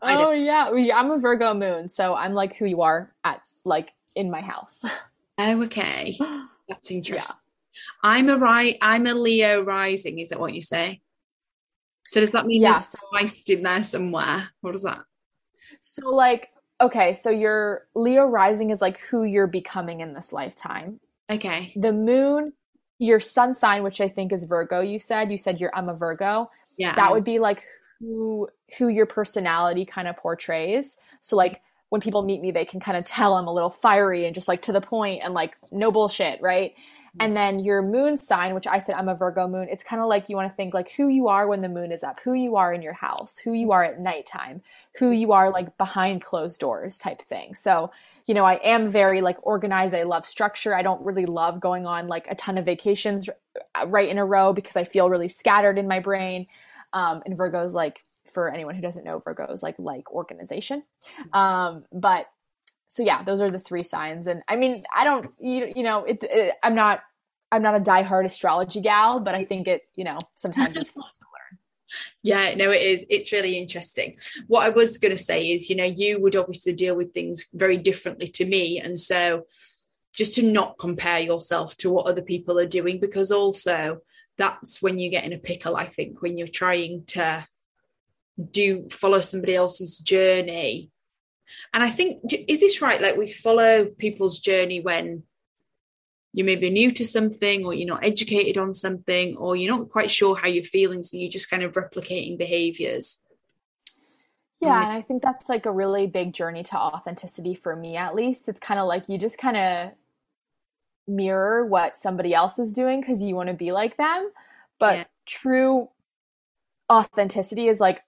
Oh 0.00 0.30
yeah, 0.30 0.70
I'm 0.94 1.10
a 1.10 1.18
Virgo 1.18 1.54
moon, 1.54 1.88
so 1.88 2.14
I'm 2.14 2.34
like 2.34 2.56
who 2.56 2.66
you 2.66 2.82
are 2.82 3.14
at 3.24 3.40
like 3.64 3.92
in 4.14 4.30
my 4.30 4.40
house. 4.40 4.84
Oh, 5.40 5.62
okay. 5.62 6.18
That's 6.68 6.90
interesting. 6.90 7.36
Yeah. 7.36 7.80
I'm 8.02 8.28
a 8.28 8.36
right. 8.36 8.76
I'm 8.82 9.06
a 9.06 9.14
Leo 9.14 9.62
rising. 9.62 10.18
Is 10.18 10.30
that 10.30 10.40
what 10.40 10.52
you 10.52 10.60
say? 10.60 11.00
So 12.04 12.18
does 12.18 12.32
that 12.32 12.44
mean 12.44 12.62
yeah, 12.62 12.72
there's 12.72 12.96
Christ 13.08 13.48
in 13.48 13.62
there 13.62 13.84
somewhere? 13.84 14.50
What 14.62 14.72
does 14.72 14.82
that? 14.82 15.02
So 15.80 16.10
like, 16.10 16.48
okay, 16.80 17.14
so 17.14 17.30
your 17.30 17.86
Leo 17.94 18.24
rising 18.24 18.70
is 18.70 18.82
like 18.82 18.98
who 18.98 19.22
you're 19.22 19.46
becoming 19.46 20.00
in 20.00 20.12
this 20.12 20.32
lifetime. 20.32 20.98
Okay. 21.30 21.72
The 21.76 21.92
moon, 21.92 22.52
your 22.98 23.20
sun 23.20 23.54
sign, 23.54 23.82
which 23.82 24.00
I 24.00 24.08
think 24.08 24.32
is 24.32 24.44
Virgo. 24.44 24.80
You 24.80 24.98
said 24.98 25.30
you 25.30 25.38
said 25.38 25.60
you're 25.60 25.74
I'm 25.74 25.88
a 25.88 25.94
Virgo. 25.94 26.50
Yeah. 26.76 26.94
That 26.94 27.12
would 27.12 27.24
be 27.24 27.38
like 27.38 27.64
who 28.00 28.48
who 28.78 28.88
your 28.88 29.06
personality 29.06 29.84
kind 29.84 30.08
of 30.08 30.16
portrays. 30.16 30.98
So 31.20 31.36
like 31.36 31.62
when 31.90 32.00
people 32.00 32.22
meet 32.22 32.42
me, 32.42 32.50
they 32.50 32.64
can 32.64 32.80
kind 32.80 32.98
of 32.98 33.06
tell 33.06 33.36
I'm 33.36 33.46
a 33.46 33.52
little 33.52 33.70
fiery 33.70 34.26
and 34.26 34.34
just 34.34 34.48
like 34.48 34.62
to 34.62 34.72
the 34.72 34.80
point 34.80 35.22
and 35.24 35.32
like 35.32 35.56
no 35.72 35.90
bullshit, 35.90 36.40
right? 36.42 36.74
And 37.20 37.36
then 37.36 37.60
your 37.60 37.82
moon 37.82 38.16
sign, 38.16 38.54
which 38.54 38.66
I 38.66 38.78
said 38.78 38.94
I'm 38.96 39.08
a 39.08 39.14
Virgo 39.14 39.48
moon, 39.48 39.68
it's 39.70 39.84
kind 39.84 40.00
of 40.00 40.08
like 40.08 40.28
you 40.28 40.36
want 40.36 40.50
to 40.50 40.56
think 40.56 40.74
like 40.74 40.90
who 40.92 41.08
you 41.08 41.28
are 41.28 41.46
when 41.46 41.62
the 41.62 41.68
moon 41.68 41.92
is 41.92 42.02
up, 42.02 42.20
who 42.22 42.34
you 42.34 42.56
are 42.56 42.72
in 42.72 42.82
your 42.82 42.92
house, 42.92 43.38
who 43.38 43.52
you 43.52 43.72
are 43.72 43.84
at 43.84 44.00
nighttime, 44.00 44.62
who 44.98 45.10
you 45.10 45.32
are 45.32 45.50
like 45.50 45.76
behind 45.78 46.22
closed 46.22 46.60
doors 46.60 46.98
type 46.98 47.22
thing. 47.22 47.54
So, 47.54 47.90
you 48.26 48.34
know, 48.34 48.44
I 48.44 48.54
am 48.64 48.90
very 48.90 49.20
like 49.20 49.38
organized. 49.42 49.94
I 49.94 50.02
love 50.02 50.26
structure. 50.26 50.74
I 50.74 50.82
don't 50.82 51.04
really 51.04 51.26
love 51.26 51.60
going 51.60 51.86
on 51.86 52.08
like 52.08 52.26
a 52.30 52.34
ton 52.34 52.58
of 52.58 52.64
vacations 52.64 53.28
right 53.86 54.08
in 54.08 54.18
a 54.18 54.24
row 54.24 54.52
because 54.52 54.76
I 54.76 54.84
feel 54.84 55.08
really 55.08 55.28
scattered 55.28 55.78
in 55.78 55.88
my 55.88 56.00
brain. 56.00 56.46
Um, 56.92 57.22
and 57.26 57.36
Virgo's 57.36 57.74
like 57.74 58.02
for 58.26 58.52
anyone 58.52 58.74
who 58.74 58.82
doesn't 58.82 59.04
know 59.04 59.20
Virgos 59.20 59.62
like 59.62 59.76
like 59.78 60.10
organization. 60.12 60.82
Um, 61.32 61.84
but 61.92 62.26
so 62.88 63.02
yeah, 63.02 63.22
those 63.22 63.40
are 63.40 63.50
the 63.50 63.60
three 63.60 63.84
signs. 63.84 64.26
And 64.26 64.42
I 64.48 64.56
mean, 64.56 64.82
I 64.94 65.04
don't 65.04 65.30
you, 65.38 65.72
you 65.76 65.82
know, 65.82 66.04
it, 66.04 66.24
it, 66.24 66.54
I'm 66.62 66.74
not 66.74 67.02
I'm 67.52 67.62
not 67.62 67.76
a 67.76 67.80
diehard 67.80 68.24
astrology 68.24 68.80
gal, 68.80 69.20
but 69.20 69.34
I 69.34 69.44
think 69.44 69.68
it, 69.68 69.82
you 69.94 70.04
know, 70.04 70.18
sometimes 70.36 70.76
it's 70.76 70.90
fun 70.90 71.04
to 71.04 71.20
learn. 71.20 71.58
Yeah, 72.22 72.54
no, 72.54 72.70
it 72.70 72.82
is. 72.82 73.06
It's 73.08 73.32
really 73.32 73.56
interesting. 73.56 74.16
What 74.46 74.66
I 74.66 74.68
was 74.68 74.98
going 74.98 75.16
to 75.16 75.22
say 75.22 75.50
is, 75.50 75.70
you 75.70 75.76
know, 75.76 75.86
you 75.86 76.20
would 76.20 76.36
obviously 76.36 76.74
deal 76.74 76.94
with 76.94 77.14
things 77.14 77.46
very 77.54 77.78
differently 77.78 78.26
to 78.28 78.44
me. 78.44 78.78
And 78.78 78.98
so 78.98 79.46
just 80.12 80.34
to 80.34 80.42
not 80.42 80.76
compare 80.78 81.20
yourself 81.20 81.78
to 81.78 81.90
what 81.90 82.06
other 82.06 82.20
people 82.20 82.58
are 82.58 82.66
doing, 82.66 83.00
because 83.00 83.32
also 83.32 84.00
that's 84.36 84.82
when 84.82 84.98
you 84.98 85.08
get 85.08 85.24
in 85.24 85.32
a 85.32 85.38
pickle, 85.38 85.76
I 85.76 85.86
think, 85.86 86.20
when 86.20 86.36
you're 86.36 86.46
trying 86.46 87.04
to 87.06 87.46
do 88.50 88.88
follow 88.90 89.22
somebody 89.22 89.54
else's 89.54 89.96
journey 89.96 90.90
and 91.72 91.82
i 91.82 91.90
think 91.90 92.20
is 92.48 92.60
this 92.60 92.82
right? 92.82 93.00
Like 93.00 93.16
we 93.16 93.26
follow 93.26 93.86
people's 93.86 94.38
journey 94.38 94.80
when 94.80 95.22
you 96.32 96.44
may 96.44 96.56
be 96.56 96.70
new 96.70 96.90
to 96.92 97.04
something 97.04 97.64
or 97.64 97.74
you're 97.74 97.88
not 97.88 98.04
educated 98.04 98.58
on 98.58 98.72
something 98.72 99.36
or 99.36 99.56
you're 99.56 99.74
not 99.74 99.88
quite 99.88 100.10
sure 100.10 100.36
how 100.36 100.46
you're 100.46 100.64
feeling 100.64 101.02
so 101.02 101.16
you're 101.16 101.30
just 101.30 101.50
kind 101.50 101.62
of 101.62 101.72
replicating 101.72 102.38
behaviors. 102.38 103.24
Yeah 104.60 104.82
and 104.82 104.92
i 104.92 105.02
think 105.02 105.22
that's 105.22 105.48
like 105.48 105.66
a 105.66 105.72
really 105.72 106.06
big 106.06 106.34
journey 106.34 106.64
to 106.64 106.76
authenticity 106.76 107.54
for 107.54 107.74
me 107.74 107.96
at 107.96 108.14
least. 108.14 108.48
It's 108.48 108.60
kind 108.60 108.80
of 108.80 108.86
like 108.86 109.04
you 109.08 109.18
just 109.18 109.38
kind 109.38 109.56
of 109.56 109.90
mirror 111.08 111.64
what 111.64 111.96
somebody 111.96 112.34
else 112.34 112.58
is 112.58 112.72
doing 112.72 113.00
because 113.00 113.22
you 113.22 113.34
want 113.34 113.48
to 113.48 113.54
be 113.54 113.72
like 113.72 113.96
them. 113.96 114.30
But 114.78 114.96
yeah. 114.96 115.04
true 115.26 115.88
authenticity 116.90 117.68
is 117.68 117.80
like 117.80 118.02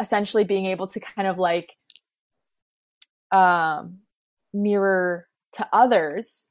essentially 0.00 0.44
being 0.44 0.66
able 0.66 0.86
to 0.88 1.00
kind 1.00 1.26
of 1.28 1.38
like 1.38 1.76
um, 3.36 3.98
mirror 4.54 5.28
to 5.52 5.68
others 5.72 6.48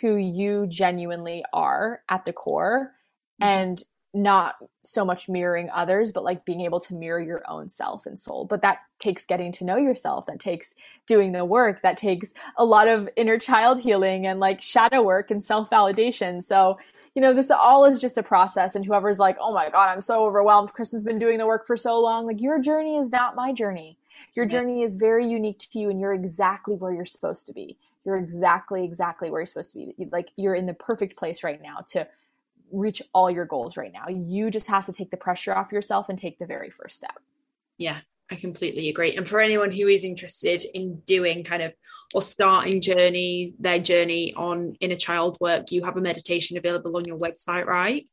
who 0.00 0.16
you 0.16 0.66
genuinely 0.68 1.44
are 1.52 2.02
at 2.08 2.24
the 2.24 2.32
core 2.32 2.92
mm-hmm. 3.40 3.48
and 3.48 3.82
not 4.12 4.56
so 4.82 5.04
much 5.04 5.28
mirroring 5.28 5.70
others 5.72 6.10
but 6.10 6.24
like 6.24 6.44
being 6.44 6.62
able 6.62 6.80
to 6.80 6.94
mirror 6.94 7.20
your 7.20 7.42
own 7.48 7.68
self 7.68 8.06
and 8.06 8.18
soul 8.18 8.44
but 8.44 8.60
that 8.60 8.78
takes 8.98 9.24
getting 9.24 9.52
to 9.52 9.64
know 9.64 9.76
yourself 9.76 10.26
that 10.26 10.40
takes 10.40 10.74
doing 11.06 11.30
the 11.30 11.44
work 11.44 11.80
that 11.82 11.96
takes 11.96 12.34
a 12.56 12.64
lot 12.64 12.88
of 12.88 13.08
inner 13.16 13.38
child 13.38 13.80
healing 13.80 14.26
and 14.26 14.40
like 14.40 14.60
shadow 14.60 15.00
work 15.00 15.30
and 15.30 15.44
self 15.44 15.70
validation 15.70 16.42
so 16.42 16.76
you 17.14 17.22
know, 17.22 17.34
this 17.34 17.50
all 17.50 17.84
is 17.84 18.00
just 18.00 18.18
a 18.18 18.22
process. 18.22 18.74
And 18.74 18.84
whoever's 18.84 19.18
like, 19.18 19.36
oh 19.40 19.52
my 19.52 19.68
God, 19.68 19.88
I'm 19.88 20.00
so 20.00 20.24
overwhelmed. 20.24 20.72
Kristen's 20.72 21.04
been 21.04 21.18
doing 21.18 21.38
the 21.38 21.46
work 21.46 21.66
for 21.66 21.76
so 21.76 22.00
long. 22.00 22.26
Like, 22.26 22.40
your 22.40 22.60
journey 22.60 22.98
is 22.98 23.10
not 23.10 23.34
my 23.34 23.52
journey. 23.52 23.98
Your 24.34 24.46
journey 24.46 24.82
is 24.82 24.94
very 24.94 25.26
unique 25.26 25.58
to 25.58 25.78
you, 25.78 25.90
and 25.90 26.00
you're 26.00 26.12
exactly 26.12 26.76
where 26.76 26.92
you're 26.92 27.06
supposed 27.06 27.46
to 27.46 27.52
be. 27.52 27.78
You're 28.04 28.16
exactly, 28.16 28.84
exactly 28.84 29.30
where 29.30 29.40
you're 29.40 29.46
supposed 29.46 29.72
to 29.72 29.78
be. 29.78 29.94
Like, 30.10 30.30
you're 30.36 30.54
in 30.54 30.66
the 30.66 30.74
perfect 30.74 31.16
place 31.16 31.42
right 31.42 31.60
now 31.60 31.84
to 31.88 32.06
reach 32.72 33.02
all 33.12 33.30
your 33.30 33.44
goals 33.44 33.76
right 33.76 33.92
now. 33.92 34.08
You 34.08 34.50
just 34.50 34.68
have 34.68 34.86
to 34.86 34.92
take 34.92 35.10
the 35.10 35.16
pressure 35.16 35.54
off 35.54 35.72
yourself 35.72 36.08
and 36.08 36.18
take 36.18 36.38
the 36.38 36.46
very 36.46 36.70
first 36.70 36.96
step. 36.96 37.18
Yeah, 37.78 37.98
I 38.30 38.36
completely 38.36 38.88
agree. 38.88 39.16
And 39.16 39.28
for 39.28 39.40
anyone 39.40 39.72
who 39.72 39.88
is 39.88 40.04
interested 40.04 40.64
in 40.72 41.00
doing 41.00 41.42
kind 41.42 41.62
of 41.62 41.74
or 42.14 42.22
starting 42.22 42.80
journeys, 42.80 43.54
their 43.58 43.80
journey 43.80 44.32
on 44.34 44.76
inner 44.80 44.96
child 44.96 45.36
work, 45.40 45.72
you 45.72 45.82
have 45.84 45.96
a 45.96 46.00
meditation 46.00 46.56
available 46.56 46.96
on 46.96 47.04
your 47.04 47.18
website, 47.18 47.66
right? 47.66 48.06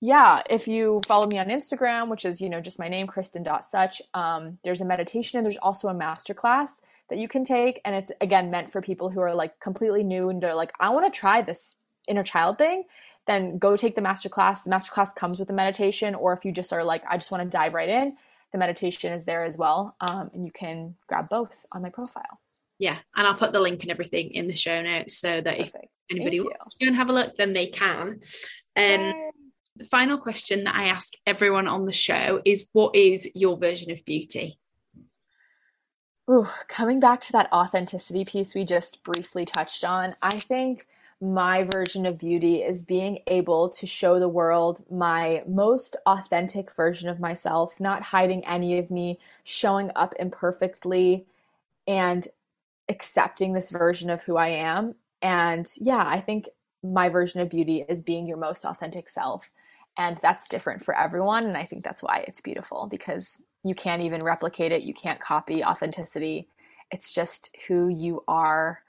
Yeah, 0.00 0.42
if 0.48 0.66
you 0.66 1.02
follow 1.06 1.26
me 1.26 1.38
on 1.38 1.48
Instagram, 1.48 2.08
which 2.08 2.24
is, 2.24 2.40
you 2.40 2.48
know, 2.48 2.60
just 2.60 2.78
my 2.78 2.88
name, 2.88 3.06
Kristen.such, 3.06 4.00
um, 4.14 4.58
there's 4.64 4.80
a 4.80 4.84
meditation 4.86 5.38
and 5.38 5.44
there's 5.44 5.58
also 5.58 5.88
a 5.88 5.94
masterclass 5.94 6.80
that 7.10 7.18
you 7.18 7.28
can 7.28 7.44
take. 7.44 7.82
And 7.84 7.94
it's 7.94 8.10
again 8.20 8.50
meant 8.50 8.70
for 8.70 8.80
people 8.80 9.10
who 9.10 9.20
are 9.20 9.34
like 9.34 9.60
completely 9.60 10.02
new 10.02 10.30
and 10.30 10.42
they're 10.42 10.54
like, 10.54 10.72
I 10.80 10.88
want 10.90 11.12
to 11.12 11.18
try 11.18 11.42
this 11.42 11.76
inner 12.08 12.22
child 12.22 12.56
thing. 12.56 12.84
Then 13.26 13.58
go 13.58 13.76
take 13.76 13.94
the 13.94 14.00
masterclass. 14.00 14.64
The 14.64 14.70
masterclass 14.70 15.14
comes 15.14 15.38
with 15.38 15.48
the 15.48 15.54
meditation, 15.54 16.14
or 16.14 16.32
if 16.32 16.46
you 16.46 16.52
just 16.52 16.72
are 16.72 16.82
like, 16.82 17.02
I 17.08 17.18
just 17.18 17.30
want 17.30 17.44
to 17.44 17.50
dive 17.50 17.74
right 17.74 17.88
in, 17.88 18.16
the 18.52 18.58
meditation 18.58 19.12
is 19.12 19.26
there 19.26 19.44
as 19.44 19.58
well. 19.58 19.94
Um, 20.00 20.30
and 20.32 20.46
you 20.46 20.50
can 20.50 20.96
grab 21.06 21.28
both 21.28 21.66
on 21.72 21.82
my 21.82 21.90
profile. 21.90 22.40
Yeah. 22.78 22.96
And 23.14 23.26
I'll 23.26 23.34
put 23.34 23.52
the 23.52 23.60
link 23.60 23.82
and 23.82 23.90
everything 23.90 24.30
in 24.30 24.46
the 24.46 24.56
show 24.56 24.80
notes 24.80 25.18
so 25.18 25.42
that 25.42 25.58
Perfect. 25.58 25.76
if 25.76 26.16
anybody 26.16 26.38
Thank 26.38 26.48
wants 26.48 26.76
you. 26.80 26.86
to 26.86 26.86
go 26.86 26.88
and 26.88 26.96
have 26.96 27.10
a 27.10 27.12
look, 27.12 27.36
then 27.36 27.52
they 27.52 27.66
can. 27.66 28.20
Um, 28.74 29.29
the 29.80 29.86
final 29.86 30.18
question 30.18 30.64
that 30.64 30.76
I 30.76 30.88
ask 30.88 31.14
everyone 31.26 31.66
on 31.66 31.86
the 31.86 31.92
show 31.92 32.42
is 32.44 32.68
what 32.74 32.94
is 32.94 33.30
your 33.34 33.56
version 33.56 33.90
of 33.90 34.04
beauty? 34.04 34.58
Ooh, 36.30 36.46
coming 36.68 37.00
back 37.00 37.22
to 37.22 37.32
that 37.32 37.50
authenticity 37.50 38.26
piece 38.26 38.54
we 38.54 38.66
just 38.66 39.02
briefly 39.02 39.46
touched 39.46 39.82
on, 39.82 40.14
I 40.20 40.38
think 40.38 40.86
my 41.22 41.64
version 41.64 42.04
of 42.04 42.18
beauty 42.18 42.56
is 42.56 42.82
being 42.82 43.20
able 43.26 43.70
to 43.70 43.86
show 43.86 44.20
the 44.20 44.28
world 44.28 44.84
my 44.90 45.42
most 45.48 45.96
authentic 46.04 46.74
version 46.74 47.08
of 47.08 47.18
myself, 47.18 47.80
not 47.80 48.02
hiding 48.02 48.44
any 48.44 48.78
of 48.78 48.90
me, 48.90 49.18
showing 49.44 49.90
up 49.96 50.12
imperfectly, 50.18 51.24
and 51.88 52.28
accepting 52.90 53.54
this 53.54 53.70
version 53.70 54.10
of 54.10 54.22
who 54.22 54.36
I 54.36 54.48
am. 54.48 54.94
And 55.22 55.66
yeah, 55.76 56.04
I 56.06 56.20
think 56.20 56.50
my 56.82 57.08
version 57.08 57.40
of 57.40 57.48
beauty 57.48 57.84
is 57.88 58.02
being 58.02 58.26
your 58.26 58.36
most 58.36 58.66
authentic 58.66 59.08
self. 59.08 59.50
And 59.98 60.18
that's 60.22 60.48
different 60.48 60.84
for 60.84 60.96
everyone. 60.96 61.44
And 61.44 61.56
I 61.56 61.66
think 61.66 61.84
that's 61.84 62.02
why 62.02 62.24
it's 62.26 62.40
beautiful 62.40 62.86
because 62.90 63.38
you 63.62 63.74
can't 63.74 64.02
even 64.02 64.22
replicate 64.22 64.72
it, 64.72 64.82
you 64.82 64.94
can't 64.94 65.20
copy 65.20 65.62
authenticity. 65.62 66.48
It's 66.90 67.12
just 67.12 67.54
who 67.68 67.88
you 67.88 68.24
are 68.26 68.80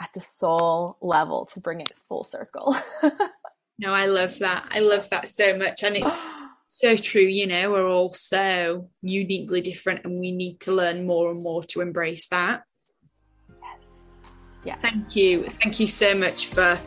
at 0.00 0.10
the 0.14 0.22
soul 0.22 0.96
level 1.00 1.46
to 1.46 1.60
bring 1.60 1.80
it 1.80 1.92
full 2.08 2.24
circle. 2.24 2.76
no, 3.78 3.92
I 3.92 4.06
love 4.06 4.38
that. 4.38 4.68
I 4.70 4.80
love 4.80 5.10
that 5.10 5.28
so 5.28 5.56
much. 5.56 5.82
And 5.82 5.96
it's 5.96 6.22
so 6.68 6.96
true. 6.96 7.22
You 7.22 7.46
know, 7.46 7.72
we're 7.72 7.88
all 7.88 8.12
so 8.12 8.88
uniquely 9.02 9.60
different 9.60 10.04
and 10.04 10.18
we 10.18 10.32
need 10.32 10.60
to 10.60 10.72
learn 10.72 11.06
more 11.06 11.30
and 11.30 11.42
more 11.42 11.64
to 11.64 11.80
embrace 11.80 12.28
that. 12.28 12.62
Yes. 13.48 13.88
Yes. 14.64 14.78
Thank 14.80 15.16
you. 15.16 15.48
Thank 15.62 15.80
you 15.80 15.88
so 15.88 16.14
much 16.14 16.46
for 16.46 16.78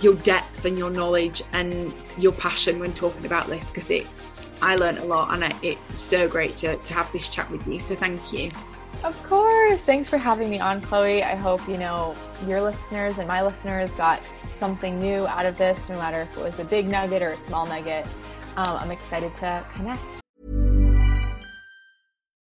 your 0.00 0.14
depth 0.14 0.64
and 0.64 0.78
your 0.78 0.90
knowledge 0.90 1.42
and 1.52 1.92
your 2.18 2.32
passion 2.32 2.78
when 2.78 2.92
talking 2.92 3.26
about 3.26 3.46
this 3.46 3.70
because 3.70 3.90
it's 3.90 4.44
I 4.60 4.76
learned 4.76 4.98
a 4.98 5.04
lot 5.04 5.34
and 5.34 5.54
it's 5.62 5.98
so 5.98 6.28
great 6.28 6.56
to, 6.58 6.76
to 6.76 6.94
have 6.94 7.10
this 7.12 7.28
chat 7.28 7.50
with 7.50 7.66
you. 7.66 7.80
So 7.80 7.94
thank 7.94 8.32
you. 8.32 8.50
Of 9.04 9.20
course. 9.24 9.82
Thanks 9.82 10.08
for 10.08 10.18
having 10.18 10.50
me 10.50 10.58
on, 10.58 10.80
Chloe. 10.80 11.22
I 11.22 11.36
hope, 11.36 11.66
you 11.68 11.78
know, 11.78 12.16
your 12.46 12.60
listeners 12.60 13.18
and 13.18 13.28
my 13.28 13.42
listeners 13.42 13.92
got 13.92 14.20
something 14.56 14.98
new 14.98 15.26
out 15.28 15.46
of 15.46 15.56
this, 15.56 15.88
no 15.88 15.96
matter 15.96 16.22
if 16.22 16.36
it 16.36 16.42
was 16.42 16.58
a 16.58 16.64
big 16.64 16.88
nugget 16.88 17.22
or 17.22 17.28
a 17.28 17.36
small 17.36 17.66
nugget. 17.66 18.06
Um, 18.56 18.76
I'm 18.76 18.90
excited 18.90 19.34
to 19.36 19.64
connect. 19.74 20.02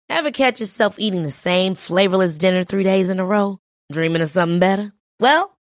Ever 0.10 0.30
catch 0.30 0.60
yourself 0.60 1.00
eating 1.00 1.24
the 1.24 1.32
same 1.32 1.74
flavorless 1.74 2.38
dinner 2.38 2.64
three 2.64 2.84
days 2.84 3.10
in 3.10 3.20
a 3.20 3.26
row? 3.26 3.58
Dreaming 3.92 4.22
of 4.22 4.30
something 4.30 4.60
better? 4.60 4.94
Well, 5.20 5.53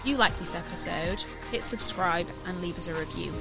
If 0.00 0.06
you 0.06 0.16
like 0.16 0.38
this 0.38 0.54
episode, 0.54 1.22
hit 1.52 1.62
subscribe 1.62 2.26
and 2.46 2.58
leave 2.62 2.78
us 2.78 2.88
a 2.88 2.94
review. 2.94 3.34